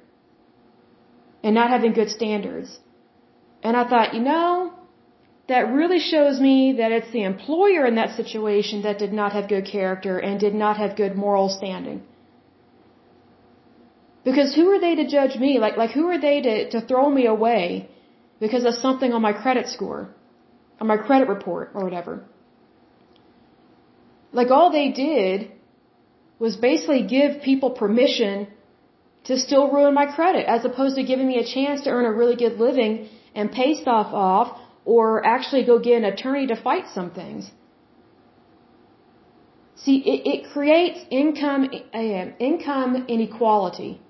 and 1.43 1.55
not 1.55 1.69
having 1.69 1.93
good 1.93 2.09
standards. 2.09 2.79
And 3.63 3.77
I 3.77 3.87
thought, 3.87 4.13
you 4.13 4.21
know, 4.21 4.73
that 5.47 5.71
really 5.79 5.99
shows 5.99 6.39
me 6.39 6.73
that 6.79 6.91
it's 6.91 7.11
the 7.11 7.23
employer 7.23 7.85
in 7.85 7.95
that 7.95 8.15
situation 8.17 8.81
that 8.81 8.99
did 8.99 9.13
not 9.13 9.31
have 9.31 9.47
good 9.47 9.65
character 9.65 10.19
and 10.19 10.39
did 10.39 10.53
not 10.53 10.77
have 10.77 10.95
good 10.97 11.15
moral 11.15 11.47
standing. 11.47 12.03
Because 14.25 14.53
who 14.53 14.69
are 14.71 14.79
they 14.79 14.95
to 14.95 15.07
judge 15.07 15.37
me? 15.37 15.57
Like, 15.57 15.77
like 15.77 15.91
who 15.91 16.07
are 16.09 16.19
they 16.19 16.41
to, 16.41 16.69
to 16.71 16.81
throw 16.81 17.09
me 17.09 17.27
away 17.27 17.89
because 18.41 18.65
of 18.65 18.73
something 18.73 19.13
on 19.13 19.21
my 19.21 19.31
credit 19.31 19.67
score, 19.67 20.09
on 20.81 20.87
my 20.87 20.97
credit 20.97 21.29
report 21.29 21.71
or 21.73 21.85
whatever? 21.85 22.25
Like 24.33 24.51
all 24.51 24.69
they 24.69 24.89
did 24.91 25.51
was 26.39 26.55
basically 26.55 27.03
give 27.03 27.41
people 27.41 27.71
permission 27.71 28.47
to 29.25 29.37
still 29.37 29.69
ruin 29.71 29.93
my 29.93 30.05
credit 30.05 30.45
as 30.47 30.63
opposed 30.63 30.95
to 30.95 31.03
giving 31.03 31.27
me 31.27 31.37
a 31.39 31.45
chance 31.55 31.81
to 31.81 31.89
earn 31.89 32.05
a 32.05 32.13
really 32.13 32.35
good 32.35 32.57
living 32.57 33.09
and 33.35 33.51
pay 33.51 33.73
stuff 33.75 34.07
off 34.13 34.59
or 34.85 35.25
actually 35.25 35.63
go 35.65 35.79
get 35.79 35.97
an 35.97 36.05
attorney 36.05 36.47
to 36.47 36.55
fight 36.55 36.85
some 36.93 37.09
things. 37.11 37.51
See, 39.75 39.97
it, 40.13 40.19
it 40.33 40.51
creates 40.53 40.99
income, 41.11 41.69
uh, 41.93 42.25
income 42.39 43.05
inequality. 43.07 44.01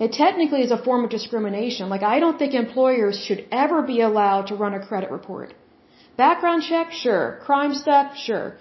It 0.00 0.12
technically 0.12 0.62
is 0.62 0.72
a 0.72 0.82
form 0.82 1.04
of 1.04 1.10
discrimination. 1.10 1.88
Like, 1.88 2.02
I 2.02 2.18
don't 2.18 2.38
think 2.38 2.54
employers 2.54 3.22
should 3.24 3.46
ever 3.52 3.82
be 3.82 4.00
allowed 4.00 4.46
to 4.48 4.56
run 4.56 4.74
a 4.74 4.84
credit 4.84 5.10
report. 5.10 5.54
Background 6.16 6.62
check, 6.68 6.90
sure. 6.90 7.38
Crime 7.44 7.74
stuff, 7.74 8.16
sure 8.16 8.56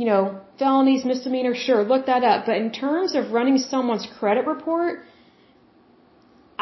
you 0.00 0.06
know, 0.10 0.22
felonies, 0.60 1.04
misdemeanors, 1.12 1.58
sure, 1.66 1.80
look 1.92 2.06
that 2.10 2.22
up. 2.32 2.46
But 2.48 2.56
in 2.64 2.70
terms 2.84 3.10
of 3.18 3.32
running 3.38 3.58
someone's 3.72 4.06
credit 4.18 4.44
report, 4.54 4.94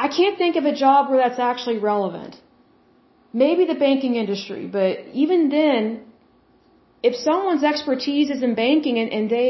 I 0.05 0.09
can't 0.19 0.37
think 0.43 0.57
of 0.61 0.65
a 0.73 0.75
job 0.85 1.11
where 1.11 1.21
that's 1.23 1.43
actually 1.51 1.79
relevant. 1.93 2.35
Maybe 3.45 3.67
the 3.73 3.79
banking 3.87 4.15
industry, 4.23 4.63
but 4.79 4.93
even 5.25 5.51
then, 5.59 5.83
if 7.09 7.15
someone's 7.29 7.65
expertise 7.73 8.31
is 8.37 8.43
in 8.43 8.55
banking 8.55 8.97
and, 9.03 9.11
and 9.17 9.25
they, 9.37 9.49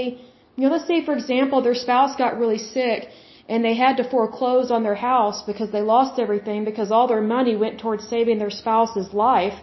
you 0.56 0.62
know, 0.64 0.72
let's 0.74 0.88
say 0.92 0.98
for 1.08 1.14
example, 1.20 1.62
their 1.62 1.78
spouse 1.84 2.16
got 2.22 2.40
really 2.42 2.58
sick 2.58 3.08
and 3.48 3.64
they 3.64 3.76
had 3.84 3.96
to 4.00 4.04
foreclose 4.14 4.72
on 4.76 4.82
their 4.82 5.00
house 5.10 5.38
because 5.50 5.70
they 5.70 5.84
lost 5.94 6.18
everything 6.24 6.64
because 6.64 6.90
all 6.90 7.06
their 7.06 7.26
money 7.36 7.54
went 7.64 7.78
towards 7.84 8.02
saving 8.14 8.38
their 8.40 8.54
spouse's 8.62 9.14
life 9.14 9.58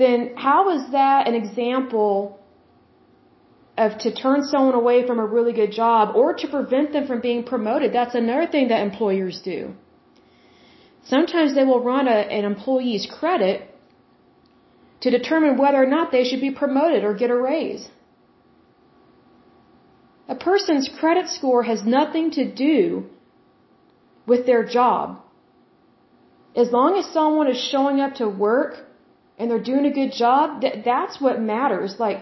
then 0.00 0.34
how 0.36 0.60
is 0.76 0.82
that 0.92 1.28
an 1.28 1.34
example 1.42 2.38
of 3.76 3.98
to 4.04 4.14
turn 4.14 4.42
someone 4.52 4.74
away 4.74 4.98
from 5.06 5.18
a 5.18 5.26
really 5.36 5.54
good 5.60 5.72
job 5.72 6.16
or 6.20 6.34
to 6.40 6.48
prevent 6.56 6.92
them 6.92 7.06
from 7.06 7.20
being 7.20 7.44
promoted? 7.52 7.92
That's 7.92 8.14
another 8.14 8.46
thing 8.54 8.68
that 8.68 8.80
employers 8.90 9.40
do. 9.52 9.74
Sometimes 11.04 11.54
they 11.54 11.64
will 11.70 11.82
run 11.92 12.08
a, 12.08 12.18
an 12.38 12.44
employee's 12.44 13.06
credit 13.18 13.56
to 15.02 15.10
determine 15.10 15.56
whether 15.56 15.82
or 15.82 15.86
not 15.86 16.12
they 16.12 16.24
should 16.24 16.40
be 16.40 16.50
promoted 16.50 17.04
or 17.04 17.14
get 17.14 17.30
a 17.30 17.40
raise. 17.50 17.88
A 20.28 20.34
person's 20.34 20.88
credit 21.00 21.28
score 21.28 21.62
has 21.62 21.82
nothing 21.84 22.30
to 22.32 22.44
do 22.66 23.06
with 24.26 24.46
their 24.46 24.62
job. 24.64 25.18
As 26.54 26.70
long 26.70 26.98
as 26.98 27.06
someone 27.06 27.48
is 27.48 27.60
showing 27.72 28.00
up 28.00 28.14
to 28.20 28.28
work 28.28 28.72
and 29.40 29.50
they're 29.50 29.68
doing 29.72 29.86
a 29.86 29.94
good 30.00 30.12
job, 30.24 30.60
that, 30.62 30.74
that's 30.84 31.20
what 31.24 31.40
matters. 31.40 31.94
Like, 31.98 32.18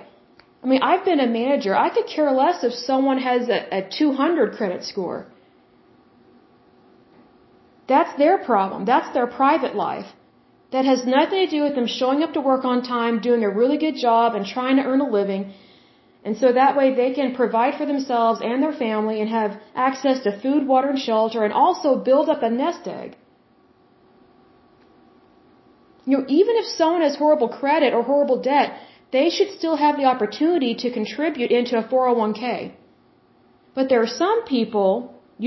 I 0.62 0.66
mean, 0.70 0.82
I've 0.90 1.04
been 1.04 1.20
a 1.20 1.30
manager. 1.40 1.72
I 1.86 1.88
could 1.94 2.06
care 2.14 2.30
less 2.42 2.62
if 2.68 2.72
someone 2.90 3.18
has 3.30 3.48
a, 3.48 3.60
a 3.78 3.80
200 3.98 4.56
credit 4.58 4.84
score. 4.84 5.26
That's 7.92 8.14
their 8.22 8.38
problem. 8.50 8.84
That's 8.92 9.12
their 9.16 9.26
private 9.26 9.74
life. 9.74 10.08
That 10.72 10.84
has 10.84 11.04
nothing 11.06 11.40
to 11.44 11.50
do 11.56 11.62
with 11.66 11.74
them 11.74 11.88
showing 12.00 12.22
up 12.22 12.32
to 12.34 12.42
work 12.52 12.64
on 12.72 12.82
time, 12.82 13.20
doing 13.28 13.42
a 13.44 13.50
really 13.60 13.78
good 13.84 13.96
job, 14.06 14.34
and 14.36 14.44
trying 14.46 14.76
to 14.76 14.84
earn 14.90 15.00
a 15.00 15.10
living. 15.18 15.52
And 16.24 16.36
so 16.36 16.52
that 16.52 16.76
way 16.76 16.94
they 16.94 17.12
can 17.18 17.34
provide 17.34 17.74
for 17.78 17.86
themselves 17.86 18.40
and 18.48 18.62
their 18.62 18.76
family 18.86 19.20
and 19.22 19.30
have 19.30 19.52
access 19.74 20.20
to 20.24 20.38
food, 20.42 20.66
water, 20.72 20.90
and 20.94 21.00
shelter, 21.08 21.44
and 21.46 21.54
also 21.54 21.96
build 22.10 22.28
up 22.28 22.42
a 22.42 22.50
nest 22.50 22.86
egg. 22.86 23.16
You 26.08 26.16
know, 26.16 26.24
even 26.40 26.54
if 26.60 26.66
someone 26.80 27.02
has 27.06 27.16
horrible 27.22 27.50
credit 27.60 27.92
or 27.96 28.02
horrible 28.10 28.38
debt, 28.50 28.68
they 29.16 29.26
should 29.34 29.50
still 29.58 29.76
have 29.84 29.98
the 30.00 30.06
opportunity 30.12 30.72
to 30.82 30.90
contribute 30.98 31.50
into 31.58 31.74
a 31.80 31.82
401k. 31.90 32.46
But 33.74 33.90
there 33.90 34.00
are 34.04 34.14
some 34.22 34.38
people, 34.54 34.90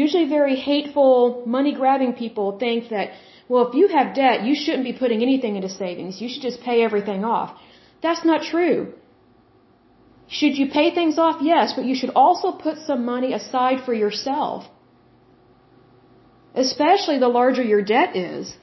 usually 0.02 0.28
very 0.38 0.58
hateful, 0.68 1.16
money 1.58 1.74
grabbing 1.82 2.14
people, 2.14 2.48
think 2.66 2.90
that, 2.94 3.10
well, 3.50 3.64
if 3.70 3.74
you 3.80 3.88
have 3.98 4.14
debt, 4.22 4.46
you 4.50 4.56
shouldn't 4.64 4.88
be 4.92 4.96
putting 5.02 5.24
anything 5.28 5.56
into 5.56 5.72
savings. 5.82 6.22
You 6.22 6.30
should 6.30 6.46
just 6.50 6.62
pay 6.70 6.78
everything 6.84 7.26
off. 7.26 7.58
That's 8.06 8.24
not 8.32 8.48
true. 8.54 8.94
Should 10.40 10.58
you 10.62 10.70
pay 10.80 10.88
things 11.00 11.18
off? 11.18 11.42
Yes, 11.42 11.74
but 11.78 11.86
you 11.86 11.96
should 11.96 12.16
also 12.26 12.52
put 12.52 12.78
some 12.90 13.04
money 13.14 13.34
aside 13.42 13.84
for 13.88 13.96
yourself. 14.06 14.70
Especially 16.66 17.18
the 17.18 17.36
larger 17.40 17.64
your 17.64 17.84
debt 17.96 18.16
is. 18.16 18.58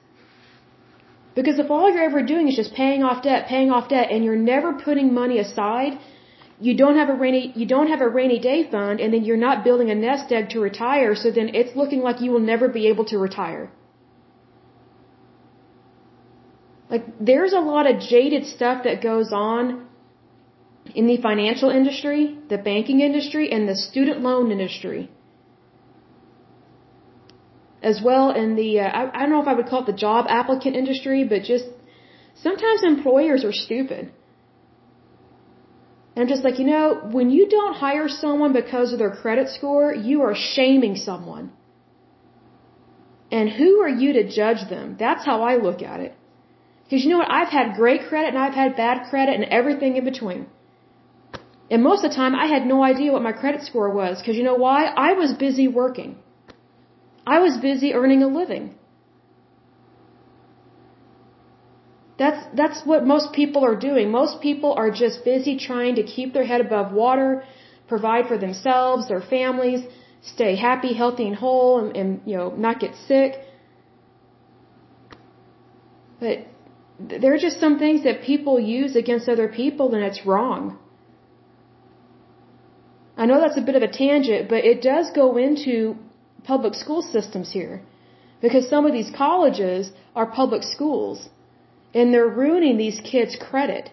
Because 1.38 1.58
if 1.62 1.70
all 1.70 1.88
you're 1.92 2.06
ever 2.10 2.22
doing 2.30 2.48
is 2.50 2.56
just 2.60 2.72
paying 2.74 3.02
off 3.08 3.18
debt, 3.22 3.46
paying 3.46 3.70
off 3.74 3.88
debt, 3.90 4.08
and 4.12 4.24
you're 4.24 4.44
never 4.54 4.70
putting 4.86 5.14
money 5.18 5.38
aside, 5.38 5.92
you 6.66 6.72
don't 6.80 6.96
have 7.00 7.10
a 7.14 7.16
rainy 7.24 7.42
you 7.60 7.66
don't 7.72 7.90
have 7.92 8.00
a 8.06 8.08
rainy 8.16 8.38
day 8.46 8.60
fund, 8.72 9.02
and 9.02 9.14
then 9.14 9.24
you're 9.28 9.42
not 9.48 9.62
building 9.66 9.92
a 9.92 9.98
nest 10.06 10.32
egg 10.38 10.48
to 10.54 10.60
retire. 10.68 11.12
So 11.24 11.30
then 11.36 11.50
it's 11.60 11.76
looking 11.80 12.00
like 12.06 12.22
you 12.24 12.32
will 12.32 12.46
never 12.52 12.68
be 12.78 12.88
able 12.88 13.04
to 13.12 13.18
retire. 13.26 13.70
Like 16.94 17.04
there's 17.30 17.54
a 17.60 17.62
lot 17.72 17.88
of 17.90 18.00
jaded 18.00 18.46
stuff 18.54 18.82
that 18.88 19.00
goes 19.10 19.32
on 19.32 19.86
in 21.02 21.06
the 21.06 21.18
financial 21.28 21.70
industry, 21.70 22.20
the 22.54 22.58
banking 22.58 23.00
industry, 23.08 23.52
and 23.52 23.68
the 23.68 23.76
student 23.76 24.22
loan 24.28 24.50
industry 24.58 25.08
as 27.82 28.00
well 28.02 28.30
in 28.30 28.56
the, 28.56 28.80
uh, 28.80 28.84
I, 28.84 29.16
I 29.16 29.20
don't 29.20 29.30
know 29.30 29.42
if 29.42 29.48
I 29.48 29.54
would 29.54 29.66
call 29.66 29.82
it 29.82 29.86
the 29.86 30.00
job 30.06 30.26
applicant 30.28 30.76
industry, 30.76 31.24
but 31.24 31.42
just 31.42 31.66
sometimes 32.34 32.82
employers 32.82 33.44
are 33.44 33.52
stupid. 33.52 34.12
And 36.14 36.22
I'm 36.22 36.28
just 36.28 36.42
like, 36.42 36.58
you 36.58 36.66
know, 36.66 37.00
when 37.12 37.30
you 37.30 37.48
don't 37.48 37.74
hire 37.74 38.08
someone 38.08 38.52
because 38.52 38.92
of 38.92 38.98
their 38.98 39.14
credit 39.22 39.48
score, 39.50 39.94
you 39.94 40.22
are 40.22 40.34
shaming 40.34 40.96
someone. 40.96 41.52
And 43.30 43.48
who 43.48 43.80
are 43.80 43.88
you 43.88 44.14
to 44.14 44.28
judge 44.28 44.68
them? 44.68 44.96
That's 44.98 45.24
how 45.24 45.42
I 45.42 45.56
look 45.56 45.82
at 45.82 46.00
it. 46.00 46.14
Because 46.84 47.04
you 47.04 47.10
know 47.10 47.18
what? 47.18 47.30
I've 47.30 47.48
had 47.48 47.76
great 47.76 48.08
credit 48.08 48.28
and 48.28 48.38
I've 48.38 48.54
had 48.54 48.74
bad 48.74 49.10
credit 49.10 49.34
and 49.34 49.44
everything 49.44 49.96
in 49.96 50.04
between. 50.04 50.46
And 51.70 51.82
most 51.82 52.02
of 52.02 52.10
the 52.10 52.16
time 52.16 52.34
I 52.34 52.46
had 52.46 52.66
no 52.66 52.82
idea 52.82 53.12
what 53.12 53.22
my 53.22 53.32
credit 53.32 53.62
score 53.62 53.90
was. 53.90 54.18
Because 54.18 54.36
you 54.36 54.42
know 54.42 54.54
why? 54.54 54.86
I 54.86 55.12
was 55.12 55.34
busy 55.34 55.68
working. 55.68 56.16
I 57.34 57.38
was 57.46 57.54
busy 57.68 57.88
earning 58.00 58.22
a 58.28 58.30
living. 58.40 58.66
That's, 62.20 62.42
that's 62.60 62.80
what 62.90 63.06
most 63.14 63.32
people 63.40 63.64
are 63.70 63.78
doing. 63.88 64.10
Most 64.10 64.40
people 64.46 64.72
are 64.82 64.90
just 64.90 65.24
busy 65.24 65.54
trying 65.68 65.94
to 66.00 66.04
keep 66.14 66.32
their 66.36 66.46
head 66.52 66.60
above 66.68 66.92
water, 66.92 67.30
provide 67.92 68.26
for 68.30 68.38
themselves, 68.46 69.08
their 69.12 69.24
families, 69.36 69.82
stay 70.34 70.56
happy, 70.56 70.92
healthy, 71.02 71.26
and 71.30 71.36
whole, 71.36 71.78
and, 71.80 71.96
and 72.00 72.08
you 72.30 72.36
know, 72.36 72.48
not 72.66 72.80
get 72.80 72.94
sick. 73.06 73.34
But 76.18 76.36
there 76.98 77.32
are 77.34 77.42
just 77.48 77.60
some 77.60 77.78
things 77.78 78.02
that 78.08 78.22
people 78.22 78.58
use 78.58 78.96
against 78.96 79.28
other 79.28 79.48
people, 79.60 79.94
and 79.94 80.02
it's 80.10 80.26
wrong. 80.26 80.78
I 83.16 83.26
know 83.26 83.40
that's 83.40 83.58
a 83.58 83.66
bit 83.68 83.76
of 83.76 83.82
a 83.82 83.92
tangent, 84.02 84.48
but 84.48 84.64
it 84.72 84.82
does 84.82 85.10
go 85.22 85.36
into 85.36 85.96
public 86.44 86.74
school 86.74 87.02
systems 87.02 87.52
here. 87.52 87.82
Because 88.40 88.68
some 88.68 88.86
of 88.86 88.92
these 88.92 89.10
colleges 89.10 89.92
are 90.14 90.26
public 90.26 90.62
schools. 90.62 91.28
And 91.94 92.12
they're 92.12 92.28
ruining 92.28 92.76
these 92.76 93.00
kids' 93.00 93.36
credit. 93.36 93.90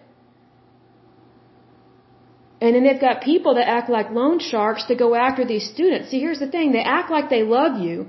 And 2.60 2.74
then 2.74 2.84
they've 2.84 3.00
got 3.00 3.22
people 3.22 3.54
that 3.54 3.68
act 3.68 3.90
like 3.90 4.10
loan 4.10 4.38
sharks 4.38 4.84
to 4.84 4.94
go 4.94 5.14
after 5.14 5.44
these 5.44 5.68
students. 5.68 6.10
See, 6.10 6.20
here's 6.20 6.38
the 6.38 6.48
thing. 6.48 6.72
They 6.72 6.82
act 6.98 7.10
like 7.10 7.28
they 7.28 7.42
love 7.42 7.80
you 7.80 8.08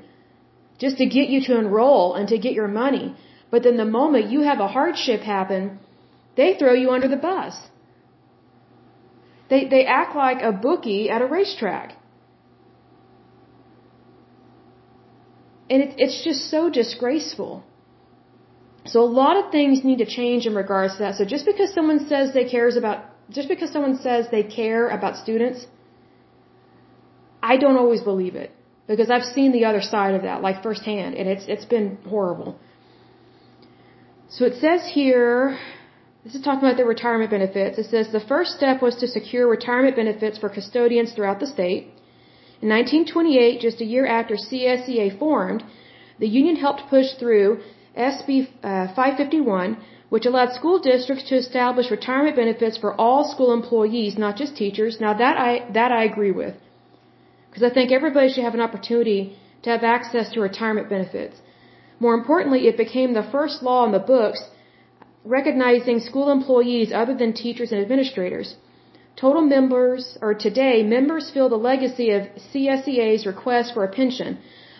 just 0.79 0.97
to 0.97 1.05
get 1.05 1.27
you 1.29 1.41
to 1.47 1.57
enroll 1.57 2.13
and 2.13 2.27
to 2.29 2.37
get 2.37 2.53
your 2.53 2.67
money. 2.67 3.15
But 3.51 3.63
then 3.63 3.77
the 3.77 3.85
moment 3.85 4.31
you 4.31 4.41
have 4.41 4.59
a 4.59 4.67
hardship 4.67 5.21
happen, 5.21 5.79
they 6.35 6.55
throw 6.55 6.73
you 6.73 6.91
under 6.91 7.07
the 7.07 7.17
bus. 7.17 7.55
They, 9.49 9.65
they 9.65 9.85
act 9.85 10.15
like 10.15 10.41
a 10.41 10.51
bookie 10.51 11.09
at 11.09 11.21
a 11.21 11.25
racetrack. 11.25 11.95
And 15.69 15.83
it, 15.83 15.95
it's 15.97 16.23
just 16.23 16.49
so 16.49 16.69
disgraceful. 16.69 17.63
So 18.85 19.01
a 19.03 19.11
lot 19.21 19.35
of 19.37 19.51
things 19.51 19.83
need 19.83 19.99
to 20.05 20.09
change 20.19 20.45
in 20.45 20.55
regards 20.55 20.93
to 20.97 20.99
that. 21.03 21.15
So 21.15 21.25
just 21.25 21.45
because 21.45 21.73
someone 21.73 22.07
says 22.07 22.33
they 22.33 22.45
cares 22.45 22.77
about, 22.77 23.05
just 23.29 23.49
because 23.49 23.71
someone 23.71 23.97
says 23.97 24.27
they 24.31 24.43
care 24.43 24.87
about 24.87 25.17
students, 25.17 25.67
I 27.43 27.57
don't 27.57 27.77
always 27.77 28.01
believe 28.01 28.35
it 28.35 28.51
because 28.87 29.09
I've 29.09 29.27
seen 29.37 29.51
the 29.51 29.65
other 29.65 29.81
side 29.81 30.15
of 30.15 30.23
that, 30.23 30.41
like 30.41 30.63
firsthand, 30.63 31.15
and 31.15 31.27
it's 31.27 31.45
it's 31.47 31.65
been 31.65 31.97
horrible. 32.07 32.57
So 34.29 34.45
it 34.45 34.55
says 34.61 34.81
here, 34.93 35.57
this 36.23 36.35
is 36.35 36.41
talking 36.41 36.63
about 36.67 36.77
the 36.77 36.85
retirement 36.85 37.31
benefits. 37.31 37.77
It 37.77 37.87
says 37.93 38.11
the 38.11 38.25
first 38.33 38.51
step 38.57 38.81
was 38.81 38.95
to 38.97 39.07
secure 39.07 39.47
retirement 39.47 39.95
benefits 39.95 40.37
for 40.37 40.49
custodians 40.49 41.13
throughout 41.13 41.39
the 41.39 41.47
state. 41.47 41.93
In 42.61 42.69
1928, 42.69 43.59
just 43.61 43.81
a 43.81 43.85
year 43.85 44.05
after 44.07 44.35
CSEA 44.35 45.19
formed, 45.19 45.63
the 46.19 46.27
union 46.27 46.55
helped 46.55 46.89
push 46.89 47.09
through 47.19 47.61
SB 47.95 48.47
uh, 48.63 48.87
551, 48.95 49.77
which 50.09 50.25
allowed 50.25 50.53
school 50.53 50.79
districts 50.79 51.25
to 51.29 51.35
establish 51.35 51.91
retirement 51.91 52.35
benefits 52.35 52.77
for 52.77 52.99
all 52.99 53.23
school 53.23 53.51
employees, 53.53 54.17
not 54.17 54.37
just 54.37 54.55
teachers. 54.55 54.99
Now 54.99 55.13
that 55.13 55.37
I 55.37 55.51
that 55.73 55.91
I 55.91 56.03
agree 56.03 56.31
with, 56.31 56.55
because 57.47 57.63
I 57.69 57.71
think 57.73 57.91
everybody 57.91 58.29
should 58.29 58.43
have 58.43 58.55
an 58.55 58.67
opportunity 58.69 59.37
to 59.63 59.69
have 59.69 59.83
access 59.83 60.31
to 60.33 60.39
retirement 60.41 60.89
benefits. 60.89 61.35
More 61.99 62.13
importantly, 62.13 62.67
it 62.67 62.77
became 62.77 63.13
the 63.13 63.27
first 63.35 63.61
law 63.61 63.85
in 63.85 63.91
the 63.91 64.05
books 64.13 64.41
recognizing 65.25 65.99
school 65.99 66.31
employees 66.31 66.91
other 66.91 67.13
than 67.13 67.33
teachers 67.33 67.71
and 67.71 67.81
administrators. 67.81 68.55
Total 69.17 69.41
members, 69.41 70.15
or 70.21 70.35
today, 70.35 70.83
members 70.83 71.31
feel 71.31 71.49
the 71.49 71.63
legacy 71.71 72.11
of 72.11 72.27
CSEA's 72.49 73.25
request 73.25 73.73
for 73.73 73.83
a 73.83 73.91
pension. 73.99 74.37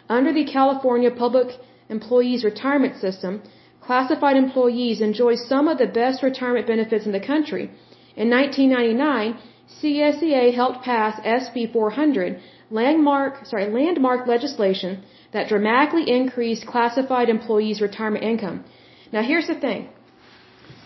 Under 0.07 0.31
the 0.31 0.45
California 0.45 1.09
Public 1.09 1.47
Employees 1.89 2.43
Retirement 2.43 2.97
System, 2.97 3.41
classified 3.81 4.37
employees 4.37 5.01
enjoy 5.01 5.33
some 5.35 5.67
of 5.67 5.79
the 5.79 5.87
best 5.87 6.21
retirement 6.21 6.67
benefits 6.67 7.07
in 7.07 7.13
the 7.13 7.27
country. 7.31 7.71
In 8.15 8.29
1999, 8.29 9.39
CSEA 9.81 10.53
helped 10.53 10.83
pass 10.83 11.19
SB 11.21 11.73
400, 11.73 12.39
landmark, 12.69 13.43
sorry, 13.47 13.67
landmark 13.79 14.27
legislation 14.27 15.03
that 15.33 15.49
dramatically 15.49 16.05
increased 16.19 16.67
classified 16.67 17.29
employees' 17.29 17.81
retirement 17.81 18.23
income. 18.23 18.63
Now 19.11 19.23
here's 19.23 19.47
the 19.47 19.55
thing. 19.55 19.89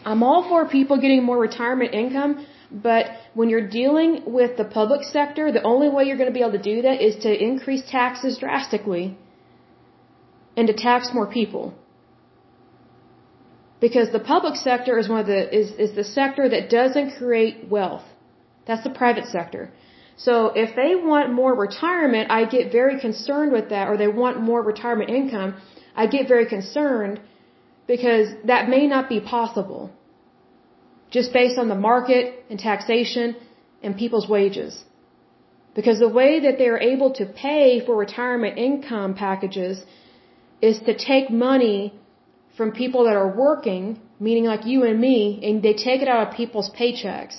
I'm 0.05 0.23
all 0.23 0.47
for 0.47 0.67
people 0.67 0.97
getting 1.01 1.23
more 1.23 1.39
retirement 1.39 1.93
income, 1.93 2.45
but 2.72 3.07
when 3.34 3.49
you're 3.49 3.67
dealing 3.67 4.24
with 4.26 4.55
the 4.55 4.63
public 4.63 5.03
sector, 5.03 5.51
the 5.51 5.63
only 5.63 5.89
way 5.89 6.05
you're 6.05 6.17
going 6.17 6.30
to 6.30 6.34
be 6.34 6.39
able 6.39 6.57
to 6.63 6.69
do 6.74 6.82
that 6.84 7.01
is 7.01 7.15
to 7.24 7.43
increase 7.49 7.84
taxes 7.89 8.38
drastically 8.38 9.17
and 10.55 10.67
to 10.67 10.74
tax 10.74 11.09
more 11.13 11.28
people. 11.28 11.74
Because 13.82 14.11
the 14.11 14.19
public 14.19 14.55
sector 14.55 14.97
is 14.97 15.09
one 15.09 15.19
of 15.19 15.28
the 15.28 15.41
is, 15.59 15.72
is 15.72 15.95
the 15.95 16.03
sector 16.03 16.47
that 16.47 16.69
doesn't 16.69 17.17
create 17.17 17.67
wealth. 17.67 18.03
That's 18.67 18.84
the 18.84 18.91
private 18.91 19.26
sector. 19.26 19.72
So 20.15 20.51
if 20.55 20.76
they 20.76 20.95
want 20.95 21.34
more 21.34 21.53
retirement, 21.55 22.30
I 22.30 22.45
get 22.45 22.72
very 22.72 22.99
concerned 22.99 23.51
with 23.51 23.69
that, 23.69 23.88
or 23.89 23.97
they 23.97 24.07
want 24.07 24.39
more 24.39 24.61
retirement 24.61 25.09
income, 25.09 25.55
I 25.95 26.05
get 26.05 26.28
very 26.28 26.45
concerned 26.45 27.19
because 27.88 28.28
that 28.45 28.69
may 28.69 28.88
not 28.88 29.09
be 29.09 29.19
possible 29.19 29.91
just 31.12 31.32
based 31.34 31.57
on 31.57 31.68
the 31.74 31.82
market 31.89 32.45
and 32.49 32.57
taxation 32.59 33.36
and 33.84 33.97
people's 34.03 34.28
wages. 34.28 34.84
Because 35.76 35.99
the 35.99 36.14
way 36.20 36.32
that 36.45 36.57
they're 36.57 36.82
able 36.93 37.12
to 37.20 37.26
pay 37.26 37.86
for 37.86 37.95
retirement 37.95 38.57
income 38.57 39.14
packages 39.14 39.84
is 40.62 40.80
to 40.88 40.93
take 40.97 41.30
money 41.30 41.93
from 42.57 42.72
people 42.72 43.05
that 43.05 43.16
are 43.16 43.32
working, 43.45 43.99
meaning 44.20 44.45
like 44.53 44.66
you 44.66 44.84
and 44.89 44.99
me, 44.99 45.39
and 45.43 45.64
they 45.64 45.74
take 45.74 46.01
it 46.01 46.09
out 46.14 46.28
of 46.28 46.34
people's 46.41 46.70
paychecks, 46.80 47.36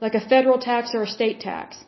like 0.00 0.14
a 0.14 0.24
federal 0.32 0.58
tax 0.58 0.94
or 0.94 1.02
a 1.02 1.12
state 1.18 1.40
tax. 1.40 1.84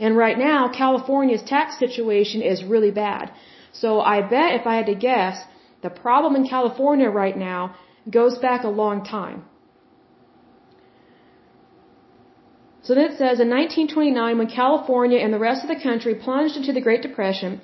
And 0.00 0.16
right 0.16 0.38
now, 0.38 0.68
California's 0.68 1.42
tax 1.42 1.78
situation 1.78 2.42
is 2.42 2.64
really 2.64 2.90
bad. 2.90 3.32
So 3.72 4.00
I 4.00 4.20
bet 4.22 4.60
if 4.60 4.66
I 4.66 4.74
had 4.76 4.86
to 4.86 4.94
guess, 4.94 5.36
the 5.82 5.90
problem 5.90 6.34
in 6.34 6.48
California 6.48 7.08
right 7.08 7.36
now 7.36 7.76
goes 8.10 8.38
back 8.38 8.64
a 8.64 8.68
long 8.82 9.04
time. 9.04 9.44
So 12.84 12.94
then 12.94 13.10
it 13.10 13.18
says 13.18 13.40
in 13.40 13.48
1929, 13.48 14.38
when 14.38 14.56
California 14.62 15.18
and 15.18 15.32
the 15.32 15.44
rest 15.48 15.62
of 15.64 15.70
the 15.70 15.84
country 15.88 16.14
plunged 16.14 16.56
into 16.58 16.72
the 16.74 16.86
Great 16.86 17.00
Depression, 17.00 17.60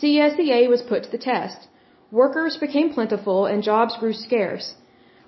CSEA 0.00 0.68
was 0.74 0.80
put 0.90 1.02
to 1.04 1.10
the 1.10 1.24
test. 1.32 1.68
Workers 2.10 2.56
became 2.56 2.88
plentiful 2.94 3.44
and 3.44 3.62
jobs 3.62 3.96
grew 3.98 4.14
scarce. 4.14 4.74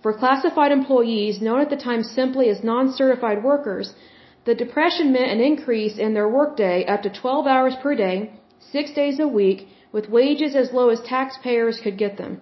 For 0.02 0.12
classified 0.14 0.72
employees, 0.72 1.42
known 1.42 1.60
at 1.60 1.68
the 1.68 1.84
time 1.88 2.02
simply 2.02 2.48
as 2.48 2.64
non-certified 2.64 3.42
workers, 3.44 3.94
the 4.46 4.54
depression 4.54 5.12
meant 5.12 5.32
an 5.32 5.40
increase 5.40 5.98
in 5.98 6.14
their 6.14 6.28
workday 6.28 6.86
up 6.86 7.02
to 7.02 7.10
12 7.10 7.46
hours 7.46 7.76
per 7.82 7.94
day, 7.94 8.30
six 8.72 8.92
days 8.92 9.18
a 9.20 9.28
week, 9.28 9.68
with 9.92 10.08
wages 10.08 10.54
as 10.54 10.72
low 10.72 10.88
as 10.88 11.00
taxpayers 11.02 11.80
could 11.80 11.98
get 11.98 12.16
them. 12.16 12.40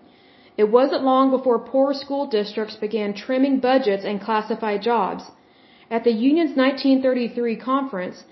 It 0.57 0.71
wasn't 0.71 1.03
long 1.13 1.31
before 1.31 1.59
poor 1.59 1.93
school 1.93 2.27
districts 2.27 2.77
began 2.77 3.15
trimming 3.15 3.59
budgets 3.59 4.05
and 4.05 4.21
classified 4.21 4.83
jobs. 4.83 5.25
At 5.91 6.05
the 6.05 6.13
union's 6.13 6.57
1933 6.57 7.57
conference, 7.57 8.25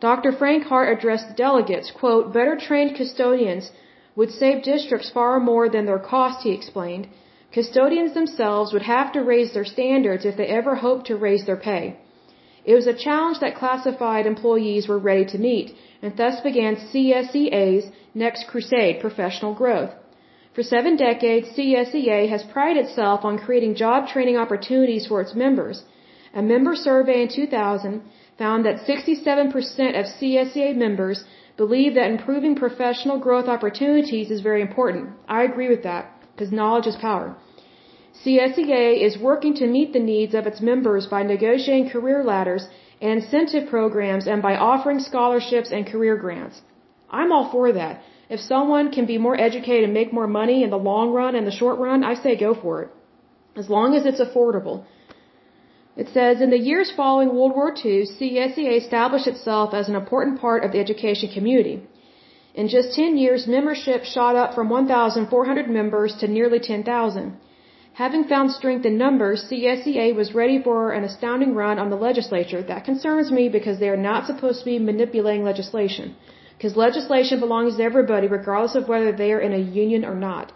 Dr. 0.00 0.30
Frank 0.32 0.64
Hart 0.64 0.88
addressed 0.96 1.36
delegates, 1.36 1.90
quote, 1.90 2.32
better 2.32 2.56
trained 2.56 2.96
custodians 2.96 3.70
would 4.14 4.30
save 4.30 4.62
districts 4.62 5.10
far 5.10 5.40
more 5.40 5.68
than 5.68 5.86
their 5.86 5.98
cost, 5.98 6.42
he 6.42 6.52
explained. 6.52 7.08
Custodians 7.52 8.12
themselves 8.12 8.72
would 8.72 8.82
have 8.82 9.12
to 9.12 9.22
raise 9.22 9.52
their 9.52 9.64
standards 9.64 10.24
if 10.26 10.36
they 10.36 10.46
ever 10.46 10.74
hoped 10.74 11.06
to 11.06 11.16
raise 11.16 11.46
their 11.46 11.56
pay. 11.56 11.96
It 12.64 12.74
was 12.74 12.86
a 12.86 13.00
challenge 13.06 13.38
that 13.40 13.54
classified 13.54 14.26
employees 14.26 14.88
were 14.88 14.98
ready 14.98 15.24
to 15.26 15.38
meet, 15.38 15.74
and 16.02 16.16
thus 16.16 16.40
began 16.40 16.76
CSEA's 16.76 17.90
next 18.14 18.48
crusade, 18.48 19.00
professional 19.00 19.54
growth. 19.54 19.92
For 20.54 20.62
seven 20.62 20.96
decades, 20.96 21.48
CSEA 21.56 22.28
has 22.28 22.42
prided 22.42 22.86
itself 22.86 23.24
on 23.24 23.38
creating 23.38 23.76
job 23.76 24.08
training 24.08 24.36
opportunities 24.36 25.06
for 25.06 25.20
its 25.20 25.34
members. 25.34 25.84
A 26.34 26.42
member 26.42 26.74
survey 26.74 27.22
in 27.22 27.28
2000 27.28 28.02
found 28.38 28.64
that 28.64 28.80
67% 28.86 29.98
of 29.98 30.06
CSEA 30.06 30.76
members 30.76 31.24
believe 31.56 31.94
that 31.94 32.10
improving 32.10 32.54
professional 32.54 33.18
growth 33.18 33.48
opportunities 33.48 34.30
is 34.30 34.40
very 34.42 34.60
important. 34.60 35.10
I 35.28 35.44
agree 35.44 35.68
with 35.68 35.82
that, 35.84 36.12
because 36.32 36.52
knowledge 36.52 36.86
is 36.86 36.96
power. 36.96 37.36
CSEA 38.24 39.02
is 39.06 39.18
working 39.18 39.54
to 39.54 39.66
meet 39.66 39.92
the 39.92 40.06
needs 40.12 40.34
of 40.34 40.46
its 40.46 40.60
members 40.60 41.06
by 41.06 41.22
negotiating 41.22 41.90
career 41.90 42.24
ladders 42.24 42.66
and 43.00 43.22
incentive 43.22 43.68
programs 43.68 44.26
and 44.26 44.42
by 44.42 44.56
offering 44.56 45.00
scholarships 45.00 45.70
and 45.70 45.86
career 45.86 46.16
grants. 46.16 46.60
I'm 47.10 47.32
all 47.32 47.50
for 47.50 47.72
that. 47.72 48.02
If 48.28 48.40
someone 48.40 48.90
can 48.90 49.06
be 49.06 49.18
more 49.18 49.38
educated 49.40 49.84
and 49.84 49.94
make 49.94 50.12
more 50.12 50.26
money 50.26 50.64
in 50.64 50.70
the 50.70 50.84
long 50.90 51.12
run 51.12 51.36
and 51.36 51.46
the 51.46 51.58
short 51.60 51.78
run, 51.78 52.02
I 52.02 52.14
say 52.14 52.36
go 52.36 52.54
for 52.54 52.82
it. 52.82 52.88
As 53.56 53.68
long 53.70 53.94
as 53.94 54.04
it's 54.04 54.20
affordable. 54.20 54.84
It 55.96 56.08
says, 56.16 56.42
in 56.42 56.50
the 56.50 56.66
years 56.70 56.90
following 56.90 57.34
World 57.34 57.54
War 57.58 57.70
II, 57.84 58.04
CSEA 58.16 58.72
established 58.82 59.26
itself 59.26 59.72
as 59.72 59.88
an 59.88 59.96
important 59.96 60.40
part 60.40 60.62
of 60.64 60.72
the 60.72 60.80
education 60.80 61.30
community. 61.36 61.76
In 62.54 62.68
just 62.68 62.94
10 62.94 63.16
years, 63.16 63.46
membership 63.46 64.04
shot 64.04 64.36
up 64.36 64.54
from 64.54 64.68
1,400 64.68 65.70
members 65.70 66.14
to 66.20 66.28
nearly 66.28 66.58
10,000. 66.58 67.36
Having 68.04 68.24
found 68.24 68.50
strength 68.50 68.84
in 68.84 68.98
numbers, 68.98 69.44
CSEA 69.50 70.14
was 70.14 70.34
ready 70.34 70.58
for 70.62 70.92
an 70.92 71.04
astounding 71.04 71.54
run 71.54 71.78
on 71.78 71.88
the 71.88 72.02
legislature. 72.08 72.62
That 72.62 72.84
concerns 72.84 73.30
me 73.32 73.48
because 73.48 73.78
they 73.78 73.88
are 73.88 74.04
not 74.10 74.26
supposed 74.26 74.58
to 74.60 74.66
be 74.66 74.78
manipulating 74.78 75.44
legislation. 75.44 76.14
Because 76.56 76.76
legislation 76.76 77.40
belongs 77.40 77.76
to 77.76 77.82
everybody 77.82 78.26
regardless 78.26 78.74
of 78.74 78.88
whether 78.88 79.12
they 79.12 79.32
are 79.32 79.40
in 79.40 79.54
a 79.54 79.66
union 79.84 80.04
or 80.04 80.14
not. 80.14 80.52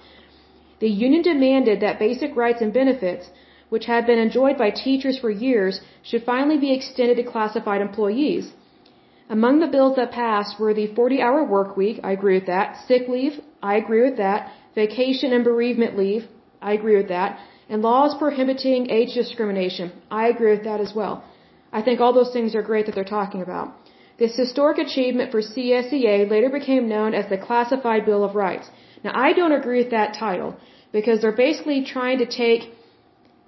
The 0.81 0.89
union 1.07 1.23
demanded 1.23 1.81
that 1.81 1.99
basic 1.99 2.37
rights 2.37 2.61
and 2.61 2.73
benefits, 2.73 3.31
which 3.71 3.87
had 3.87 4.07
been 4.07 4.19
enjoyed 4.19 4.57
by 4.59 4.71
teachers 4.71 5.19
for 5.19 5.31
years, 5.31 5.81
should 6.03 6.25
finally 6.25 6.59
be 6.59 6.73
extended 6.75 7.17
to 7.17 7.31
classified 7.35 7.81
employees. 7.81 8.53
Among 9.37 9.61
the 9.61 9.73
bills 9.75 9.97
that 9.97 10.11
passed 10.11 10.59
were 10.61 10.75
the 10.75 10.89
40 10.95 11.23
hour 11.23 11.43
work 11.57 11.77
week, 11.77 12.01
I 12.03 12.13
agree 12.19 12.37
with 12.39 12.47
that, 12.55 12.77
sick 12.89 13.09
leave, 13.09 13.41
I 13.63 13.77
agree 13.83 14.03
with 14.09 14.17
that, 14.17 14.53
vacation 14.75 15.33
and 15.33 15.45
bereavement 15.45 15.97
leave, 15.97 16.25
I 16.61 16.73
agree 16.73 16.97
with 16.97 17.09
that. 17.09 17.39
And 17.69 17.83
laws 17.83 18.15
prohibiting 18.19 18.91
age 18.91 19.13
discrimination. 19.15 19.93
I 20.11 20.27
agree 20.29 20.51
with 20.57 20.65
that 20.65 20.81
as 20.81 20.93
well. 20.95 21.23
I 21.73 21.83
think 21.83 22.01
all 22.01 22.13
those 22.13 22.33
things 22.33 22.57
are 22.57 22.63
great 22.71 22.87
that 22.87 22.97
they're 22.97 23.17
talking 23.19 23.43
about. 23.43 23.69
This 24.19 24.37
historic 24.37 24.79
achievement 24.79 25.31
for 25.31 25.41
CSEA 25.41 26.29
later 26.29 26.51
became 26.51 26.89
known 26.89 27.15
as 27.15 27.29
the 27.29 27.39
Classified 27.39 28.05
Bill 28.05 28.25
of 28.25 28.35
Rights. 28.35 28.69
Now, 29.05 29.13
I 29.15 29.33
don't 29.33 29.59
agree 29.61 29.79
with 29.83 29.93
that 29.93 30.15
title 30.15 30.57
because 30.93 31.21
they're 31.21 31.43
basically 31.47 31.85
trying 31.85 32.19
to 32.19 32.27
take 32.27 32.63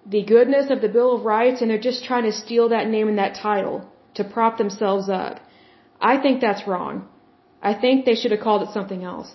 the 0.07 0.23
goodness 0.25 0.71
of 0.71 0.81
the 0.81 0.89
Bill 0.89 1.15
of 1.15 1.25
Rights 1.25 1.61
and 1.61 1.71
they're 1.71 1.79
just 1.91 2.05
trying 2.05 2.25
to 2.25 2.33
steal 2.33 2.69
that 2.71 2.89
name 2.89 3.09
and 3.09 3.19
that 3.19 3.35
title 3.35 3.89
to 4.15 4.25
prop 4.25 4.59
themselves 4.59 5.09
up. 5.09 5.41
I 6.01 6.19
think 6.21 6.41
that's 6.41 6.67
wrong. 6.67 7.09
I 7.63 7.75
think 7.75 8.05
they 8.05 8.17
should 8.17 8.33
have 8.33 8.41
called 8.41 8.63
it 8.63 8.73
something 8.73 9.05
else. 9.05 9.33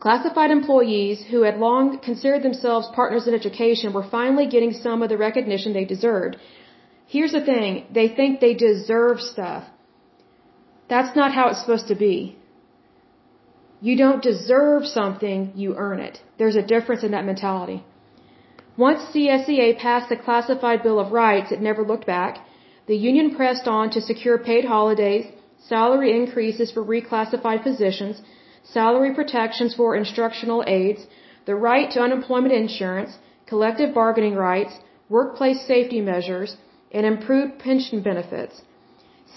Classified 0.00 0.50
employees 0.50 1.22
who 1.30 1.42
had 1.42 1.58
long 1.58 1.98
considered 2.00 2.42
themselves 2.42 2.88
partners 2.92 3.28
in 3.28 3.34
education 3.34 3.92
were 3.92 4.08
finally 4.18 4.48
getting 4.48 4.72
some 4.72 5.00
of 5.00 5.08
the 5.08 5.16
recognition 5.16 5.72
they 5.72 5.84
deserved. 5.84 6.36
Here's 7.06 7.32
the 7.32 7.44
thing, 7.44 7.86
they 7.92 8.08
think 8.08 8.40
they 8.40 8.54
deserve 8.54 9.20
stuff. 9.20 9.64
That's 10.88 11.14
not 11.14 11.32
how 11.32 11.50
it's 11.50 11.60
supposed 11.60 11.86
to 11.88 11.94
be. 11.94 12.36
You 13.80 13.96
don't 13.96 14.22
deserve 14.22 14.86
something, 14.86 15.52
you 15.54 15.76
earn 15.76 16.00
it. 16.00 16.20
There's 16.36 16.56
a 16.56 16.62
difference 16.62 17.04
in 17.04 17.12
that 17.12 17.24
mentality. 17.24 17.84
Once 18.76 19.02
CSEA 19.12 19.76
passed 19.76 20.08
the 20.08 20.16
Classified 20.16 20.82
Bill 20.82 20.98
of 20.98 21.12
Rights, 21.12 21.52
it 21.52 21.60
never 21.60 21.82
looked 21.84 22.06
back. 22.06 22.38
The 22.86 22.96
union 22.96 23.34
pressed 23.34 23.68
on 23.68 23.90
to 23.90 24.00
secure 24.00 24.38
paid 24.38 24.64
holidays, 24.64 25.26
salary 25.58 26.16
increases 26.16 26.70
for 26.72 26.82
reclassified 26.82 27.62
positions, 27.62 28.22
salary 28.64 29.14
protections 29.14 29.74
for 29.74 29.94
instructional 29.94 30.64
aides, 30.66 31.06
the 31.44 31.54
right 31.54 31.90
to 31.90 32.00
unemployment 32.00 32.54
insurance, 32.54 33.18
collective 33.46 33.92
bargaining 33.92 34.36
rights, 34.36 34.80
workplace 35.10 35.60
safety 35.66 36.00
measures, 36.00 36.56
and 36.92 37.04
improved 37.04 37.58
pension 37.58 38.00
benefits. 38.00 38.62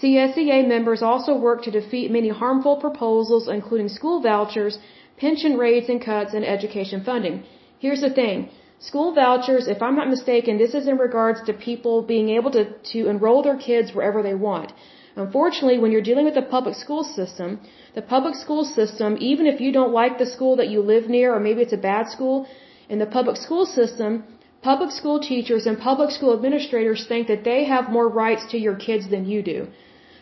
CSEA 0.01 0.65
members 0.65 1.01
also 1.01 1.35
worked 1.35 1.65
to 1.65 1.71
defeat 1.71 2.09
many 2.09 2.29
harmful 2.29 2.77
proposals 2.77 3.49
including 3.49 3.89
school 3.89 4.21
vouchers, 4.21 4.79
pension 5.17 5.57
rates 5.57 5.89
and 5.89 6.01
cuts, 6.01 6.33
and 6.33 6.45
education 6.45 7.03
funding. 7.03 7.43
Here's 7.79 8.01
the 8.01 8.09
thing. 8.09 8.49
School 8.79 9.13
vouchers, 9.13 9.67
if 9.67 9.81
I'm 9.81 9.95
not 9.95 10.09
mistaken, 10.09 10.57
this 10.57 10.73
is 10.73 10.87
in 10.87 10.97
regards 10.97 11.41
to 11.43 11.53
people 11.53 12.01
being 12.01 12.29
able 12.29 12.51
to, 12.51 12.65
to 12.91 13.07
enroll 13.07 13.41
their 13.41 13.55
kids 13.55 13.93
wherever 13.93 14.21
they 14.21 14.35
want. 14.35 14.73
Unfortunately, 15.15 15.79
when 15.79 15.93
you're 15.93 16.01
dealing 16.09 16.25
with 16.25 16.33
the 16.33 16.41
public 16.41 16.75
school 16.75 17.03
system, 17.03 17.61
the 17.93 18.01
public 18.01 18.35
school 18.35 18.65
system, 18.65 19.17
even 19.21 19.45
if 19.45 19.61
you 19.61 19.71
don't 19.71 19.93
like 19.93 20.17
the 20.17 20.25
school 20.25 20.57
that 20.57 20.67
you 20.67 20.81
live 20.81 21.07
near 21.07 21.33
or 21.33 21.39
maybe 21.39 21.61
it's 21.61 21.71
a 21.71 21.77
bad 21.77 22.09
school, 22.09 22.45
in 22.89 22.99
the 22.99 23.05
public 23.05 23.37
school 23.37 23.65
system, 23.65 24.25
public 24.61 24.91
school 24.91 25.21
teachers 25.21 25.65
and 25.65 25.79
public 25.79 26.11
school 26.11 26.33
administrators 26.33 27.05
think 27.07 27.27
that 27.27 27.45
they 27.45 27.63
have 27.63 27.89
more 27.89 28.09
rights 28.09 28.45
to 28.51 28.57
your 28.57 28.75
kids 28.75 29.09
than 29.09 29.25
you 29.25 29.41
do. 29.41 29.67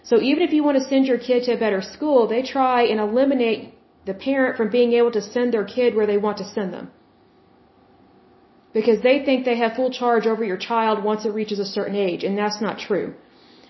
So 0.04 0.22
even 0.22 0.43
if 0.43 0.54
you 0.54 0.64
want 0.64 0.78
to 0.78 0.84
send 0.84 1.08
your 1.08 1.18
kid 1.18 1.45
to 1.45 1.54
a 1.54 1.58
better 1.58 1.82
school, 1.82 2.28
they 2.28 2.43
try 2.43 2.84
and 2.84 2.99
eliminate 2.99 3.74
the 4.06 4.14
parent 4.14 4.58
from 4.58 4.70
being 4.70 4.93
able 4.93 5.12
to 5.12 5.22
send 5.22 5.54
their 5.54 5.66
kid 5.66 5.95
where 5.95 6.06
they 6.06 6.18
want 6.18 6.38
to 6.38 6.45
send 6.45 6.72
them 6.72 6.91
because 8.74 9.02
they 9.02 9.18
think 9.26 9.46
they 9.46 9.58
have 9.58 9.74
full 9.80 9.92
charge 9.92 10.26
over 10.26 10.44
your 10.44 10.58
child 10.58 11.04
once 11.04 11.26
it 11.26 11.34
reaches 11.40 11.60
a 11.60 11.66
certain 11.66 11.96
age, 11.96 12.24
and 12.24 12.38
that's 12.38 12.60
not 12.62 12.80
true. 12.80 13.14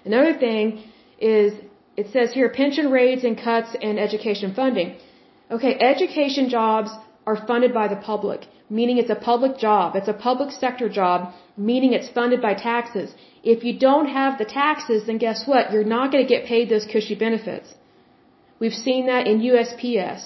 Another 0.06 0.34
thing 0.46 0.84
is 1.20 1.54
it 1.96 2.08
says 2.14 2.34
here 2.34 2.50
pension 2.50 2.90
rates 2.92 3.24
and 3.24 3.38
cuts 3.38 3.76
in 3.80 3.98
education 3.98 4.54
funding. 4.54 4.96
Okay, 5.52 5.74
education 5.80 6.50
jobs 6.50 6.90
are 7.26 7.38
funded 7.50 7.74
by 7.74 7.88
the 7.88 8.00
public, 8.12 8.48
meaning 8.70 8.98
it's 8.98 9.10
a 9.18 9.22
public 9.32 9.58
job. 9.58 9.96
It's 9.96 10.08
a 10.08 10.20
public 10.30 10.52
sector 10.52 10.90
job, 10.90 11.34
meaning 11.56 11.94
it's 11.94 12.10
funded 12.10 12.42
by 12.42 12.54
taxes. 12.54 13.14
If 13.44 13.64
you 13.64 13.78
don't 13.78 14.08
have 14.08 14.38
the 14.38 14.46
taxes, 14.46 15.06
then 15.08 15.18
guess 15.18 15.46
what? 15.46 15.72
You're 15.72 15.92
not 15.98 16.12
going 16.12 16.26
to 16.26 16.34
get 16.36 16.46
paid 16.46 16.70
those 16.70 16.86
cushy 16.86 17.16
benefits. 17.16 17.76
We've 18.60 18.80
seen 18.88 19.06
that 19.08 19.28
in 19.28 19.42
USPS. 19.42 20.22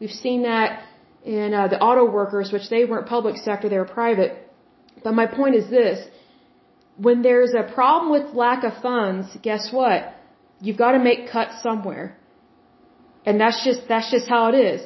We've 0.00 0.18
seen 0.24 0.42
that 0.42 0.82
and 1.26 1.54
uh, 1.54 1.66
the 1.68 1.80
auto 1.80 2.04
workers, 2.10 2.52
which 2.52 2.68
they 2.70 2.84
weren't 2.84 3.06
public 3.08 3.36
sector, 3.36 3.68
they 3.68 3.78
were 3.78 3.92
private. 4.02 4.32
But 5.02 5.14
my 5.14 5.26
point 5.26 5.56
is 5.56 5.68
this: 5.68 5.98
when 6.96 7.22
there's 7.22 7.54
a 7.54 7.64
problem 7.74 8.12
with 8.12 8.34
lack 8.34 8.62
of 8.64 8.72
funds, 8.80 9.36
guess 9.42 9.72
what? 9.72 10.14
You've 10.60 10.78
got 10.78 10.92
to 10.92 10.98
make 10.98 11.30
cuts 11.30 11.62
somewhere, 11.62 12.16
and 13.26 13.40
that's 13.40 13.64
just 13.64 13.88
that's 13.88 14.10
just 14.10 14.28
how 14.28 14.48
it 14.52 14.54
is. 14.54 14.80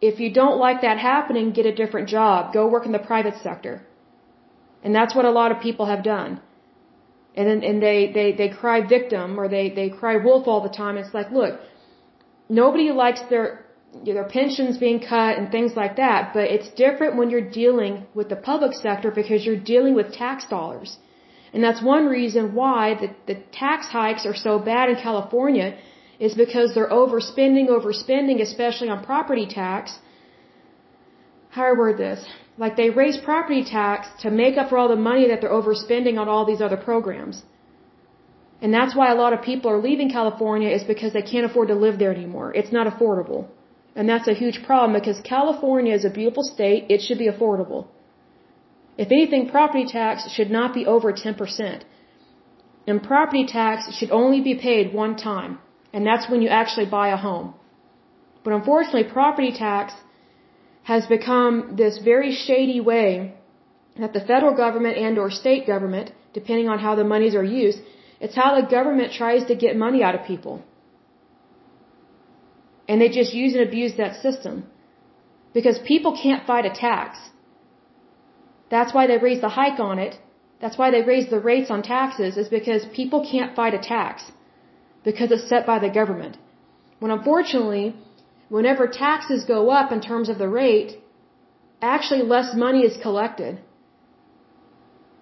If 0.00 0.18
you 0.18 0.32
don't 0.32 0.58
like 0.58 0.80
that 0.82 0.98
happening, 0.98 1.52
get 1.52 1.66
a 1.66 1.74
different 1.74 2.08
job. 2.08 2.52
Go 2.52 2.66
work 2.68 2.84
in 2.86 2.92
the 2.92 3.04
private 3.12 3.34
sector, 3.42 3.86
and 4.82 4.94
that's 4.94 5.14
what 5.14 5.24
a 5.24 5.30
lot 5.30 5.52
of 5.52 5.60
people 5.60 5.86
have 5.86 6.02
done. 6.02 6.40
And 7.36 7.46
then 7.48 7.62
and 7.62 7.80
they 7.80 8.10
they 8.12 8.32
they 8.32 8.48
cry 8.48 8.80
victim 8.80 9.38
or 9.38 9.48
they 9.48 9.70
they 9.70 9.88
cry 9.88 10.16
wolf 10.16 10.48
all 10.48 10.62
the 10.68 10.76
time. 10.82 10.96
It's 10.96 11.14
like, 11.14 11.30
look, 11.30 11.60
nobody 12.48 12.90
likes 12.90 13.20
their 13.30 13.64
their 14.04 14.24
pensions 14.24 14.78
being 14.78 15.00
cut 15.00 15.36
and 15.38 15.50
things 15.50 15.72
like 15.76 15.96
that, 15.96 16.32
but 16.32 16.44
it's 16.44 16.68
different 16.70 17.16
when 17.16 17.30
you're 17.30 17.50
dealing 17.62 18.06
with 18.14 18.28
the 18.28 18.36
public 18.36 18.72
sector 18.72 19.10
because 19.10 19.44
you're 19.44 19.64
dealing 19.74 19.94
with 19.94 20.12
tax 20.12 20.46
dollars. 20.48 20.98
And 21.52 21.62
that's 21.64 21.82
one 21.82 22.06
reason 22.06 22.54
why 22.54 22.94
the, 22.94 23.08
the 23.26 23.40
tax 23.52 23.88
hikes 23.88 24.24
are 24.24 24.34
so 24.34 24.58
bad 24.58 24.88
in 24.88 24.96
California 24.96 25.76
is 26.20 26.34
because 26.34 26.74
they're 26.74 26.94
overspending, 27.02 27.66
overspending, 27.68 28.40
especially 28.40 28.88
on 28.88 29.04
property 29.04 29.46
tax. 29.46 29.98
How 31.48 31.62
do 31.62 31.68
I 31.74 31.78
word 31.78 31.98
this? 31.98 32.24
Like 32.56 32.76
they 32.76 32.90
raise 32.90 33.16
property 33.16 33.64
tax 33.64 34.08
to 34.22 34.30
make 34.30 34.56
up 34.56 34.68
for 34.68 34.78
all 34.78 34.88
the 34.88 35.02
money 35.10 35.26
that 35.28 35.40
they're 35.40 35.58
overspending 35.60 36.18
on 36.18 36.28
all 36.28 36.44
these 36.44 36.60
other 36.60 36.76
programs. 36.76 37.42
And 38.62 38.72
that's 38.72 38.94
why 38.94 39.10
a 39.10 39.14
lot 39.14 39.32
of 39.32 39.40
people 39.42 39.70
are 39.70 39.80
leaving 39.88 40.10
California 40.10 40.68
is 40.68 40.84
because 40.84 41.12
they 41.14 41.22
can't 41.22 41.46
afford 41.46 41.68
to 41.68 41.74
live 41.74 41.98
there 41.98 42.12
anymore. 42.14 42.52
It's 42.54 42.70
not 42.70 42.86
affordable. 42.86 43.48
And 43.96 44.08
that's 44.08 44.28
a 44.28 44.34
huge 44.34 44.58
problem 44.64 44.92
because 44.98 45.20
California 45.22 45.94
is 45.94 46.04
a 46.04 46.10
beautiful 46.10 46.44
state. 46.44 46.86
It 46.88 47.00
should 47.02 47.18
be 47.18 47.28
affordable. 47.28 47.88
If 48.96 49.08
anything, 49.10 49.48
property 49.48 49.86
tax 49.86 50.30
should 50.34 50.50
not 50.50 50.74
be 50.74 50.86
over 50.86 51.12
10%. 51.12 51.82
And 52.86 53.02
property 53.02 53.44
tax 53.46 53.94
should 53.96 54.10
only 54.10 54.40
be 54.40 54.54
paid 54.54 54.92
one 54.92 55.16
time. 55.16 55.58
And 55.92 56.06
that's 56.06 56.28
when 56.30 56.42
you 56.42 56.48
actually 56.48 56.86
buy 56.86 57.08
a 57.08 57.16
home. 57.16 57.54
But 58.44 58.52
unfortunately, 58.52 59.04
property 59.04 59.52
tax 59.52 59.92
has 60.84 61.06
become 61.06 61.76
this 61.76 61.98
very 61.98 62.32
shady 62.32 62.80
way 62.80 63.34
that 63.98 64.12
the 64.12 64.20
federal 64.20 64.54
government 64.64 64.96
and 64.96 65.18
or 65.18 65.30
state 65.30 65.66
government, 65.66 66.12
depending 66.32 66.68
on 66.68 66.78
how 66.78 66.94
the 66.94 67.04
monies 67.04 67.34
are 67.34 67.44
used, 67.44 67.80
it's 68.20 68.34
how 68.34 68.60
the 68.60 68.66
government 68.66 69.12
tries 69.12 69.44
to 69.46 69.54
get 69.54 69.76
money 69.76 70.02
out 70.02 70.14
of 70.14 70.24
people. 70.24 70.62
And 72.90 73.00
they 73.00 73.10
just 73.20 73.32
use 73.40 73.52
and 73.56 73.64
abuse 73.68 73.92
that 73.98 74.14
system. 74.26 74.54
Because 75.56 75.78
people 75.90 76.12
can't 76.22 76.46
fight 76.48 76.66
a 76.70 76.74
tax. 76.86 77.18
That's 78.74 78.92
why 78.96 79.04
they 79.10 79.18
raise 79.26 79.40
the 79.44 79.52
hike 79.60 79.80
on 79.90 80.00
it. 80.06 80.14
That's 80.62 80.78
why 80.80 80.88
they 80.94 81.02
raise 81.10 81.28
the 81.34 81.42
rates 81.50 81.70
on 81.74 81.82
taxes 81.82 82.36
is 82.42 82.48
because 82.58 82.82
people 83.00 83.20
can't 83.32 83.54
fight 83.60 83.78
a 83.80 83.82
tax. 83.94 84.24
Because 85.08 85.30
it's 85.36 85.48
set 85.52 85.66
by 85.72 85.78
the 85.84 85.92
government. 86.00 86.36
When 86.98 87.12
unfortunately, 87.18 87.86
whenever 88.56 88.86
taxes 88.88 89.48
go 89.54 89.60
up 89.78 89.92
in 89.96 90.00
terms 90.10 90.28
of 90.28 90.38
the 90.42 90.52
rate, 90.60 90.90
actually 91.94 92.22
less 92.34 92.52
money 92.66 92.82
is 92.90 93.02
collected. 93.06 93.54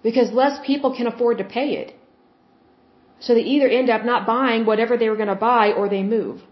Because 0.07 0.37
less 0.41 0.59
people 0.71 0.91
can 0.97 1.07
afford 1.13 1.37
to 1.37 1.53
pay 1.59 1.69
it. 1.83 1.89
So 3.19 3.33
they 3.35 3.47
either 3.53 3.69
end 3.79 3.89
up 3.95 4.03
not 4.11 4.25
buying 4.35 4.65
whatever 4.65 4.97
they 4.97 5.09
were 5.09 5.21
going 5.23 5.35
to 5.37 5.43
buy 5.51 5.65
or 5.79 5.87
they 5.87 6.03
move 6.17 6.48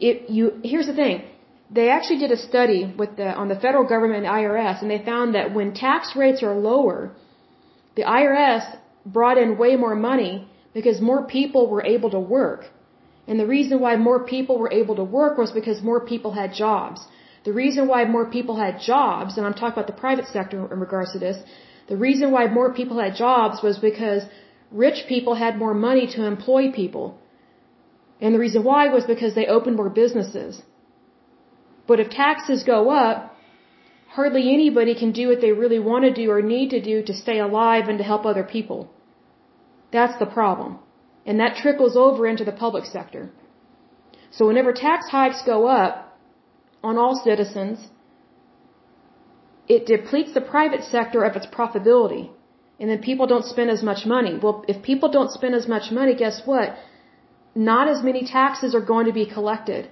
it 0.00 0.30
you 0.30 0.60
here's 0.62 0.86
the 0.86 0.94
thing. 0.94 1.24
They 1.70 1.90
actually 1.90 2.18
did 2.18 2.30
a 2.30 2.36
study 2.36 2.92
with 2.98 3.16
the 3.16 3.28
on 3.42 3.48
the 3.48 3.56
federal 3.56 3.84
government 3.84 4.24
and 4.24 4.34
IRS 4.40 4.82
and 4.82 4.90
they 4.90 5.02
found 5.04 5.34
that 5.34 5.54
when 5.54 5.74
tax 5.74 6.14
rates 6.16 6.42
are 6.42 6.54
lower 6.54 7.12
the 7.96 8.02
IRS 8.02 8.64
brought 9.04 9.38
in 9.38 9.58
way 9.58 9.76
more 9.76 9.94
money 9.94 10.48
because 10.72 11.00
more 11.00 11.22
people 11.26 11.68
were 11.68 11.84
able 11.84 12.10
to 12.10 12.20
work. 12.20 12.66
And 13.26 13.38
the 13.38 13.46
reason 13.46 13.80
why 13.80 13.96
more 13.96 14.20
people 14.24 14.58
were 14.58 14.72
able 14.72 14.96
to 14.96 15.04
work 15.04 15.36
was 15.36 15.50
because 15.52 15.82
more 15.82 16.00
people 16.12 16.32
had 16.32 16.54
jobs. 16.54 17.06
The 17.44 17.52
reason 17.52 17.88
why 17.88 18.04
more 18.04 18.26
people 18.36 18.56
had 18.56 18.80
jobs 18.80 19.36
and 19.36 19.46
I'm 19.46 19.54
talking 19.54 19.76
about 19.78 19.86
the 19.86 20.00
private 20.04 20.26
sector 20.26 20.58
in 20.72 20.80
regards 20.80 21.12
to 21.12 21.18
this 21.18 21.38
the 21.88 21.96
reason 21.96 22.30
why 22.32 22.46
more 22.46 22.72
people 22.80 22.98
had 22.98 23.14
jobs 23.14 23.62
was 23.62 23.78
because 23.78 24.22
rich 24.70 24.98
people 25.08 25.34
had 25.34 25.56
more 25.56 25.74
money 25.74 26.06
to 26.14 26.24
employ 26.24 26.70
people 26.70 27.18
and 28.20 28.34
the 28.34 28.38
reason 28.38 28.64
why 28.64 28.88
was 28.88 29.04
because 29.04 29.34
they 29.34 29.46
opened 29.46 29.76
more 29.76 29.90
businesses. 29.90 30.62
But 31.86 32.00
if 32.00 32.10
taxes 32.10 32.64
go 32.64 32.90
up, 32.90 33.36
hardly 34.08 34.52
anybody 34.52 34.94
can 34.94 35.12
do 35.12 35.28
what 35.28 35.40
they 35.40 35.52
really 35.52 35.78
want 35.78 36.04
to 36.04 36.12
do 36.12 36.30
or 36.30 36.42
need 36.42 36.70
to 36.70 36.80
do 36.80 37.02
to 37.02 37.14
stay 37.14 37.38
alive 37.38 37.88
and 37.88 37.98
to 37.98 38.04
help 38.04 38.26
other 38.26 38.44
people. 38.56 38.90
That's 39.92 40.18
the 40.18 40.26
problem. 40.26 40.78
And 41.26 41.40
that 41.40 41.56
trickles 41.56 41.96
over 41.96 42.26
into 42.26 42.44
the 42.44 42.52
public 42.64 42.84
sector. 42.84 43.30
So 44.30 44.46
whenever 44.48 44.72
tax 44.72 45.08
hikes 45.08 45.42
go 45.42 45.66
up 45.66 46.18
on 46.82 46.98
all 46.98 47.14
citizens, 47.28 47.78
it 49.68 49.86
depletes 49.86 50.32
the 50.34 50.40
private 50.40 50.82
sector 50.82 51.22
of 51.22 51.36
its 51.36 51.46
profitability. 51.46 52.30
And 52.80 52.88
then 52.90 53.00
people 53.00 53.26
don't 53.26 53.44
spend 53.44 53.70
as 53.70 53.82
much 53.82 54.06
money. 54.06 54.38
Well, 54.42 54.64
if 54.68 54.82
people 54.82 55.10
don't 55.10 55.30
spend 55.30 55.54
as 55.54 55.66
much 55.66 55.90
money, 55.90 56.14
guess 56.14 56.42
what? 56.44 56.76
Not 57.54 57.88
as 57.88 58.02
many 58.02 58.24
taxes 58.24 58.74
are 58.74 58.86
going 58.92 59.06
to 59.06 59.12
be 59.12 59.26
collected. 59.26 59.88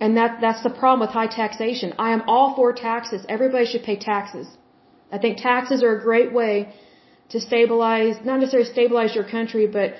And 0.00 0.16
that, 0.16 0.40
that's 0.40 0.62
the 0.62 0.74
problem 0.80 1.00
with 1.00 1.10
high 1.10 1.28
taxation. 1.28 1.94
I 1.98 2.12
am 2.12 2.22
all 2.26 2.54
for 2.56 2.72
taxes. 2.72 3.24
Everybody 3.28 3.66
should 3.66 3.84
pay 3.84 3.96
taxes. 3.96 4.46
I 5.12 5.18
think 5.18 5.38
taxes 5.38 5.82
are 5.82 5.96
a 5.96 6.02
great 6.02 6.32
way 6.32 6.74
to 7.30 7.40
stabilize, 7.40 8.16
not 8.24 8.40
necessarily 8.40 8.70
stabilize 8.70 9.14
your 9.14 9.28
country, 9.36 9.66
but 9.66 9.94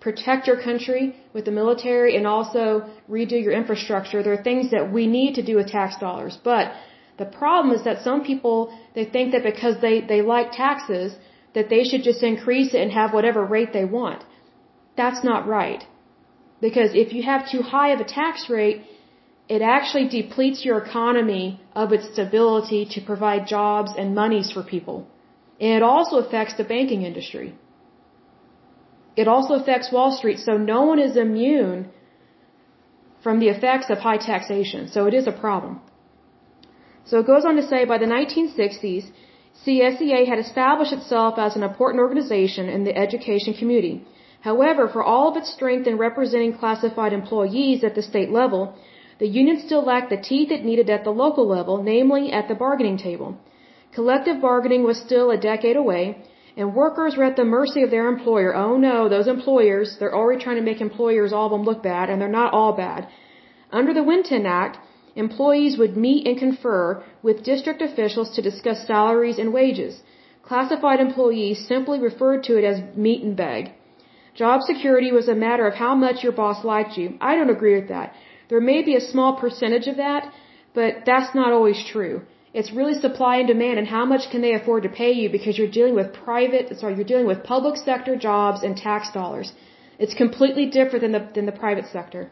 protect 0.00 0.46
your 0.46 0.60
country 0.68 1.16
with 1.32 1.44
the 1.44 1.50
military 1.50 2.16
and 2.16 2.26
also 2.26 2.64
redo 3.10 3.42
your 3.46 3.52
infrastructure. 3.52 4.22
There 4.22 4.36
are 4.38 4.44
things 4.50 4.70
that 4.70 4.92
we 4.92 5.06
need 5.06 5.34
to 5.36 5.42
do 5.50 5.56
with 5.56 5.68
tax 5.68 5.96
dollars. 5.98 6.38
But 6.50 6.72
the 7.16 7.24
problem 7.24 7.74
is 7.74 7.82
that 7.84 8.02
some 8.02 8.22
people, 8.30 8.58
they 8.94 9.04
think 9.04 9.32
that 9.32 9.42
because 9.42 9.80
they, 9.80 9.96
they 10.12 10.20
like 10.22 10.52
taxes, 10.52 11.16
that 11.54 11.68
they 11.68 11.82
should 11.84 12.04
just 12.10 12.22
increase 12.22 12.74
it 12.74 12.80
and 12.80 12.92
have 12.92 13.12
whatever 13.12 13.44
rate 13.44 13.72
they 13.72 13.84
want. 13.84 14.22
That's 15.00 15.22
not 15.30 15.46
right. 15.58 15.82
Because 16.66 16.90
if 17.02 17.12
you 17.16 17.22
have 17.32 17.50
too 17.52 17.62
high 17.74 17.90
of 17.94 18.00
a 18.06 18.08
tax 18.20 18.48
rate, 18.56 18.78
it 19.56 19.62
actually 19.74 20.06
depletes 20.08 20.64
your 20.66 20.78
economy 20.86 21.44
of 21.82 21.92
its 21.96 22.06
stability 22.14 22.82
to 22.94 23.00
provide 23.10 23.46
jobs 23.56 23.92
and 23.98 24.14
monies 24.22 24.50
for 24.54 24.62
people. 24.74 24.98
And 25.60 25.72
it 25.78 25.84
also 25.92 26.16
affects 26.24 26.56
the 26.60 26.66
banking 26.74 27.02
industry. 27.10 27.48
It 29.20 29.28
also 29.34 29.54
affects 29.60 29.92
Wall 29.92 30.10
Street, 30.18 30.38
so 30.48 30.52
no 30.74 30.80
one 30.90 31.00
is 31.06 31.16
immune 31.16 31.80
from 33.22 33.40
the 33.40 33.48
effects 33.54 33.88
of 33.90 33.98
high 34.08 34.20
taxation. 34.32 34.88
So 34.94 35.06
it 35.10 35.14
is 35.20 35.26
a 35.26 35.36
problem. 35.44 35.80
So 37.08 37.18
it 37.22 37.26
goes 37.32 37.44
on 37.48 37.56
to 37.56 37.66
say 37.72 37.80
by 37.92 37.98
the 37.98 38.10
1960s, 38.16 39.06
CSEA 39.64 40.20
had 40.32 40.38
established 40.46 40.92
itself 40.98 41.34
as 41.46 41.56
an 41.56 41.64
important 41.70 42.00
organization 42.06 42.68
in 42.76 42.84
the 42.84 42.94
education 43.06 43.54
community. 43.54 43.96
However, 44.48 44.84
for 44.88 45.02
all 45.10 45.26
of 45.28 45.36
its 45.36 45.50
strength 45.56 45.86
in 45.86 45.98
representing 45.98 46.54
classified 46.60 47.12
employees 47.12 47.84
at 47.84 47.94
the 47.94 48.08
state 48.10 48.30
level, 48.40 48.60
the 49.22 49.32
union 49.40 49.56
still 49.66 49.84
lacked 49.90 50.08
the 50.08 50.24
teeth 50.28 50.50
it 50.50 50.64
needed 50.68 50.88
at 50.88 51.04
the 51.04 51.18
local 51.24 51.46
level, 51.56 51.76
namely 51.92 52.32
at 52.38 52.48
the 52.48 52.60
bargaining 52.64 52.96
table. 52.96 53.30
Collective 53.96 54.40
bargaining 54.40 54.84
was 54.84 55.04
still 55.06 55.30
a 55.30 55.42
decade 55.50 55.76
away, 55.76 56.04
and 56.56 56.74
workers 56.74 57.14
were 57.14 57.28
at 57.30 57.36
the 57.36 57.52
mercy 57.58 57.82
of 57.82 57.90
their 57.90 58.08
employer. 58.14 58.50
Oh 58.64 58.74
no, 58.88 58.96
those 59.14 59.28
employers, 59.36 59.96
they're 59.98 60.18
already 60.20 60.42
trying 60.42 60.60
to 60.60 60.68
make 60.70 60.80
employers, 60.80 61.34
all 61.34 61.48
of 61.48 61.52
them 61.54 61.64
look 61.70 61.82
bad, 61.82 62.08
and 62.08 62.18
they're 62.18 62.36
not 62.40 62.54
all 62.54 62.72
bad. 62.72 63.06
Under 63.70 63.92
the 63.92 64.08
Winton 64.10 64.46
Act, 64.46 64.78
employees 65.24 65.76
would 65.80 65.94
meet 66.06 66.26
and 66.26 66.38
confer 66.46 66.82
with 67.22 67.48
district 67.52 67.82
officials 67.88 68.30
to 68.36 68.48
discuss 68.50 68.86
salaries 68.86 69.38
and 69.42 69.52
wages. 69.52 70.00
Classified 70.50 71.00
employees 71.00 71.66
simply 71.72 71.98
referred 72.08 72.42
to 72.44 72.56
it 72.60 72.64
as 72.72 72.78
meet 73.06 73.22
and 73.22 73.36
beg. 73.36 73.72
Job 74.42 74.58
security 74.70 75.10
was 75.18 75.28
a 75.28 75.40
matter 75.46 75.66
of 75.66 75.74
how 75.84 75.94
much 76.06 76.22
your 76.24 76.36
boss 76.40 76.58
liked 76.72 76.96
you. 76.96 77.06
I 77.28 77.34
don't 77.36 77.56
agree 77.58 77.76
with 77.80 77.88
that. 77.94 78.14
There 78.50 78.60
may 78.72 78.80
be 78.88 78.94
a 78.96 79.08
small 79.12 79.32
percentage 79.44 79.88
of 79.92 79.96
that, 79.96 80.32
but 80.78 80.90
that's 81.08 81.34
not 81.34 81.52
always 81.52 81.80
true. 81.92 82.14
It's 82.58 82.72
really 82.78 82.94
supply 83.06 83.34
and 83.40 83.48
demand 83.48 83.76
and 83.80 83.88
how 83.96 84.04
much 84.12 84.30
can 84.32 84.40
they 84.44 84.54
afford 84.54 84.84
to 84.84 84.98
pay 85.00 85.12
you 85.20 85.28
because 85.36 85.58
you're 85.58 85.76
dealing 85.78 85.96
with 86.00 86.14
private, 86.26 86.64
sorry, 86.78 86.94
you're 86.94 87.12
dealing 87.12 87.26
with 87.32 87.42
public 87.54 87.76
sector 87.88 88.14
jobs 88.28 88.62
and 88.62 88.76
tax 88.76 89.10
dollars. 89.18 89.52
It's 89.98 90.14
completely 90.14 90.66
different 90.66 91.02
than 91.04 91.12
the, 91.16 91.24
than 91.34 91.46
the 91.46 91.58
private 91.64 91.86
sector. 91.96 92.30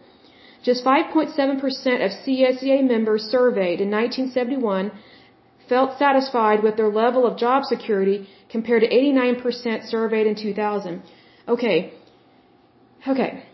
Just 0.63 0.85
5.7% 0.85 2.07
of 2.07 2.11
CSEA 2.23 2.81
members 2.95 3.23
surveyed 3.37 3.81
in 3.85 3.91
1971 3.91 4.93
felt 5.69 5.99
satisfied 5.99 6.63
with 6.63 6.77
their 6.77 6.93
level 7.05 7.27
of 7.27 7.37
job 7.37 7.65
security 7.65 8.29
compared 8.49 8.83
to 8.83 8.89
89% 8.89 9.91
surveyed 9.91 10.27
in 10.29 10.37
2000. 10.37 11.03
Okay. 11.49 11.93
Okay. 13.07 13.45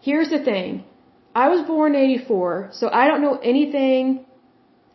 Here's 0.00 0.30
the 0.30 0.42
thing. 0.42 0.84
I 1.34 1.48
was 1.48 1.66
born 1.66 1.94
in 1.94 2.02
84, 2.02 2.70
so 2.72 2.88
I 2.90 3.06
don't 3.06 3.22
know 3.22 3.36
anything. 3.36 4.24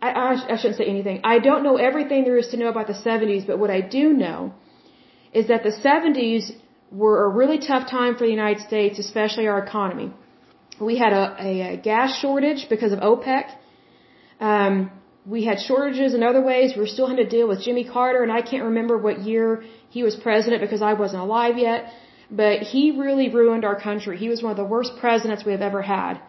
I, 0.02 0.10
I, 0.10 0.54
I 0.54 0.58
shouldn't 0.58 0.78
say 0.78 0.86
anything. 0.86 1.22
I 1.24 1.40
don't 1.40 1.64
know 1.64 1.78
everything 1.78 2.24
there 2.24 2.38
is 2.38 2.50
to 2.50 2.58
know 2.58 2.70
about 2.70 2.88
the 2.88 2.94
70s, 2.94 3.48
but 3.48 3.60
what 3.60 3.70
I 3.70 3.82
do 3.82 4.14
know 4.14 4.54
is 5.34 5.48
that 5.48 5.64
the 5.64 5.76
70s 5.88 6.52
were 6.92 7.26
a 7.26 7.30
really 7.30 7.60
tough 7.60 7.90
time 7.90 8.16
for 8.16 8.26
the 8.26 8.32
United 8.32 8.62
States, 8.64 9.00
especially 9.00 9.48
our 9.48 9.60
economy. 9.64 10.12
We 10.80 10.98
had 10.98 11.14
a, 11.14 11.36
a, 11.40 11.62
a 11.74 11.78
gas 11.78 12.20
shortage 12.20 12.68
because 12.70 12.92
of 12.92 13.00
OPEC. 13.00 13.46
Um, 14.40 14.92
we 15.26 15.46
had 15.46 15.60
shortages 15.60 16.14
in 16.14 16.22
other 16.24 16.42
ways. 16.42 16.74
We 16.76 16.82
were 16.82 16.94
still 16.96 17.08
having 17.08 17.24
to 17.26 17.30
deal 17.38 17.48
with 17.48 17.62
Jimmy 17.62 17.86
Carter, 17.86 18.22
and 18.24 18.32
I 18.32 18.42
can't 18.42 18.66
remember 18.66 18.98
what 18.98 19.22
year 19.22 19.64
he 19.90 20.04
was 20.04 20.16
president 20.16 20.62
because 20.62 20.82
I 20.82 20.94
wasn't 20.94 21.22
alive 21.22 21.58
yet. 21.58 21.92
But 22.32 22.60
he 22.62 22.92
really 22.92 23.30
ruined 23.30 23.66
our 23.66 23.80
country. 23.80 24.18
He 24.18 24.30
was 24.30 24.42
one 24.42 24.52
of 24.52 24.58
the 24.58 24.64
worst 24.64 24.94
presidents 25.00 25.46
we 25.46 25.52
have 25.52 25.62
ever 25.62 25.82
had. 25.82 26.20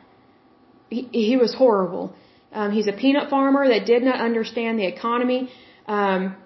He, 0.90 1.03
he 1.11 1.36
was 1.36 1.55
horrible. 1.55 2.14
Um, 2.53 2.70
he's 2.70 2.86
a 2.86 2.92
peanut 2.92 3.30
farmer 3.30 3.66
that 3.68 3.86
did 3.86 4.03
not 4.03 4.20
understand 4.20 4.78
the 4.78 4.86
economy. 4.86 5.51
Um, 5.86 6.36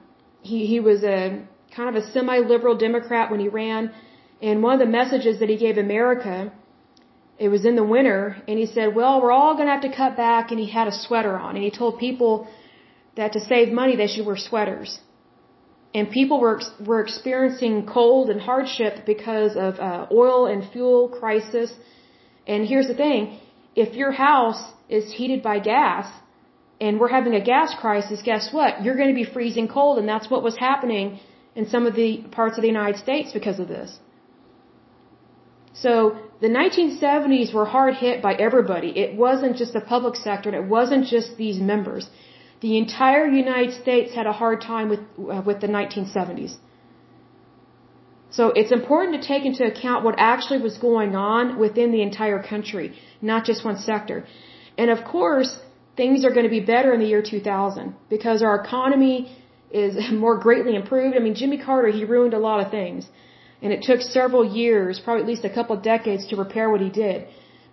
he, 0.42 0.66
he 0.66 0.80
was 0.80 1.02
a 1.04 1.42
kind 1.76 1.88
of 1.94 2.02
a 2.02 2.10
semi-liberal 2.12 2.76
Democrat 2.76 3.30
when 3.30 3.40
he 3.40 3.48
ran. 3.48 3.92
And 4.40 4.62
one 4.62 4.74
of 4.74 4.80
the 4.80 4.86
messages 4.86 5.40
that 5.40 5.48
he 5.48 5.56
gave 5.56 5.76
America, 5.78 6.52
it 7.38 7.48
was 7.48 7.64
in 7.64 7.76
the 7.76 7.84
winter, 7.84 8.36
and 8.48 8.58
he 8.58 8.66
said, 8.66 8.94
well, 8.94 9.20
we're 9.20 9.32
all 9.32 9.54
going 9.54 9.66
to 9.66 9.72
have 9.72 9.82
to 9.82 9.94
cut 9.94 10.16
back. 10.16 10.50
And 10.50 10.58
he 10.58 10.70
had 10.70 10.88
a 10.88 10.92
sweater 10.92 11.36
on. 11.36 11.56
And 11.56 11.64
he 11.64 11.70
told 11.70 11.98
people 11.98 12.48
that 13.16 13.32
to 13.32 13.40
save 13.40 13.72
money, 13.72 13.96
they 13.96 14.06
should 14.06 14.24
wear 14.24 14.36
sweaters 14.36 15.00
and 15.94 16.10
people 16.10 16.40
were 16.40 16.60
were 16.88 17.00
experiencing 17.00 17.86
cold 17.86 18.30
and 18.30 18.40
hardship 18.40 19.04
because 19.06 19.56
of 19.56 19.78
uh, 19.78 20.06
oil 20.12 20.46
and 20.46 20.70
fuel 20.72 21.08
crisis. 21.08 21.72
And 22.46 22.66
here's 22.66 22.88
the 22.88 22.98
thing: 23.04 23.38
if 23.74 23.94
your 23.94 24.12
house 24.12 24.62
is 24.88 25.12
heated 25.12 25.42
by 25.42 25.58
gas, 25.58 26.06
and 26.80 27.00
we're 27.00 27.14
having 27.18 27.34
a 27.34 27.44
gas 27.54 27.74
crisis, 27.80 28.22
guess 28.22 28.52
what? 28.52 28.82
You're 28.84 28.96
going 28.96 29.12
to 29.14 29.20
be 29.22 29.28
freezing 29.36 29.68
cold, 29.68 29.98
and 29.98 30.08
that's 30.08 30.30
what 30.30 30.42
was 30.42 30.56
happening 30.56 31.20
in 31.54 31.66
some 31.68 31.86
of 31.86 31.94
the 31.94 32.10
parts 32.38 32.56
of 32.56 32.62
the 32.62 32.72
United 32.76 32.98
States 32.98 33.32
because 33.32 33.58
of 33.58 33.68
this. 33.68 33.98
So 35.74 36.18
the 36.40 36.48
1970s 36.48 37.52
were 37.54 37.64
hard 37.64 37.94
hit 37.94 38.22
by 38.22 38.34
everybody. 38.34 38.90
It 39.04 39.16
wasn't 39.16 39.56
just 39.56 39.72
the 39.72 39.80
public 39.80 40.16
sector, 40.16 40.48
and 40.50 40.58
it 40.64 40.68
wasn't 40.68 41.06
just 41.06 41.36
these 41.36 41.58
members. 41.58 42.08
The 42.60 42.76
entire 42.76 43.26
United 43.26 43.72
States 43.82 44.14
had 44.14 44.26
a 44.26 44.32
hard 44.32 44.60
time 44.60 44.88
with, 44.92 45.00
uh, 45.00 45.42
with 45.44 45.60
the 45.60 45.70
1970s. 45.78 46.56
So 48.30 48.48
it's 48.60 48.70
important 48.70 49.20
to 49.20 49.26
take 49.26 49.44
into 49.44 49.64
account 49.64 50.04
what 50.04 50.14
actually 50.18 50.60
was 50.68 50.76
going 50.78 51.16
on 51.16 51.58
within 51.58 51.90
the 51.90 52.02
entire 52.02 52.42
country, 52.42 52.86
not 53.20 53.44
just 53.44 53.64
one 53.64 53.78
sector. 53.78 54.24
And 54.78 54.90
of 54.90 55.04
course, 55.04 55.50
things 55.96 56.24
are 56.24 56.30
going 56.36 56.48
to 56.50 56.54
be 56.58 56.64
better 56.74 56.92
in 56.94 57.00
the 57.00 57.10
year 57.14 57.22
2000 57.22 57.94
because 58.08 58.42
our 58.42 58.54
economy 58.64 59.16
is 59.70 59.94
more 60.24 60.36
greatly 60.46 60.74
improved. 60.76 61.16
I 61.16 61.20
mean, 61.20 61.34
Jimmy 61.34 61.58
Carter, 61.58 61.88
he 61.88 62.04
ruined 62.04 62.34
a 62.34 62.42
lot 62.48 62.64
of 62.64 62.70
things. 62.70 63.08
And 63.62 63.72
it 63.76 63.82
took 63.82 64.00
several 64.00 64.44
years, 64.60 65.00
probably 65.04 65.22
at 65.22 65.28
least 65.28 65.44
a 65.44 65.54
couple 65.58 65.76
of 65.76 65.82
decades 65.82 66.28
to 66.28 66.36
repair 66.36 66.70
what 66.70 66.80
he 66.80 66.88
did 66.88 67.26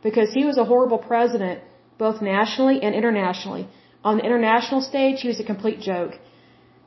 because 0.03 0.33
he 0.33 0.43
was 0.45 0.57
a 0.57 0.65
horrible 0.65 0.97
president 0.97 1.61
both 1.97 2.21
nationally 2.21 2.81
and 2.81 2.93
internationally 2.93 3.67
on 4.03 4.17
the 4.17 4.23
international 4.23 4.81
stage, 4.81 5.21
he 5.21 5.27
was 5.27 5.39
a 5.39 5.43
complete 5.43 5.79
joke. 5.79 6.13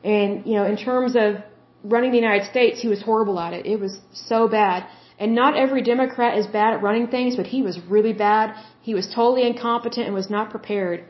And, 0.03 0.47
you 0.47 0.55
know, 0.55 0.65
in 0.65 0.77
terms 0.77 1.17
of 1.17 1.43
running 1.83 2.11
the 2.11 2.19
United 2.19 2.47
States, 2.47 2.81
he 2.81 2.89
was 2.89 3.03
horrible 3.03 3.39
at 3.39 3.53
it. 3.53 3.67
It 3.67 3.79
was 3.81 3.99
so 4.13 4.49
bad. 4.49 4.87
And 5.19 5.35
not 5.35 5.57
every 5.57 5.83
Democrat 5.83 6.39
is 6.39 6.47
bad 6.47 6.75
at 6.75 6.83
running 6.83 7.09
things, 7.09 7.37
but 7.37 7.47
he 7.47 7.63
was 7.63 7.79
really 7.89 8.15
bad. 8.15 8.55
He 8.81 8.95
was 8.95 9.07
totally 9.15 9.47
incompetent 9.47 10.07
and 10.07 10.15
was 10.15 10.31
not 10.31 10.51
prepared. 10.51 11.05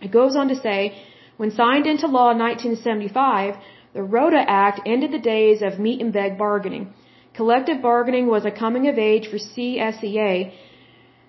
It 0.00 0.10
goes 0.10 0.34
on 0.34 0.48
to 0.48 0.56
say, 0.56 1.00
when 1.36 1.50
signed 1.50 1.86
into 1.86 2.06
law 2.06 2.30
in 2.30 2.38
1975, 2.38 3.54
the 3.94 4.00
Rodda 4.00 4.44
Act 4.46 4.80
ended 4.84 5.12
the 5.12 5.18
days 5.18 5.62
of 5.62 5.78
meet 5.78 6.00
and 6.00 6.12
beg 6.12 6.36
bargaining. 6.38 6.92
Collective 7.34 7.80
bargaining 7.82 8.26
was 8.26 8.44
a 8.44 8.50
coming 8.50 8.88
of 8.88 8.98
age 8.98 9.28
for 9.28 9.38
CSEA, 9.38 10.52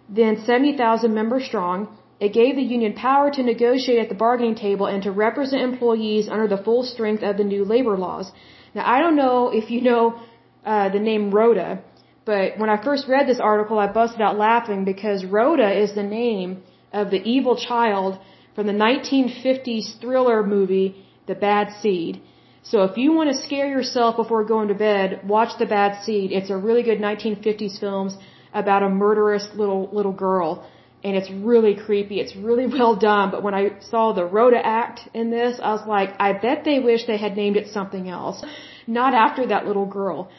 then 0.09 0.43
70,000 0.45 1.13
members 1.13 1.45
strong, 1.45 1.97
it 2.19 2.33
gave 2.33 2.55
the 2.55 2.63
union 2.63 2.93
power 2.93 3.29
to 3.31 3.43
negotiate 3.43 3.99
at 3.99 4.09
the 4.09 4.15
bargaining 4.15 4.55
table 4.55 4.87
and 4.87 5.03
to 5.03 5.11
represent 5.11 5.61
employees 5.61 6.27
under 6.27 6.47
the 6.47 6.57
full 6.57 6.83
strength 6.83 7.23
of 7.23 7.37
the 7.37 7.43
new 7.43 7.63
labor 7.63 7.95
laws. 7.97 8.31
Now, 8.73 8.83
I 8.95 8.99
don't 8.99 9.15
know 9.15 9.49
if 9.49 9.69
you 9.69 9.81
know 9.81 10.19
uh, 10.65 10.89
the 10.89 10.99
name 10.99 11.31
Rhoda, 11.31 11.83
but 12.25 12.57
when 12.57 12.69
I 12.69 12.83
first 12.83 13.07
read 13.07 13.27
this 13.27 13.39
article, 13.39 13.77
I 13.79 13.87
busted 13.87 14.21
out 14.21 14.37
laughing 14.37 14.83
because 14.83 15.23
Rhoda 15.23 15.69
is 15.83 15.93
the 15.93 16.03
name 16.03 16.63
of 16.91 17.11
the 17.11 17.21
evil 17.35 17.55
child 17.55 18.19
from 18.55 18.65
the 18.65 18.73
1950s 18.73 19.99
thriller 20.01 20.43
movie, 20.43 21.05
The 21.27 21.35
Bad 21.35 21.67
Seed. 21.81 22.21
So 22.63 22.83
if 22.83 22.97
you 22.97 23.13
want 23.13 23.29
to 23.31 23.37
scare 23.45 23.69
yourself 23.69 24.17
before 24.17 24.43
going 24.43 24.69
to 24.69 24.73
bed, 24.73 25.21
watch 25.25 25.51
The 25.59 25.67
Bad 25.67 26.03
Seed. 26.03 26.31
It's 26.31 26.49
a 26.49 26.57
really 26.57 26.83
good 26.83 26.99
1950s 26.99 27.79
film 27.79 28.09
about 28.53 28.81
a 28.83 28.89
murderous 28.89 29.47
little 29.53 29.89
little 29.93 30.11
girl 30.11 30.67
and 31.03 31.15
it's 31.15 31.29
really 31.31 31.75
creepy. 31.75 32.19
It's 32.19 32.35
really 32.35 32.67
well 32.77 32.95
done. 32.95 33.31
But 33.31 33.43
when 33.43 33.53
I 33.53 33.79
saw 33.91 34.13
the 34.13 34.25
Rhoda 34.25 34.61
Act 34.65 35.01
in 35.13 35.29
this, 35.29 35.59
I 35.61 35.71
was 35.73 35.85
like, 35.87 36.09
I 36.19 36.33
bet 36.33 36.63
they 36.63 36.79
wish 36.79 37.05
they 37.05 37.17
had 37.17 37.35
named 37.35 37.57
it 37.57 37.67
something 37.67 38.09
else, 38.09 38.43
not 38.87 39.13
after 39.13 39.45
that 39.47 39.67
little 39.67 39.85
girl. 39.85 40.29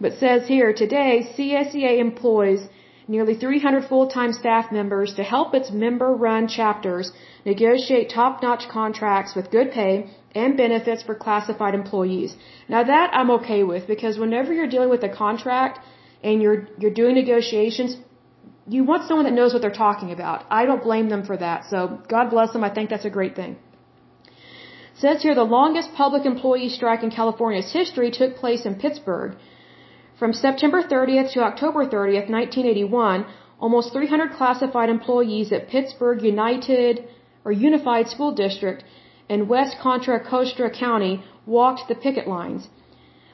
But 0.00 0.14
says 0.14 0.48
here, 0.48 0.72
today, 0.72 1.12
CSEA 1.34 1.98
employs 2.00 2.60
nearly 3.08 3.34
300 3.34 3.84
full-time 3.84 4.32
staff 4.32 4.72
members 4.72 5.14
to 5.14 5.22
help 5.22 5.54
its 5.54 5.70
member-run 5.70 6.48
chapters 6.48 7.12
negotiate 7.44 8.10
top-notch 8.10 8.68
contracts 8.68 9.34
with 9.34 9.50
good 9.50 9.70
pay 9.72 10.06
and 10.34 10.56
benefits 10.56 11.02
for 11.02 11.14
classified 11.14 11.74
employees. 11.74 12.36
Now 12.68 12.82
that 12.84 13.10
I'm 13.12 13.30
okay 13.38 13.62
with 13.64 13.86
because 13.86 14.18
whenever 14.18 14.52
you're 14.52 14.72
dealing 14.74 14.90
with 14.90 15.04
a 15.04 15.08
contract 15.08 15.80
and 16.22 16.40
you're 16.42 16.68
you're 16.78 16.96
doing 17.02 17.14
negotiations, 17.14 17.96
you 18.68 18.84
want 18.84 19.08
someone 19.08 19.24
that 19.24 19.32
knows 19.32 19.52
what 19.52 19.62
they're 19.62 19.80
talking 19.86 20.12
about. 20.12 20.44
I 20.50 20.64
don't 20.66 20.82
blame 20.82 21.08
them 21.08 21.24
for 21.24 21.36
that. 21.36 21.64
So 21.70 22.00
God 22.08 22.30
bless 22.30 22.52
them. 22.52 22.64
I 22.64 22.72
think 22.72 22.90
that's 22.90 23.04
a 23.04 23.10
great 23.10 23.34
thing. 23.34 23.56
It 24.26 24.98
says 25.04 25.22
here 25.22 25.34
the 25.34 25.42
longest 25.42 25.94
public 25.94 26.24
employee 26.24 26.68
strike 26.68 27.02
in 27.02 27.10
California's 27.10 27.72
history 27.72 28.10
took 28.10 28.36
place 28.36 28.64
in 28.64 28.76
Pittsburg. 28.76 29.36
From 30.18 30.32
September 30.32 30.82
30th 30.82 31.32
to 31.32 31.40
October 31.40 31.86
30th, 31.86 32.28
1981, 32.30 33.26
almost 33.58 33.92
300 33.92 34.32
classified 34.32 34.88
employees 34.88 35.50
at 35.52 35.68
Pittsburg 35.68 36.22
United 36.22 37.08
or 37.44 37.50
Unified 37.52 38.08
School 38.08 38.32
District 38.32 38.84
in 39.28 39.48
West 39.48 39.76
Contra 39.80 40.20
Costa 40.20 40.70
County 40.70 41.24
walked 41.46 41.88
the 41.88 41.94
picket 41.94 42.28
lines. 42.28 42.68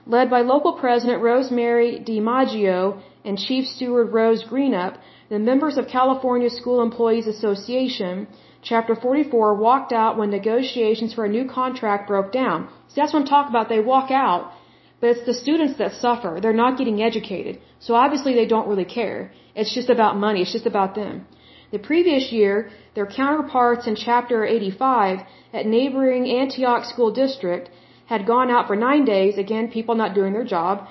Led 0.06 0.30
by 0.30 0.40
local 0.40 0.72
president 0.72 1.22
Rosemary 1.22 2.02
DiMaggio 2.08 3.02
and 3.24 3.36
Chief 3.36 3.66
Steward 3.66 4.12
Rose 4.12 4.42
Greenup, 4.44 4.96
the 5.28 5.38
members 5.38 5.76
of 5.76 5.88
California 5.88 6.50
School 6.50 6.82
Employees 6.82 7.26
Association, 7.26 8.26
Chapter 8.62 8.94
44, 8.94 9.54
walked 9.54 9.92
out 9.92 10.16
when 10.18 10.30
negotiations 10.30 11.12
for 11.14 11.24
a 11.24 11.28
new 11.36 11.46
contract 11.46 12.08
broke 12.08 12.32
down. 12.32 12.68
See, 12.88 13.00
that's 13.00 13.12
what 13.12 13.20
I'm 13.20 13.26
talking 13.26 13.50
about. 13.50 13.68
They 13.68 13.80
walk 13.80 14.10
out, 14.10 14.52
but 15.00 15.10
it's 15.10 15.26
the 15.26 15.34
students 15.34 15.76
that 15.78 15.92
suffer. 15.92 16.38
They're 16.40 16.62
not 16.64 16.78
getting 16.78 17.02
educated. 17.02 17.60
So 17.78 17.94
obviously 17.94 18.34
they 18.34 18.46
don't 18.46 18.68
really 18.68 18.86
care. 18.86 19.32
It's 19.54 19.74
just 19.74 19.90
about 19.90 20.16
money. 20.16 20.42
It's 20.42 20.52
just 20.52 20.66
about 20.66 20.94
them. 20.94 21.26
The 21.70 21.78
previous 21.78 22.32
year, 22.32 22.70
their 22.94 23.06
counterparts 23.06 23.86
in 23.86 23.94
Chapter 23.94 24.44
85 24.46 25.18
at 25.52 25.66
neighboring 25.66 26.26
Antioch 26.26 26.84
School 26.86 27.12
District 27.12 27.68
had 28.06 28.26
gone 28.26 28.50
out 28.50 28.66
for 28.66 28.76
nine 28.76 29.04
days, 29.04 29.36
again, 29.36 29.68
people 29.68 29.94
not 29.94 30.14
doing 30.14 30.32
their 30.32 30.44
job, 30.56 30.88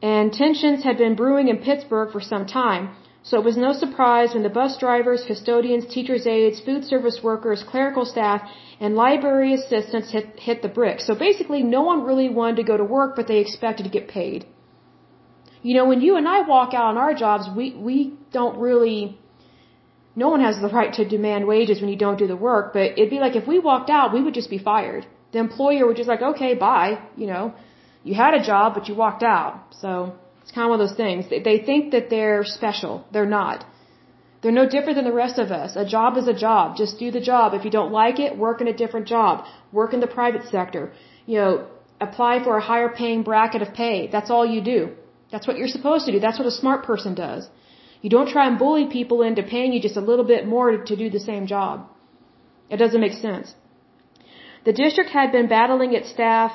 and 0.00 0.32
tensions 0.32 0.84
had 0.84 0.96
been 0.96 1.14
brewing 1.14 1.48
in 1.48 1.58
Pittsburg 1.58 2.12
for 2.12 2.20
some 2.20 2.46
time. 2.46 2.96
So 3.28 3.38
it 3.40 3.44
was 3.44 3.56
no 3.56 3.72
surprise 3.72 4.34
when 4.34 4.44
the 4.44 4.56
bus 4.60 4.76
drivers, 4.78 5.24
custodians, 5.26 5.86
teachers' 5.92 6.26
aides, 6.34 6.60
food 6.60 6.84
service 6.84 7.18
workers, 7.28 7.64
clerical 7.72 8.04
staff, 8.04 8.40
and 8.78 8.94
library 8.94 9.52
assistants 9.54 10.12
hit, 10.12 10.26
hit 10.48 10.62
the 10.62 10.68
bricks. 10.68 11.06
So 11.08 11.14
basically, 11.16 11.62
no 11.64 11.82
one 11.82 12.04
really 12.04 12.28
wanted 12.28 12.58
to 12.58 12.62
go 12.70 12.76
to 12.76 12.84
work, 12.84 13.16
but 13.16 13.26
they 13.26 13.38
expected 13.38 13.82
to 13.82 13.90
get 13.98 14.06
paid. 14.06 14.46
You 15.62 15.74
know, 15.74 15.86
when 15.86 16.00
you 16.00 16.16
and 16.16 16.28
I 16.28 16.42
walk 16.42 16.72
out 16.72 16.86
on 16.92 16.98
our 16.98 17.14
jobs, 17.14 17.48
we, 17.56 17.74
we 17.88 18.14
don't 18.32 18.58
really, 18.58 19.18
no 20.14 20.28
one 20.28 20.40
has 20.40 20.60
the 20.60 20.68
right 20.68 20.92
to 20.92 21.04
demand 21.04 21.48
wages 21.48 21.80
when 21.80 21.90
you 21.90 21.96
don't 21.96 22.20
do 22.24 22.28
the 22.28 22.36
work, 22.36 22.72
but 22.74 22.92
it'd 22.96 23.10
be 23.10 23.18
like 23.18 23.34
if 23.34 23.48
we 23.48 23.58
walked 23.58 23.90
out, 23.90 24.12
we 24.12 24.22
would 24.22 24.34
just 24.34 24.50
be 24.50 24.58
fired. 24.58 25.04
The 25.32 25.40
employer 25.40 25.84
would 25.88 25.96
just 25.96 26.08
like, 26.08 26.22
okay, 26.22 26.54
bye, 26.54 27.00
you 27.16 27.26
know, 27.26 27.54
you 28.04 28.14
had 28.14 28.34
a 28.34 28.42
job, 28.50 28.74
but 28.74 28.88
you 28.88 28.94
walked 28.94 29.24
out. 29.24 29.74
So, 29.80 30.14
it's 30.46 30.54
kind 30.54 30.66
of 30.66 30.70
one 30.70 30.80
of 30.80 30.88
those 30.88 30.96
things. 30.96 31.24
They, 31.28 31.58
think 31.68 31.90
that 31.90 32.08
they're 32.08 32.44
special. 32.44 33.04
They're 33.12 33.32
not. 33.40 33.64
They're 34.42 34.58
no 34.58 34.68
different 34.74 34.94
than 34.98 35.04
the 35.04 35.18
rest 35.24 35.40
of 35.44 35.50
us. 35.50 35.74
A 35.74 35.84
job 35.84 36.16
is 36.20 36.28
a 36.28 36.38
job. 36.46 36.76
Just 36.76 37.00
do 37.00 37.10
the 37.16 37.24
job. 37.30 37.52
If 37.52 37.64
you 37.64 37.72
don't 37.78 37.90
like 37.90 38.20
it, 38.20 38.38
work 38.38 38.60
in 38.60 38.68
a 38.68 38.76
different 38.82 39.08
job. 39.08 39.44
Work 39.72 39.92
in 39.92 39.98
the 40.04 40.12
private 40.18 40.44
sector. 40.52 40.92
You 41.30 41.38
know, 41.40 41.66
apply 42.00 42.44
for 42.44 42.56
a 42.56 42.60
higher 42.60 42.88
paying 43.00 43.24
bracket 43.24 43.60
of 43.66 43.74
pay. 43.74 44.06
That's 44.06 44.30
all 44.30 44.46
you 44.54 44.60
do. 44.60 44.92
That's 45.32 45.48
what 45.48 45.58
you're 45.58 45.74
supposed 45.78 46.06
to 46.06 46.12
do. 46.12 46.20
That's 46.20 46.38
what 46.38 46.46
a 46.46 46.56
smart 46.62 46.84
person 46.84 47.16
does. 47.16 47.48
You 48.02 48.10
don't 48.10 48.28
try 48.28 48.46
and 48.46 48.56
bully 48.56 48.86
people 48.86 49.22
into 49.22 49.42
paying 49.42 49.72
you 49.72 49.80
just 49.88 49.96
a 49.96 50.06
little 50.10 50.28
bit 50.34 50.46
more 50.46 50.68
to 50.90 50.96
do 51.02 51.10
the 51.10 51.24
same 51.30 51.48
job. 51.48 51.88
It 52.70 52.76
doesn't 52.76 53.00
make 53.00 53.14
sense. 53.14 53.52
The 54.64 54.72
district 54.72 55.10
had 55.10 55.32
been 55.32 55.48
battling 55.48 55.92
its 55.92 56.08
staff 56.10 56.52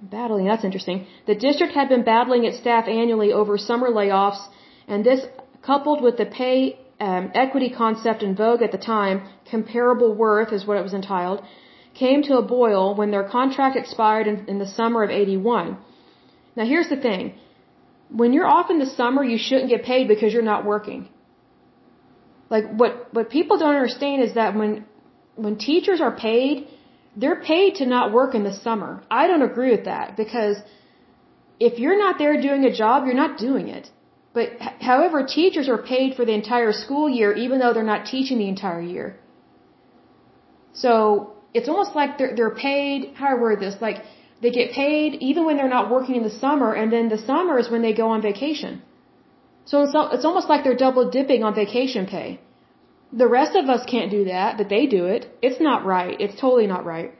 Battling, 0.00 0.46
that's 0.46 0.64
interesting. 0.64 1.06
The 1.26 1.34
district 1.34 1.72
had 1.74 1.88
been 1.88 2.04
battling 2.04 2.44
its 2.44 2.58
staff 2.58 2.86
annually 2.86 3.32
over 3.32 3.58
summer 3.58 3.88
layoffs, 3.88 4.42
and 4.86 5.04
this, 5.04 5.26
coupled 5.62 6.00
with 6.02 6.16
the 6.16 6.26
pay 6.26 6.78
um, 7.00 7.30
equity 7.34 7.70
concept 7.70 8.22
in 8.22 8.36
vogue 8.36 8.62
at 8.62 8.70
the 8.70 8.78
time, 8.78 9.28
comparable 9.50 10.14
worth 10.14 10.52
is 10.52 10.64
what 10.66 10.76
it 10.76 10.82
was 10.82 10.94
entitled, 10.94 11.42
came 11.94 12.22
to 12.22 12.36
a 12.36 12.42
boil 12.42 12.94
when 12.94 13.10
their 13.10 13.24
contract 13.24 13.76
expired 13.76 14.26
in, 14.28 14.46
in 14.46 14.58
the 14.58 14.66
summer 14.66 15.02
of 15.02 15.10
81. 15.10 15.76
Now 16.54 16.64
here's 16.64 16.88
the 16.88 16.96
thing. 16.96 17.34
When 18.10 18.32
you're 18.32 18.46
off 18.46 18.70
in 18.70 18.78
the 18.78 18.86
summer, 18.86 19.22
you 19.24 19.38
shouldn't 19.38 19.68
get 19.68 19.84
paid 19.84 20.08
because 20.08 20.32
you're 20.32 20.50
not 20.54 20.64
working. 20.64 21.08
Like 22.50 22.66
what, 22.70 23.12
what 23.12 23.30
people 23.30 23.58
don't 23.58 23.74
understand 23.74 24.22
is 24.22 24.34
that 24.34 24.54
when, 24.54 24.86
when 25.34 25.56
teachers 25.58 26.00
are 26.00 26.14
paid, 26.16 26.68
they're 27.20 27.42
paid 27.52 27.70
to 27.80 27.84
not 27.94 28.12
work 28.18 28.34
in 28.38 28.44
the 28.48 28.56
summer. 28.64 28.90
I 29.20 29.22
don't 29.28 29.46
agree 29.50 29.70
with 29.76 29.84
that 29.92 30.16
because 30.16 30.56
if 31.68 31.78
you're 31.82 32.00
not 32.04 32.18
there 32.22 32.34
doing 32.48 32.64
a 32.64 32.74
job, 32.82 33.06
you're 33.06 33.22
not 33.24 33.38
doing 33.46 33.66
it. 33.78 33.90
But 34.36 34.46
however, 34.90 35.18
teachers 35.38 35.68
are 35.72 35.80
paid 35.94 36.14
for 36.18 36.24
the 36.28 36.34
entire 36.42 36.72
school 36.84 37.08
year 37.18 37.30
even 37.44 37.58
though 37.58 37.72
they're 37.74 37.92
not 37.94 38.06
teaching 38.14 38.38
the 38.38 38.48
entire 38.56 38.84
year. 38.94 39.08
So 40.84 40.92
it's 41.54 41.68
almost 41.72 41.96
like 42.00 42.18
they're, 42.18 42.34
they're 42.36 42.56
paid, 42.68 43.14
how 43.14 43.28
do 43.30 43.36
I 43.36 43.40
word 43.46 43.58
this, 43.66 43.76
like 43.86 43.98
they 44.42 44.52
get 44.58 44.70
paid 44.70 45.14
even 45.28 45.44
when 45.46 45.56
they're 45.56 45.76
not 45.76 45.90
working 45.94 46.14
in 46.20 46.24
the 46.30 46.36
summer 46.44 46.72
and 46.80 46.92
then 46.92 47.08
the 47.08 47.22
summer 47.30 47.58
is 47.58 47.68
when 47.74 47.82
they 47.86 47.94
go 48.02 48.08
on 48.16 48.22
vacation. 48.30 48.82
So 49.64 49.82
it's, 49.84 49.94
it's 50.16 50.24
almost 50.24 50.48
like 50.48 50.62
they're 50.64 50.82
double 50.86 51.10
dipping 51.10 51.42
on 51.42 51.54
vacation 51.62 52.06
pay. 52.06 52.28
The 53.12 53.26
rest 53.28 53.56
of 53.56 53.68
us 53.68 53.84
can't 53.86 54.10
do 54.10 54.24
that, 54.24 54.58
but 54.58 54.68
they 54.68 54.86
do 54.86 55.06
it. 55.06 55.26
It's 55.40 55.60
not 55.60 55.84
right. 55.84 56.16
It's 56.20 56.38
totally 56.40 56.66
not 56.66 56.84
right. 56.84 57.12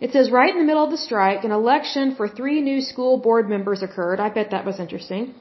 It 0.00 0.12
says 0.12 0.30
right 0.30 0.52
in 0.52 0.58
the 0.58 0.64
middle 0.64 0.84
of 0.84 0.90
the 0.90 0.96
strike, 0.96 1.44
an 1.44 1.52
election 1.52 2.14
for 2.16 2.26
three 2.28 2.60
new 2.60 2.80
school 2.80 3.18
board 3.18 3.48
members 3.48 3.82
occurred. 3.82 4.18
I 4.18 4.30
bet 4.30 4.50
that 4.50 4.64
was 4.64 4.80
interesting. 4.80 5.34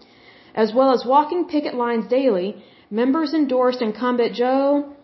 As 0.54 0.74
well 0.74 0.92
as 0.94 1.06
walking 1.06 1.46
picket 1.48 1.74
lines 1.74 2.08
daily, 2.08 2.64
members 2.92 3.34
endorsed 3.34 3.82
incumbent 3.82 4.36
Joe 4.36 4.96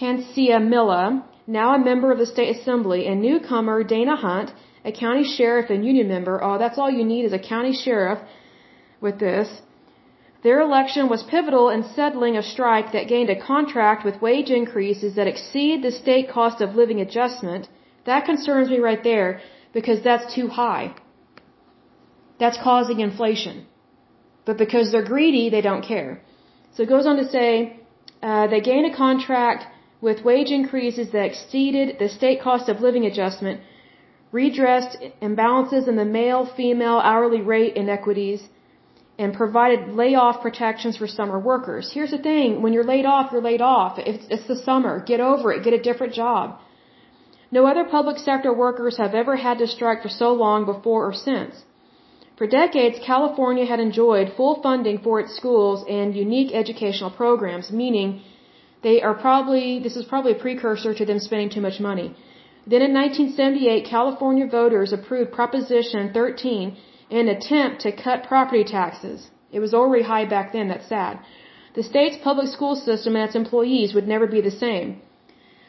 Canciamilla, 0.00 1.22
now 1.46 1.74
a 1.74 1.78
member 1.78 2.10
of 2.10 2.18
the 2.18 2.26
state 2.26 2.56
assembly, 2.56 3.06
and 3.06 3.20
newcomer 3.20 3.84
Dana 3.84 4.16
Hunt, 4.16 4.50
a 4.84 4.92
county 4.92 5.24
sheriff 5.24 5.68
and 5.70 5.84
union 5.84 6.08
member. 6.08 6.42
Oh, 6.42 6.58
that's 6.58 6.78
all 6.78 6.90
you 6.90 7.04
need 7.04 7.24
is 7.24 7.32
a 7.32 7.38
county 7.38 7.74
sheriff 7.74 8.18
with 9.00 9.18
this. 9.18 9.48
Their 10.42 10.60
election 10.60 11.08
was 11.08 11.22
pivotal 11.22 11.68
in 11.70 11.82
settling 11.84 12.36
a 12.36 12.42
strike 12.42 12.90
that 12.92 13.08
gained 13.14 13.30
a 13.30 13.40
contract 13.52 14.04
with 14.04 14.20
wage 14.20 14.50
increases 14.50 15.14
that 15.14 15.28
exceed 15.32 15.82
the 15.82 15.92
state 15.92 16.28
cost 16.28 16.60
of 16.60 16.74
living 16.74 17.00
adjustment. 17.00 17.68
That 18.06 18.24
concerns 18.24 18.68
me 18.68 18.78
right 18.78 19.02
there 19.04 19.40
because 19.72 20.02
that's 20.02 20.34
too 20.34 20.48
high. 20.48 20.94
That's 22.40 22.58
causing 22.70 22.98
inflation. 23.00 23.66
But 24.44 24.58
because 24.58 24.90
they're 24.90 25.10
greedy, 25.14 25.48
they 25.48 25.60
don't 25.60 25.84
care. 25.92 26.20
So 26.72 26.82
it 26.82 26.88
goes 26.88 27.06
on 27.06 27.16
to 27.18 27.28
say, 27.36 27.76
uh, 28.22 28.46
they 28.48 28.60
gained 28.60 28.92
a 28.92 28.96
contract 28.96 29.66
with 30.00 30.24
wage 30.24 30.50
increases 30.50 31.12
that 31.12 31.24
exceeded 31.30 31.98
the 32.00 32.08
state 32.08 32.40
cost 32.40 32.68
of 32.68 32.80
living 32.80 33.06
adjustment, 33.06 33.60
redressed 34.32 34.96
imbalances 35.20 35.86
in 35.86 35.94
the 35.94 36.04
male-female 36.04 36.98
hourly 37.10 37.40
rate 37.40 37.76
inequities, 37.76 38.42
and 39.22 39.32
provided 39.42 39.80
layoff 40.02 40.36
protections 40.46 40.96
for 41.00 41.06
summer 41.06 41.38
workers. 41.38 41.90
Here's 41.96 42.12
the 42.16 42.22
thing, 42.28 42.60
when 42.62 42.72
you're 42.74 42.90
laid 42.94 43.06
off, 43.14 43.32
you're 43.32 43.48
laid 43.50 43.64
off. 43.76 43.98
It's, 44.12 44.24
it's 44.34 44.48
the 44.52 44.60
summer. 44.68 44.94
Get 45.10 45.20
over 45.30 45.52
it. 45.52 45.64
Get 45.66 45.74
a 45.80 45.82
different 45.88 46.12
job. 46.22 46.58
No 47.58 47.62
other 47.70 47.84
public 47.96 48.18
sector 48.28 48.52
workers 48.64 48.96
have 49.02 49.14
ever 49.22 49.36
had 49.36 49.58
to 49.58 49.66
strike 49.66 50.02
for 50.02 50.12
so 50.22 50.28
long 50.44 50.64
before 50.72 51.02
or 51.08 51.14
since. 51.28 51.54
For 52.38 52.46
decades, 52.46 52.98
California 53.12 53.66
had 53.72 53.80
enjoyed 53.88 54.32
full 54.36 54.54
funding 54.66 54.98
for 55.06 55.20
its 55.22 55.36
schools 55.40 55.84
and 55.98 56.16
unique 56.16 56.52
educational 56.62 57.10
programs, 57.10 57.70
meaning 57.70 58.22
they 58.82 58.96
are 59.06 59.14
probably, 59.14 59.66
this 59.86 59.96
is 59.96 60.04
probably 60.12 60.32
a 60.32 60.40
precursor 60.46 60.92
to 60.94 61.04
them 61.10 61.20
spending 61.20 61.50
too 61.50 61.64
much 61.68 61.78
money. 61.78 62.08
Then 62.72 62.82
in 62.88 62.92
1978, 62.94 63.84
California 63.96 64.46
voters 64.46 64.92
approved 64.92 65.30
Proposition 65.32 66.12
13 66.12 66.64
in 66.68 66.76
an 67.20 67.28
attempt 67.28 67.82
to 67.82 67.92
cut 67.92 68.28
property 68.32 68.64
taxes. 68.64 69.30
It 69.52 69.60
was 69.60 69.74
already 69.74 70.04
high 70.04 70.24
back 70.24 70.52
then, 70.52 70.68
that's 70.68 70.88
sad. 70.88 71.18
The 71.74 71.82
state's 71.82 72.18
public 72.28 72.48
school 72.48 72.74
system 72.76 73.16
and 73.16 73.24
its 73.26 73.40
employees 73.42 73.94
would 73.94 74.08
never 74.08 74.26
be 74.26 74.40
the 74.40 74.56
same. 74.64 74.88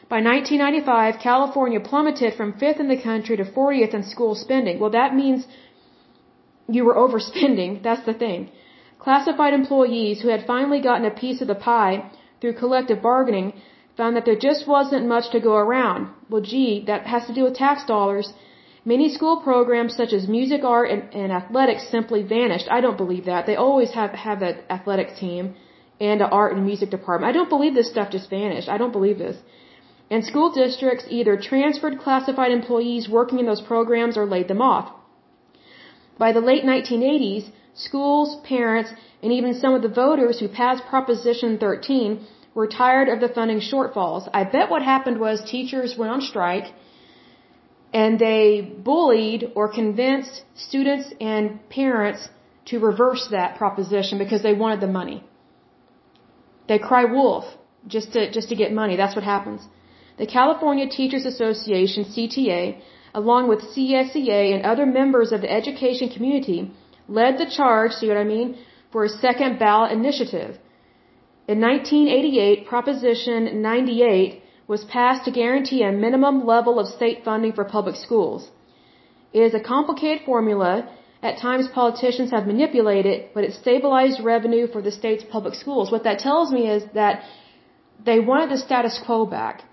By 0.08 0.20
1995, 0.20 1.20
California 1.28 1.80
plummeted 1.80 2.34
from 2.34 2.52
5th 2.52 2.80
in 2.80 2.88
the 2.88 3.02
country 3.10 3.36
to 3.38 3.44
40th 3.44 3.94
in 3.94 4.02
school 4.02 4.34
spending. 4.34 4.78
Well, 4.78 4.90
that 4.90 5.14
means 5.14 5.46
you 6.68 6.84
were 6.84 7.00
overspending, 7.04 7.82
that's 7.82 8.04
the 8.04 8.18
thing. 8.24 8.50
Classified 8.98 9.54
employees 9.54 10.20
who 10.20 10.28
had 10.28 10.46
finally 10.46 10.80
gotten 10.80 11.06
a 11.06 11.20
piece 11.22 11.40
of 11.42 11.48
the 11.48 11.62
pie 11.70 12.10
through 12.40 12.54
collective 12.54 13.02
bargaining 13.02 13.52
found 13.96 14.16
that 14.16 14.24
there 14.24 14.44
just 14.48 14.66
wasn't 14.66 15.06
much 15.06 15.30
to 15.30 15.40
go 15.40 15.54
around. 15.54 16.08
Well, 16.30 16.42
gee, 16.42 16.84
that 16.86 17.06
has 17.06 17.26
to 17.26 17.34
do 17.34 17.44
with 17.44 17.54
tax 17.54 17.84
dollars 17.84 18.32
Many 18.86 19.08
school 19.08 19.36
programs 19.40 19.96
such 19.96 20.12
as 20.12 20.28
music, 20.28 20.62
art, 20.62 20.90
and, 20.90 21.02
and 21.14 21.32
athletics 21.32 21.88
simply 21.90 22.22
vanished. 22.22 22.68
I 22.70 22.80
don't 22.82 22.98
believe 22.98 23.24
that. 23.24 23.46
They 23.46 23.56
always 23.56 23.92
have, 23.92 24.10
have 24.10 24.42
an 24.42 24.58
athletic 24.68 25.16
team 25.16 25.54
and 26.00 26.20
an 26.20 26.28
art 26.30 26.54
and 26.54 26.66
music 26.66 26.90
department. 26.90 27.30
I 27.30 27.32
don't 27.32 27.48
believe 27.48 27.74
this 27.74 27.90
stuff 27.90 28.10
just 28.10 28.28
vanished. 28.28 28.68
I 28.68 28.76
don't 28.76 28.92
believe 28.92 29.18
this. 29.18 29.38
And 30.10 30.22
school 30.22 30.52
districts 30.52 31.06
either 31.08 31.36
transferred 31.38 31.98
classified 31.98 32.52
employees 32.52 33.08
working 33.08 33.38
in 33.38 33.46
those 33.46 33.62
programs 33.62 34.18
or 34.18 34.26
laid 34.26 34.48
them 34.48 34.60
off. 34.60 34.92
By 36.18 36.32
the 36.32 36.40
late 36.40 36.64
1980s, 36.64 37.50
schools, 37.74 38.36
parents, 38.44 38.90
and 39.22 39.32
even 39.32 39.54
some 39.54 39.74
of 39.74 39.80
the 39.80 39.88
voters 39.88 40.40
who 40.40 40.48
passed 40.48 40.84
Proposition 40.84 41.56
13 41.58 42.26
were 42.54 42.66
tired 42.66 43.08
of 43.08 43.20
the 43.20 43.28
funding 43.28 43.60
shortfalls. 43.60 44.28
I 44.32 44.44
bet 44.44 44.70
what 44.70 44.82
happened 44.82 45.18
was 45.18 45.50
teachers 45.50 45.96
went 45.96 46.12
on 46.12 46.20
strike 46.20 46.66
and 47.94 48.18
they 48.18 48.60
bullied 48.88 49.42
or 49.54 49.66
convinced 49.80 50.42
students 50.54 51.06
and 51.20 51.44
parents 51.68 52.28
to 52.70 52.80
reverse 52.80 53.28
that 53.30 53.56
proposition 53.56 54.18
because 54.18 54.42
they 54.42 54.52
wanted 54.52 54.80
the 54.80 54.92
money. 55.00 55.22
They 56.68 56.78
cry 56.78 57.04
wolf 57.04 57.44
just 57.86 58.12
to, 58.14 58.30
just 58.32 58.48
to 58.48 58.56
get 58.56 58.72
money. 58.72 58.96
That's 58.96 59.14
what 59.14 59.24
happens. 59.24 59.60
The 60.18 60.26
California 60.26 60.88
Teachers 60.88 61.24
Association, 61.24 62.04
CTA, 62.04 62.80
along 63.14 63.48
with 63.48 63.60
CSEA 63.60 64.54
and 64.54 64.64
other 64.64 64.86
members 64.86 65.30
of 65.30 65.40
the 65.42 65.50
education 65.60 66.08
community, 66.08 66.72
led 67.06 67.38
the 67.38 67.48
charge, 67.58 67.92
see 67.92 68.08
what 68.08 68.16
I 68.16 68.24
mean, 68.24 68.56
for 68.90 69.04
a 69.04 69.08
second 69.08 69.58
ballot 69.58 69.92
initiative. 69.92 70.58
In 71.46 71.60
1988, 71.60 72.66
Proposition 72.66 73.62
98 73.62 74.43
was 74.66 74.84
passed 74.84 75.24
to 75.24 75.30
guarantee 75.30 75.82
a 75.82 75.92
minimum 75.92 76.46
level 76.46 76.78
of 76.80 76.86
state 76.88 77.24
funding 77.24 77.52
for 77.52 77.64
public 77.64 77.96
schools. 77.96 78.50
It 79.32 79.42
is 79.48 79.54
a 79.54 79.60
complicated 79.60 80.24
formula. 80.24 80.88
At 81.22 81.38
times 81.38 81.68
politicians 81.74 82.30
have 82.30 82.46
manipulated, 82.46 83.12
it, 83.12 83.34
but 83.34 83.44
it 83.44 83.52
stabilized 83.54 84.20
revenue 84.22 84.66
for 84.66 84.80
the 84.82 84.90
state's 84.90 85.24
public 85.36 85.54
schools. 85.54 85.90
What 85.90 86.04
that 86.04 86.18
tells 86.18 86.52
me 86.56 86.68
is 86.76 86.82
that 86.94 87.22
they 88.08 88.20
wanted 88.20 88.50
the 88.50 88.58
status 88.58 89.00
quo 89.04 89.24
back. 89.24 89.64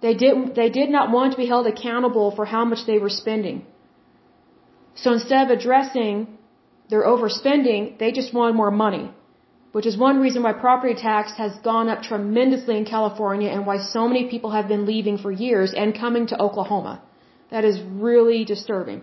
They 0.00 0.14
did, 0.14 0.54
they 0.54 0.70
did 0.70 0.90
not 0.90 1.10
want 1.10 1.32
to 1.32 1.38
be 1.38 1.46
held 1.46 1.66
accountable 1.66 2.30
for 2.36 2.44
how 2.44 2.64
much 2.64 2.86
they 2.86 2.98
were 2.98 3.14
spending. 3.22 3.64
So 4.94 5.12
instead 5.12 5.40
of 5.46 5.56
addressing 5.56 6.38
their 6.90 7.04
overspending, 7.04 7.98
they 7.98 8.10
just 8.12 8.34
wanted 8.34 8.56
more 8.56 8.70
money 8.70 9.10
which 9.72 9.86
is 9.86 9.96
one 9.96 10.20
reason 10.20 10.42
why 10.42 10.52
property 10.52 10.94
tax 10.94 11.32
has 11.36 11.52
gone 11.70 11.88
up 11.88 12.02
tremendously 12.02 12.76
in 12.76 12.84
California 12.84 13.50
and 13.50 13.66
why 13.66 13.78
so 13.78 14.08
many 14.08 14.24
people 14.32 14.50
have 14.50 14.68
been 14.68 14.86
leaving 14.86 15.18
for 15.18 15.30
years 15.30 15.74
and 15.74 15.98
coming 15.98 16.26
to 16.28 16.40
Oklahoma. 16.40 17.02
That 17.50 17.64
is 17.64 17.80
really 17.80 18.44
disturbing. 18.44 19.02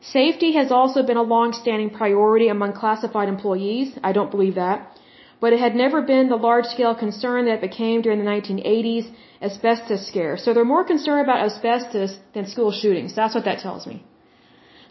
Safety 0.00 0.52
has 0.52 0.70
also 0.70 1.02
been 1.02 1.16
a 1.18 1.22
long-standing 1.22 1.90
priority 1.90 2.48
among 2.48 2.72
classified 2.72 3.28
employees. 3.28 3.98
I 4.02 4.12
don't 4.12 4.30
believe 4.30 4.54
that. 4.54 4.96
But 5.40 5.52
it 5.54 5.60
had 5.60 5.74
never 5.74 6.02
been 6.02 6.28
the 6.28 6.36
large-scale 6.36 6.94
concern 6.96 7.46
that 7.46 7.56
it 7.58 7.60
became 7.60 8.02
during 8.02 8.18
the 8.22 8.30
1980s 8.30 9.10
asbestos 9.40 10.06
scare. 10.06 10.36
So 10.36 10.52
they're 10.52 10.72
more 10.76 10.84
concerned 10.84 11.22
about 11.22 11.44
asbestos 11.46 12.18
than 12.34 12.46
school 12.46 12.72
shootings. 12.72 13.14
That's 13.14 13.34
what 13.34 13.44
that 13.44 13.60
tells 13.60 13.86
me. 13.86 14.02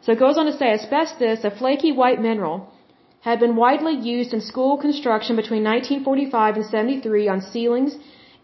So 0.02 0.12
it 0.12 0.20
goes 0.20 0.38
on 0.38 0.46
to 0.48 0.58
say 0.58 0.74
asbestos, 0.74 1.44
a 1.44 1.52
flaky 1.52 1.92
white 1.92 2.20
mineral, 2.22 2.72
had 3.22 3.40
been 3.40 3.56
widely 3.56 3.96
used 3.96 4.34
in 4.34 4.42
school 4.42 4.78
construction 4.78 5.36
between 5.36 5.64
1945 5.64 6.56
and 6.56 6.66
73 6.66 7.28
on 7.28 7.42
ceilings 7.42 7.96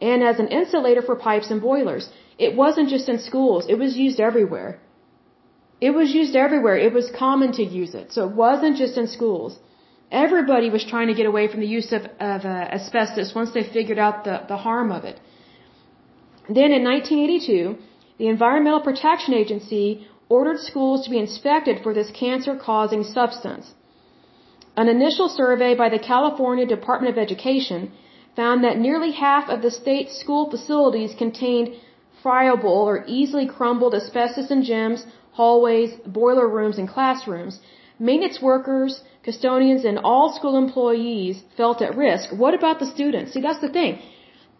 and 0.01 0.23
as 0.23 0.39
an 0.39 0.47
insulator 0.47 1.01
for 1.01 1.15
pipes 1.15 1.49
and 1.49 1.61
boilers. 1.61 2.09
It 2.37 2.55
wasn't 2.55 2.89
just 2.89 3.07
in 3.07 3.19
schools, 3.19 3.65
it 3.69 3.79
was 3.79 3.95
used 3.95 4.19
everywhere. 4.19 4.79
It 5.81 5.91
was 5.99 6.13
used 6.13 6.35
everywhere. 6.35 6.77
It 6.77 6.93
was 6.93 7.11
common 7.11 7.51
to 7.53 7.63
use 7.63 7.93
it. 8.01 8.11
So 8.13 8.27
it 8.27 8.33
wasn't 8.35 8.77
just 8.77 8.97
in 8.97 9.07
schools. 9.07 9.59
Everybody 10.11 10.69
was 10.69 10.85
trying 10.85 11.07
to 11.07 11.13
get 11.13 11.25
away 11.25 11.47
from 11.49 11.59
the 11.59 11.67
use 11.67 11.91
of, 11.91 12.03
of 12.19 12.45
uh, 12.45 12.77
asbestos 12.77 13.33
once 13.35 13.51
they 13.51 13.63
figured 13.63 13.99
out 13.99 14.23
the, 14.23 14.41
the 14.47 14.57
harm 14.57 14.91
of 14.91 15.03
it. 15.03 15.19
Then 16.47 16.71
in 16.77 16.83
1982, 16.83 17.77
the 18.17 18.27
Environmental 18.27 18.81
Protection 18.81 19.33
Agency 19.33 20.07
ordered 20.29 20.59
schools 20.59 21.03
to 21.03 21.09
be 21.09 21.19
inspected 21.19 21.83
for 21.83 21.93
this 21.93 22.09
cancer 22.11 22.55
causing 22.55 23.03
substance. 23.03 23.73
An 24.77 24.89
initial 24.89 25.29
survey 25.29 25.73
by 25.73 25.89
the 25.89 25.99
California 25.99 26.65
Department 26.65 27.11
of 27.13 27.17
Education 27.17 27.91
found 28.35 28.63
that 28.63 28.77
nearly 28.77 29.11
half 29.11 29.49
of 29.49 29.61
the 29.61 29.71
state's 29.71 30.17
school 30.23 30.49
facilities 30.49 31.13
contained 31.17 31.75
friable 32.21 32.79
or 32.89 33.05
easily 33.07 33.47
crumbled 33.47 33.95
asbestos 33.95 34.51
in 34.51 34.63
gyms, 34.63 35.05
hallways, 35.31 35.91
boiler 36.05 36.47
rooms, 36.47 36.77
and 36.77 36.89
classrooms. 36.89 37.59
Maintenance 37.99 38.41
workers, 38.41 39.01
custodians, 39.23 39.85
and 39.85 39.97
all 39.99 40.33
school 40.37 40.57
employees 40.57 41.43
felt 41.55 41.81
at 41.81 41.95
risk. 41.95 42.33
What 42.43 42.53
about 42.53 42.79
the 42.79 42.89
students? 42.95 43.31
See, 43.33 43.41
that's 43.41 43.61
the 43.61 43.69
thing. 43.77 43.99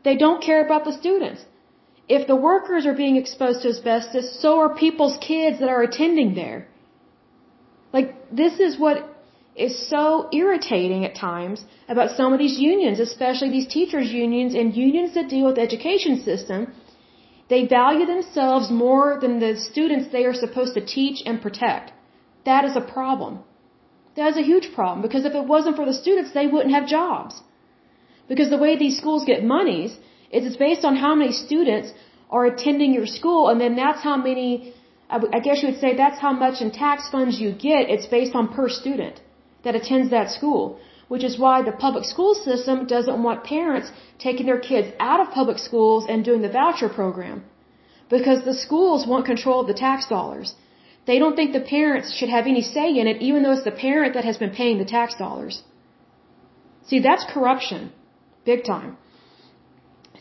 They 0.05 0.15
don't 0.15 0.41
care 0.41 0.65
about 0.65 0.85
the 0.85 0.93
students. 0.93 1.43
If 2.07 2.27
the 2.27 2.35
workers 2.35 2.85
are 2.85 2.93
being 2.93 3.17
exposed 3.17 3.63
to 3.63 3.69
asbestos, 3.69 4.39
so 4.41 4.59
are 4.59 4.75
people's 4.75 5.17
kids 5.17 5.59
that 5.59 5.69
are 5.69 5.81
attending 5.81 6.35
there. 6.35 6.67
Like, 7.91 8.09
this 8.31 8.59
is 8.59 8.77
what 8.77 9.14
is 9.55 9.73
so 9.89 10.27
irritating 10.33 11.05
at 11.05 11.15
times 11.15 11.63
about 11.87 12.11
some 12.11 12.33
of 12.33 12.39
these 12.39 12.57
unions, 12.59 12.99
especially 12.99 13.49
these 13.49 13.67
teachers 13.67 14.11
unions 14.11 14.53
and 14.53 14.75
unions 14.75 15.13
that 15.13 15.29
deal 15.29 15.45
with 15.45 15.55
the 15.55 15.61
education 15.61 16.21
system. 16.21 16.73
They 17.47 17.65
value 17.65 18.05
themselves 18.05 18.69
more 18.69 19.17
than 19.21 19.39
the 19.39 19.55
students 19.55 20.11
they 20.11 20.25
are 20.25 20.33
supposed 20.33 20.73
to 20.73 20.85
teach 20.85 21.21
and 21.25 21.41
protect. 21.41 21.93
That 22.45 22.65
is 22.65 22.75
a 22.75 22.81
problem. 22.81 23.39
That 24.17 24.29
is 24.31 24.37
a 24.37 24.47
huge 24.51 24.73
problem 24.73 25.01
because 25.01 25.25
if 25.25 25.35
it 25.35 25.45
wasn't 25.45 25.75
for 25.75 25.85
the 25.85 25.93
students, 25.93 26.31
they 26.33 26.47
wouldn't 26.47 26.73
have 26.73 26.87
jobs. 26.87 27.41
Because 28.27 28.49
the 28.49 28.57
way 28.57 28.77
these 28.77 28.97
schools 28.97 29.23
get 29.25 29.43
monies 29.43 29.91
is 30.31 30.45
it's 30.45 30.57
based 30.57 30.83
on 30.83 30.95
how 30.95 31.13
many 31.15 31.31
students 31.31 31.91
are 32.29 32.45
attending 32.45 32.93
your 32.93 33.05
school 33.05 33.49
and 33.49 33.61
then 33.61 33.75
that's 33.75 34.01
how 34.01 34.17
many, 34.17 34.73
I 35.09 35.39
guess 35.39 35.61
you 35.61 35.69
would 35.69 35.79
say 35.79 35.95
that's 35.95 36.19
how 36.19 36.33
much 36.33 36.61
in 36.61 36.71
tax 36.71 37.09
funds 37.09 37.39
you 37.39 37.51
get. 37.51 37.89
It's 37.89 38.07
based 38.07 38.33
on 38.35 38.47
per 38.53 38.67
student 38.67 39.21
that 39.65 39.75
attends 39.79 40.09
that 40.11 40.31
school, 40.37 40.79
which 41.13 41.25
is 41.29 41.37
why 41.43 41.55
the 41.61 41.77
public 41.85 42.05
school 42.13 42.33
system 42.33 42.85
doesn't 42.93 43.21
want 43.27 43.43
parents 43.55 43.91
taking 44.25 44.45
their 44.45 44.63
kids 44.69 44.87
out 44.99 45.19
of 45.23 45.33
public 45.39 45.59
schools 45.67 46.05
and 46.09 46.23
doing 46.29 46.41
the 46.43 46.55
voucher 46.59 46.89
program. 46.99 47.43
Because 48.15 48.43
the 48.45 48.57
schools 48.65 49.07
want 49.11 49.31
control 49.33 49.61
of 49.61 49.67
the 49.67 49.79
tax 49.87 50.07
dollars. 50.15 50.55
They 51.09 51.17
don't 51.21 51.35
think 51.35 51.53
the 51.53 51.67
parents 51.77 52.15
should 52.17 52.29
have 52.37 52.47
any 52.53 52.63
say 52.75 52.87
in 53.01 53.07
it, 53.11 53.21
even 53.29 53.43
though 53.43 53.55
it's 53.57 53.69
the 53.71 53.79
parent 53.87 54.13
that 54.15 54.29
has 54.29 54.37
been 54.43 54.55
paying 54.61 54.77
the 54.79 54.91
tax 54.97 55.15
dollars. 55.23 55.55
See, 56.87 56.99
that's 56.99 57.25
corruption. 57.33 57.91
Big 58.45 58.63
time. 58.63 58.97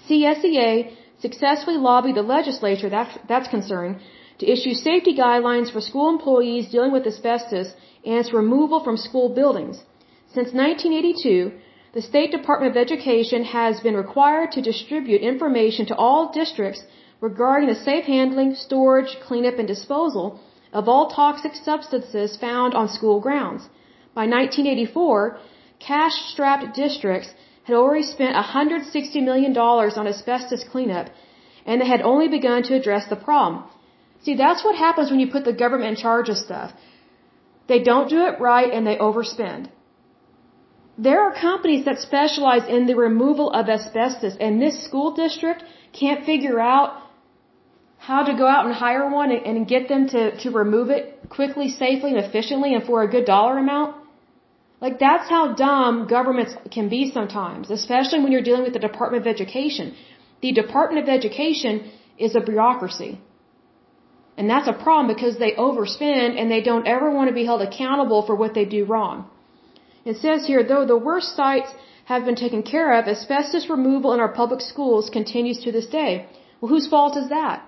CSEA 0.08 0.96
successfully 1.20 1.76
lobbied 1.76 2.16
the 2.16 2.26
legislature, 2.36 2.90
that, 2.90 3.08
that's 3.28 3.48
concerned, 3.48 3.96
to 4.38 4.50
issue 4.54 4.74
safety 4.74 5.14
guidelines 5.14 5.72
for 5.72 5.80
school 5.80 6.08
employees 6.08 6.70
dealing 6.70 6.92
with 6.92 7.06
asbestos 7.06 7.68
and 8.04 8.14
its 8.22 8.32
removal 8.32 8.80
from 8.82 8.96
school 8.96 9.28
buildings. 9.40 9.76
Since 10.34 10.52
1982, 10.52 11.52
the 11.94 12.02
State 12.02 12.32
Department 12.32 12.72
of 12.72 12.76
Education 12.76 13.44
has 13.44 13.80
been 13.80 13.96
required 13.96 14.50
to 14.52 14.60
distribute 14.70 15.20
information 15.20 15.86
to 15.86 15.94
all 15.94 16.32
districts 16.32 16.82
regarding 17.20 17.68
the 17.68 17.80
safe 17.88 18.04
handling, 18.04 18.54
storage, 18.54 19.12
cleanup, 19.26 19.58
and 19.60 19.68
disposal 19.68 20.40
of 20.72 20.88
all 20.88 21.08
toxic 21.08 21.54
substances 21.54 22.36
found 22.36 22.74
on 22.74 22.88
school 22.88 23.20
grounds. 23.20 23.62
By 24.14 24.26
1984, 24.26 25.38
cash-strapped 25.78 26.74
districts 26.74 27.30
had 27.62 27.76
already 27.76 28.02
spent 28.02 28.34
$160 28.36 29.24
million 29.28 29.56
on 29.56 30.08
asbestos 30.08 30.64
cleanup, 30.72 31.06
and 31.64 31.80
they 31.80 31.88
had 31.94 32.02
only 32.02 32.28
begun 32.28 32.62
to 32.64 32.74
address 32.74 33.06
the 33.08 33.16
problem. 33.28 33.64
See, 34.24 34.34
that's 34.34 34.64
what 34.64 34.76
happens 34.86 35.10
when 35.10 35.20
you 35.20 35.30
put 35.36 35.44
the 35.44 35.52
government 35.52 35.90
in 35.90 35.96
charge 35.96 36.28
of 36.28 36.38
stuff. 36.38 36.72
They 37.66 37.80
don't 37.90 38.08
do 38.08 38.20
it 38.26 38.40
right 38.40 38.70
and 38.72 38.86
they 38.86 38.96
overspend. 38.96 39.70
There 40.96 41.20
are 41.24 41.32
companies 41.34 41.84
that 41.86 41.98
specialize 41.98 42.66
in 42.76 42.86
the 42.86 42.94
removal 42.94 43.50
of 43.50 43.68
asbestos 43.68 44.36
and 44.40 44.62
this 44.62 44.84
school 44.84 45.10
district 45.22 45.64
can't 46.00 46.24
figure 46.24 46.60
out 46.60 47.00
how 47.98 48.22
to 48.28 48.32
go 48.40 48.46
out 48.46 48.66
and 48.66 48.74
hire 48.74 49.08
one 49.10 49.30
and, 49.32 49.66
get 49.66 49.88
them 49.88 50.08
to, 50.14 50.22
to 50.42 50.50
remove 50.50 50.90
it 50.90 51.04
quickly, 51.36 51.68
safely, 51.70 52.10
and 52.14 52.18
efficiently 52.24 52.74
and 52.74 52.84
for 52.84 53.02
a 53.02 53.08
good 53.14 53.24
dollar 53.24 53.58
amount. 53.58 53.96
Like 54.80 54.98
that's 54.98 55.28
how 55.34 55.54
dumb 55.54 56.06
governments 56.06 56.54
can 56.70 56.88
be 56.90 57.10
sometimes, 57.10 57.70
especially 57.70 58.20
when 58.22 58.30
you're 58.32 58.48
dealing 58.48 58.64
with 58.68 58.74
the 58.74 58.84
Department 58.90 59.22
of 59.22 59.26
Education. 59.34 59.94
The 60.42 60.52
Department 60.52 61.02
of 61.02 61.08
Education 61.08 61.90
is 62.18 62.34
a 62.36 62.40
bureaucracy. 62.40 63.12
And 64.36 64.50
that's 64.50 64.68
a 64.68 64.72
problem 64.72 65.06
because 65.14 65.38
they 65.38 65.52
overspend 65.52 66.38
and 66.38 66.50
they 66.50 66.60
don't 66.60 66.86
ever 66.86 67.10
want 67.10 67.28
to 67.28 67.34
be 67.34 67.44
held 67.44 67.62
accountable 67.62 68.22
for 68.26 68.34
what 68.34 68.54
they 68.54 68.64
do 68.64 68.84
wrong. 68.84 69.30
It 70.04 70.16
says 70.16 70.46
here, 70.46 70.62
though 70.62 70.84
the 70.84 70.98
worst 71.08 71.36
sites 71.36 71.70
have 72.06 72.24
been 72.24 72.34
taken 72.36 72.62
care 72.62 72.98
of, 72.98 73.06
asbestos 73.06 73.68
removal 73.70 74.12
in 74.12 74.20
our 74.20 74.32
public 74.40 74.60
schools 74.60 75.08
continues 75.08 75.60
to 75.64 75.72
this 75.72 75.86
day. 75.86 76.26
Well, 76.60 76.70
whose 76.70 76.88
fault 76.88 77.16
is 77.16 77.28
that? 77.28 77.64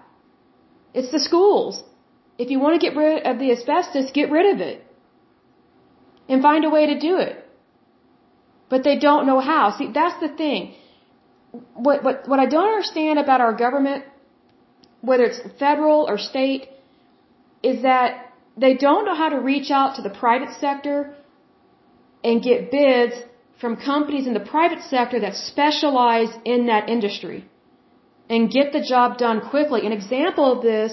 It's 0.93 1.13
the 1.13 1.21
schools. 1.21 1.83
If 2.39 2.51
you 2.51 2.59
want 2.59 2.75
to 2.79 2.85
get 2.87 2.97
rid 2.97 3.27
of 3.31 3.39
the 3.39 3.53
asbestos, 3.53 4.11
get 4.13 4.31
rid 4.31 4.55
of 4.55 4.61
it. 4.61 4.83
And 6.29 6.43
find 6.43 6.65
a 6.65 6.71
way 6.71 6.87
to 6.87 6.99
do 6.99 7.19
it. 7.19 7.37
But 8.69 8.83
they 8.83 8.99
don't 8.99 9.27
know 9.27 9.41
how. 9.41 9.71
See, 9.79 9.91
that's 9.93 10.19
the 10.21 10.29
thing. 10.29 10.75
What, 11.75 12.03
what, 12.03 12.29
what 12.29 12.41
I 12.41 12.47
don't 12.47 12.69
understand 12.69 13.19
about 13.19 13.41
our 13.41 13.55
government 13.55 14.05
whether 15.01 15.25
it's 15.25 15.41
federal 15.59 16.09
or 16.09 16.19
state, 16.19 16.69
is 17.63 17.83
that 17.83 18.33
they 18.57 18.75
don't 18.75 19.05
know 19.05 19.15
how 19.15 19.29
to 19.29 19.39
reach 19.39 19.71
out 19.71 19.97
to 19.97 20.03
the 20.03 20.11
private 20.11 20.53
sector 20.61 21.15
and 22.25 22.43
get 22.43 22.71
bids 22.71 23.15
from 23.61 23.77
companies 23.77 24.27
in 24.27 24.35
the 24.35 24.47
private 24.57 24.83
sector 24.83 25.21
that 25.21 25.35
specialize 25.35 26.33
in 26.45 26.67
that 26.67 26.89
industry 26.89 27.45
and 28.29 28.51
get 28.51 28.73
the 28.73 28.83
job 28.83 29.19
done 29.19 29.41
quickly. 29.51 29.87
An 29.87 29.93
example 29.93 30.47
of 30.53 30.63
this 30.63 30.93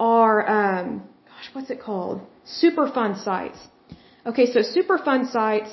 are, 0.00 0.38
um, 0.58 1.02
gosh, 1.28 1.48
what's 1.52 1.70
it 1.70 1.80
called? 1.80 2.20
Superfund 2.62 3.22
sites. 3.22 3.58
Okay, 4.26 4.46
so 4.46 4.60
Superfund 4.60 5.30
sites, 5.30 5.70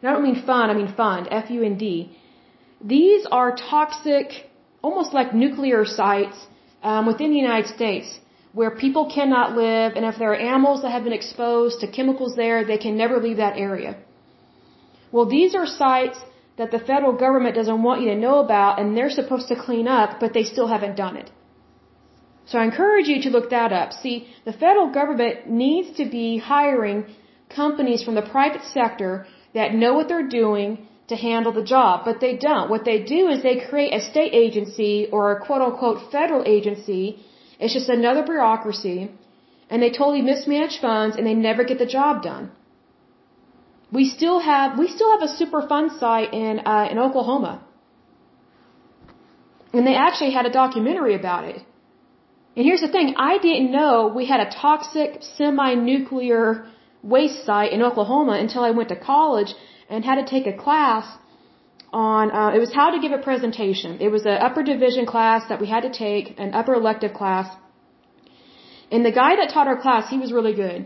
and 0.00 0.10
I 0.10 0.12
don't 0.12 0.22
mean 0.22 0.42
fund, 0.46 0.70
I 0.70 0.74
mean 0.74 0.92
fund, 0.94 1.28
F-U-N-D. 1.30 2.16
These 2.84 3.26
are 3.30 3.54
toxic, 3.56 4.50
almost 4.82 5.12
like 5.12 5.34
nuclear 5.34 5.84
sites 5.84 6.38
um, 6.82 7.06
within 7.06 7.30
the 7.30 7.36
United 7.36 7.68
States 7.74 8.08
where 8.52 8.70
people 8.70 9.10
cannot 9.14 9.56
live, 9.56 9.92
and 9.96 10.04
if 10.04 10.18
there 10.18 10.32
are 10.32 10.42
animals 10.54 10.82
that 10.82 10.90
have 10.90 11.04
been 11.04 11.18
exposed 11.20 11.80
to 11.80 11.86
chemicals 11.86 12.36
there, 12.36 12.64
they 12.64 12.76
can 12.76 12.96
never 12.96 13.18
leave 13.18 13.38
that 13.38 13.56
area. 13.56 13.96
Well, 15.10 15.26
these 15.26 15.54
are 15.54 15.66
sites 15.66 16.18
that 16.58 16.70
the 16.70 16.78
federal 16.78 17.14
government 17.14 17.54
doesn't 17.54 17.82
want 17.82 18.02
you 18.02 18.08
to 18.08 18.18
know 18.24 18.40
about, 18.40 18.78
and 18.78 18.96
they're 18.96 19.10
supposed 19.20 19.48
to 19.48 19.56
clean 19.56 19.88
up, 19.88 20.20
but 20.20 20.34
they 20.34 20.44
still 20.44 20.68
haven't 20.68 20.96
done 20.96 21.16
it. 21.16 21.30
So 22.44 22.58
I 22.58 22.64
encourage 22.64 23.06
you 23.06 23.22
to 23.22 23.30
look 23.30 23.50
that 23.50 23.72
up. 23.72 23.92
See, 23.92 24.28
the 24.44 24.52
federal 24.52 24.90
government 24.92 25.48
needs 25.48 25.96
to 25.96 26.04
be 26.04 26.38
hiring 26.38 27.06
companies 27.48 28.02
from 28.02 28.14
the 28.14 28.22
private 28.36 28.64
sector 28.64 29.26
that 29.54 29.74
know 29.74 29.94
what 29.94 30.08
they're 30.08 30.28
doing 30.28 30.86
to 31.14 31.18
handle 31.28 31.52
the 31.60 31.66
job, 31.74 31.94
but 32.06 32.20
they 32.24 32.34
don't. 32.48 32.70
What 32.74 32.84
they 32.90 32.98
do 33.16 33.20
is 33.32 33.42
they 33.42 33.58
create 33.70 33.92
a 33.98 34.02
state 34.12 34.32
agency 34.44 34.94
or 35.12 35.22
a 35.34 35.36
quote 35.44 35.62
unquote 35.66 36.00
federal 36.16 36.42
agency 36.56 37.04
it's 37.62 37.74
just 37.78 37.88
another 37.88 38.22
bureaucracy, 38.30 38.96
and 39.70 39.82
they 39.82 39.90
totally 39.98 40.22
mismanage 40.30 40.76
funds 40.86 41.16
and 41.16 41.24
they 41.28 41.34
never 41.48 41.62
get 41.70 41.78
the 41.84 41.90
job 41.98 42.22
done. 42.30 42.50
We 43.98 44.04
still 44.16 44.38
have 44.50 44.78
we 44.82 44.88
still 44.96 45.10
have 45.14 45.22
a 45.28 45.32
Superfund 45.40 45.98
site 46.00 46.32
in 46.44 46.54
uh, 46.72 46.86
in 46.92 46.98
Oklahoma, 47.06 47.52
and 49.72 49.86
they 49.86 49.96
actually 50.06 50.32
had 50.38 50.46
a 50.50 50.54
documentary 50.62 51.14
about 51.22 51.44
it. 51.52 51.58
And 52.56 52.64
here's 52.68 52.84
the 52.86 52.92
thing: 52.96 53.14
I 53.30 53.34
didn't 53.46 53.70
know 53.78 53.92
we 54.20 54.26
had 54.32 54.40
a 54.46 54.50
toxic 54.62 55.18
semi-nuclear 55.36 56.44
waste 57.14 57.44
site 57.50 57.72
in 57.76 57.82
Oklahoma 57.90 58.34
until 58.44 58.64
I 58.70 58.72
went 58.78 58.88
to 58.94 58.98
college 59.12 59.54
and 59.92 60.04
had 60.10 60.18
to 60.22 60.26
take 60.34 60.46
a 60.52 60.56
class 60.64 61.06
on 61.92 62.30
uh, 62.38 62.50
it 62.56 62.60
was 62.66 62.72
how 62.80 62.88
to 62.94 62.98
give 63.04 63.12
a 63.20 63.22
presentation. 63.30 63.90
It 64.06 64.10
was 64.16 64.24
an 64.32 64.38
upper 64.46 64.62
division 64.72 65.04
class 65.14 65.48
that 65.50 65.60
we 65.62 65.68
had 65.74 65.82
to 65.88 65.92
take, 66.04 66.26
an 66.44 66.54
upper 66.60 66.74
elective 66.82 67.12
class. 67.20 67.48
And 68.90 69.04
the 69.10 69.16
guy 69.22 69.32
that 69.40 69.50
taught 69.54 69.68
our 69.72 69.80
class, 69.86 70.08
he 70.14 70.18
was 70.24 70.32
really 70.38 70.54
good. 70.54 70.80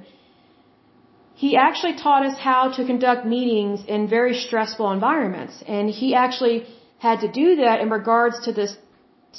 He 1.44 1.50
actually 1.66 1.94
taught 2.06 2.24
us 2.28 2.36
how 2.48 2.62
to 2.76 2.84
conduct 2.90 3.26
meetings 3.36 3.84
in 3.94 4.08
very 4.16 4.34
stressful 4.46 4.90
environments. 4.98 5.62
And 5.76 5.90
he 6.00 6.08
actually 6.24 6.58
had 7.06 7.20
to 7.24 7.30
do 7.40 7.48
that 7.62 7.80
in 7.84 7.90
regards 7.98 8.36
to 8.46 8.52
this 8.52 8.76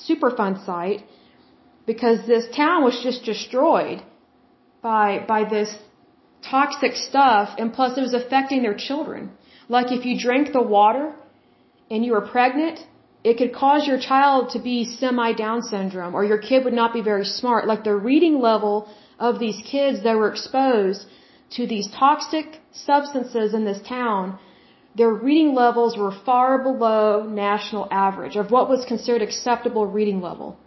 Superfund 0.08 0.64
site 0.66 1.04
because 1.92 2.20
this 2.28 2.46
town 2.56 2.84
was 2.84 3.00
just 3.08 3.26
destroyed 3.32 4.04
by 4.88 5.06
by 5.34 5.42
this 5.56 5.72
toxic 6.50 6.94
stuff 6.96 7.56
and 7.58 7.74
plus 7.78 7.98
it 7.98 8.02
was 8.02 8.14
affecting 8.14 8.62
their 8.62 8.78
children. 8.88 9.32
Like 9.70 9.92
if 9.92 10.06
you 10.06 10.20
drank 10.20 10.54
the 10.54 10.62
water 10.62 11.14
and 11.92 12.06
you 12.06 12.12
were 12.14 12.28
pregnant, 12.36 12.80
it 13.24 13.38
could 13.38 13.54
cause 13.54 13.88
your 13.88 14.00
child 14.00 14.50
to 14.52 14.60
be 14.60 14.86
semi 14.86 15.34
Down 15.34 15.62
syndrome 15.62 16.16
or 16.16 16.24
your 16.24 16.38
kid 16.38 16.64
would 16.66 16.74
not 16.82 16.94
be 16.94 17.02
very 17.02 17.26
smart. 17.26 17.68
Like 17.68 17.84
the 17.84 17.96
reading 17.96 18.40
level 18.40 18.88
of 19.20 19.40
these 19.40 19.60
kids 19.72 20.04
that 20.04 20.16
were 20.16 20.32
exposed 20.32 21.06
to 21.56 21.66
these 21.68 21.88
toxic 21.92 22.60
substances 22.72 23.54
in 23.54 23.66
this 23.66 23.82
town, 23.88 24.38
their 24.96 25.14
reading 25.14 25.54
levels 25.54 25.98
were 25.98 26.14
far 26.26 26.64
below 26.64 27.24
national 27.24 27.88
average 27.92 28.36
of 28.36 28.52
what 28.52 28.70
was 28.70 28.86
considered 28.86 29.22
acceptable 29.22 29.86
reading 29.86 30.22
level. 30.22 30.58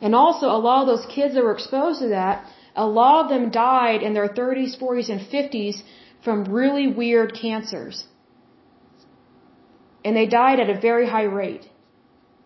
And 0.00 0.14
also 0.14 0.46
a 0.46 0.60
lot 0.68 0.82
of 0.82 0.88
those 0.92 1.06
kids 1.14 1.34
that 1.34 1.44
were 1.44 1.52
exposed 1.52 2.00
to 2.00 2.08
that, 2.08 2.44
a 2.74 2.86
lot 2.86 3.24
of 3.24 3.30
them 3.30 3.50
died 3.50 4.02
in 4.02 4.14
their 4.14 4.28
30s, 4.28 4.78
40s, 4.80 5.08
and 5.10 5.20
50s 5.20 5.82
from 6.22 6.44
really 6.44 6.86
weird 6.86 7.34
cancers 7.34 8.04
and 10.04 10.16
they 10.16 10.26
died 10.26 10.60
at 10.60 10.70
a 10.70 10.80
very 10.80 11.06
high 11.08 11.28
rate. 11.42 11.68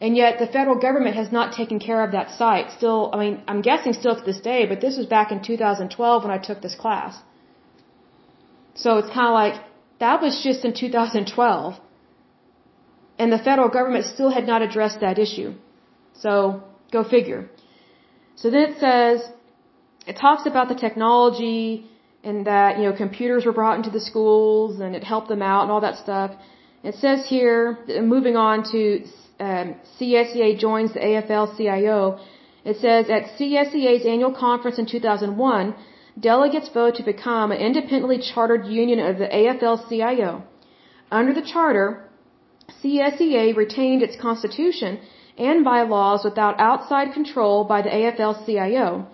And 0.01 0.17
yet 0.17 0.39
the 0.39 0.47
federal 0.47 0.79
government 0.87 1.15
has 1.17 1.31
not 1.33 1.55
taken 1.55 1.79
care 1.79 2.03
of 2.05 2.13
that 2.13 2.31
site. 2.31 2.71
Still, 2.79 3.11
I 3.13 3.17
mean, 3.23 3.43
I'm 3.47 3.63
guessing 3.63 3.93
still 3.93 4.17
to 4.17 4.25
this 4.25 4.41
day, 4.41 4.67
but 4.67 4.81
this 4.81 4.97
was 4.99 5.07
back 5.07 5.31
in 5.31 5.43
2012 5.43 6.25
when 6.25 6.33
I 6.33 6.39
took 6.39 6.61
this 6.61 6.75
class. 6.75 7.17
So 8.75 8.99
it's 8.99 9.13
kind 9.19 9.29
of 9.29 9.35
like, 9.43 9.57
that 10.01 10.21
was 10.21 10.43
just 10.43 10.65
in 10.65 10.75
2012. 10.75 11.81
And 13.19 13.33
the 13.33 13.39
federal 13.39 13.69
government 13.69 14.05
still 14.07 14.31
had 14.31 14.47
not 14.47 14.63
addressed 14.63 15.01
that 15.01 15.19
issue. 15.19 15.55
So, 16.15 16.65
go 16.93 17.05
figure. 17.05 17.49
So 18.35 18.51
then 18.51 18.63
it 18.71 18.79
says, 18.81 19.31
it 20.07 20.17
talks 20.17 20.45
about 20.47 20.69
the 20.69 20.75
technology 20.75 21.89
and 22.25 22.47
that, 22.47 22.79
you 22.79 22.85
know, 22.85 22.97
computers 22.97 23.45
were 23.45 23.53
brought 23.53 23.77
into 23.77 23.91
the 23.91 24.01
schools 24.01 24.81
and 24.81 24.97
it 24.97 25.05
helped 25.05 25.29
them 25.29 25.43
out 25.43 25.63
and 25.63 25.71
all 25.71 25.81
that 25.81 25.97
stuff. 25.97 26.31
It 26.83 26.95
says 26.97 27.27
here, 27.27 27.79
moving 28.03 28.37
on 28.37 28.63
to 28.73 29.05
um, 29.41 29.75
CSEA 29.99 30.59
joins 30.59 30.93
the 30.95 31.01
AFL-CIO, 31.01 32.19
it 32.65 32.77
says 32.79 33.11
at 33.11 33.25
CSEA's 33.37 34.07
annual 34.07 34.33
conference 34.33 34.79
in 34.79 34.87
2001, 34.87 35.75
delegates 36.19 36.69
vote 36.69 36.95
to 36.97 37.03
become 37.03 37.53
an 37.53 37.59
independently 37.59 38.19
chartered 38.19 38.67
union 38.67 39.01
of 39.01 39.19
the 39.19 39.27
AFL-CIO. 39.27 40.43
Under 41.11 41.35
the 41.35 41.43
charter, 41.43 42.09
CSEA 42.83 43.55
retained 43.57 44.03
its 44.03 44.17
constitution 44.17 45.01
and 45.37 45.65
bylaws 45.65 46.25
without 46.25 46.59
outside 46.59 47.13
control 47.13 47.65
by 47.65 47.83
the 47.83 47.91
AFL-CIO. 47.91 49.07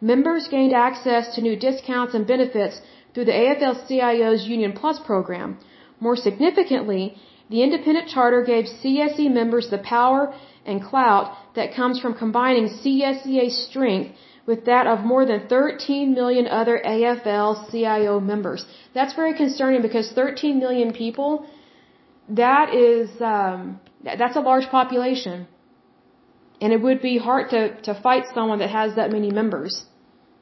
Members 0.00 0.48
gained 0.48 0.74
access 0.74 1.34
to 1.34 1.40
new 1.40 1.56
discounts 1.56 2.14
and 2.14 2.26
benefits 2.26 2.80
through 3.14 3.24
the 3.24 3.32
AFL-CIO's 3.32 4.46
Union 4.46 4.72
Plus 4.72 4.98
program, 4.98 5.58
more 6.00 6.16
significantly, 6.16 7.16
the 7.48 7.62
independent 7.62 8.08
charter 8.08 8.42
gave 8.42 8.66
CSE 8.66 9.30
members 9.32 9.70
the 9.70 9.78
power 9.78 10.34
and 10.66 10.82
clout 10.82 11.32
that 11.54 11.74
comes 11.74 12.00
from 12.00 12.14
combining 12.14 12.68
CSEA's 12.68 13.56
strength 13.68 14.14
with 14.46 14.64
that 14.66 14.86
of 14.86 15.04
more 15.04 15.24
than 15.24 15.46
13 15.48 16.12
million 16.12 16.46
other 16.46 16.80
AFL 16.84 17.70
CIO 17.70 18.20
members. 18.20 18.64
That's 18.94 19.14
very 19.14 19.34
concerning 19.34 19.82
because 19.82 20.10
13 20.12 20.58
million 20.58 20.92
people, 20.92 21.46
that 22.28 22.74
is, 22.74 23.08
um, 23.20 23.80
that's 24.04 24.36
a 24.36 24.40
large 24.40 24.68
population. 24.68 25.46
And 26.60 26.72
it 26.72 26.80
would 26.80 27.02
be 27.02 27.18
hard 27.18 27.50
to, 27.50 27.60
to 27.82 27.94
fight 27.94 28.24
someone 28.34 28.60
that 28.60 28.70
has 28.70 28.94
that 28.96 29.12
many 29.12 29.30
members. 29.30 29.84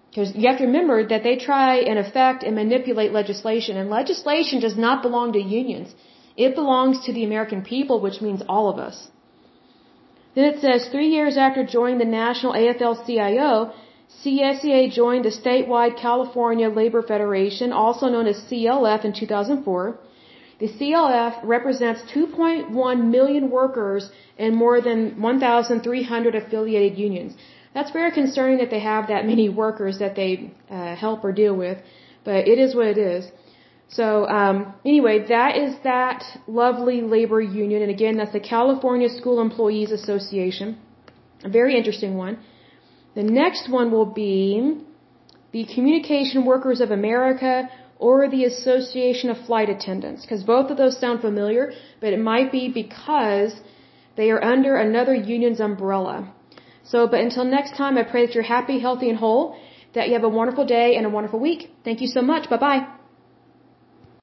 Because 0.08 0.34
you 0.36 0.46
have 0.48 0.58
to 0.58 0.66
remember 0.66 0.96
that 1.12 1.24
they 1.24 1.36
try 1.36 1.70
and 1.90 1.98
affect 1.98 2.44
and 2.44 2.54
manipulate 2.54 3.12
legislation, 3.12 3.76
and 3.76 3.90
legislation 3.90 4.60
does 4.60 4.76
not 4.76 5.02
belong 5.02 5.32
to 5.32 5.40
unions. 5.40 5.94
It 6.36 6.54
belongs 6.54 7.04
to 7.06 7.12
the 7.12 7.24
American 7.24 7.62
people, 7.62 8.00
which 8.00 8.20
means 8.20 8.42
all 8.48 8.68
of 8.68 8.78
us. 8.78 9.08
Then 10.36 10.44
it 10.52 10.60
says, 10.60 10.88
three 10.88 11.08
years 11.16 11.36
after 11.36 11.64
joining 11.64 11.98
the 11.98 12.12
National 12.22 12.52
AFL-CIO, 12.52 13.72
CSEA 14.20 14.92
joined 14.92 15.24
the 15.24 15.34
statewide 15.42 15.96
California 15.96 16.68
Labor 16.68 17.02
Federation, 17.02 17.72
also 17.72 18.08
known 18.08 18.26
as 18.26 18.38
CLF, 18.48 19.04
in 19.04 19.12
2004. 19.12 19.98
The 20.58 20.68
CLF 20.68 21.40
represents 21.42 22.00
2.1 22.14 23.10
million 23.16 23.50
workers 23.50 24.10
and 24.38 24.54
more 24.54 24.80
than 24.80 25.20
1,300 25.20 26.34
affiliated 26.34 26.98
unions. 26.98 27.34
That's 27.74 27.90
very 27.90 28.12
concerning 28.12 28.58
that 28.58 28.70
they 28.70 28.80
have 28.80 29.08
that 29.08 29.26
many 29.26 29.48
workers 29.48 29.98
that 29.98 30.14
they 30.14 30.52
uh, 30.70 30.94
help 30.94 31.24
or 31.24 31.32
deal 31.32 31.56
with, 31.56 31.78
but 32.24 32.46
it 32.52 32.58
is 32.58 32.74
what 32.74 32.86
it 32.86 32.98
is. 32.98 33.26
So 33.88 34.26
um, 34.28 34.74
anyway, 34.84 35.26
that 35.28 35.56
is 35.56 35.74
that 35.82 36.22
lovely 36.46 37.00
labor 37.02 37.40
union, 37.40 37.82
and 37.82 37.90
again, 37.90 38.16
that's 38.16 38.32
the 38.32 38.40
California 38.40 39.08
School 39.08 39.40
Employees 39.40 39.90
Association, 39.90 40.78
a 41.42 41.48
very 41.48 41.76
interesting 41.76 42.16
one. 42.16 42.38
The 43.14 43.22
next 43.22 43.68
one 43.70 43.90
will 43.90 44.06
be 44.06 44.80
the 45.52 45.64
Communication 45.74 46.44
Workers 46.44 46.80
of 46.80 46.90
America 46.90 47.68
or 47.98 48.28
the 48.28 48.44
Association 48.44 49.30
of 49.30 49.38
Flight 49.46 49.68
Attendants, 49.68 50.22
because 50.22 50.42
both 50.42 50.70
of 50.70 50.76
those 50.76 50.98
sound 50.98 51.20
familiar, 51.20 51.72
but 52.00 52.12
it 52.12 52.18
might 52.18 52.50
be 52.52 52.68
because 52.68 53.52
they 54.16 54.30
are 54.30 54.42
under 54.42 54.76
another 54.76 55.14
union's 55.14 55.60
umbrella. 55.60 56.32
So, 56.84 57.06
but 57.06 57.20
until 57.20 57.44
next 57.44 57.76
time, 57.76 57.96
I 57.96 58.02
pray 58.02 58.26
that 58.26 58.34
you're 58.34 58.44
happy, 58.44 58.78
healthy, 58.78 59.08
and 59.08 59.18
whole, 59.18 59.56
that 59.94 60.08
you 60.08 60.14
have 60.14 60.24
a 60.24 60.28
wonderful 60.28 60.66
day 60.66 60.96
and 60.96 61.06
a 61.06 61.10
wonderful 61.10 61.40
week. 61.40 61.70
Thank 61.84 62.00
you 62.00 62.08
so 62.08 62.20
much. 62.20 62.50
Bye 62.50 62.58
bye. 62.58 62.86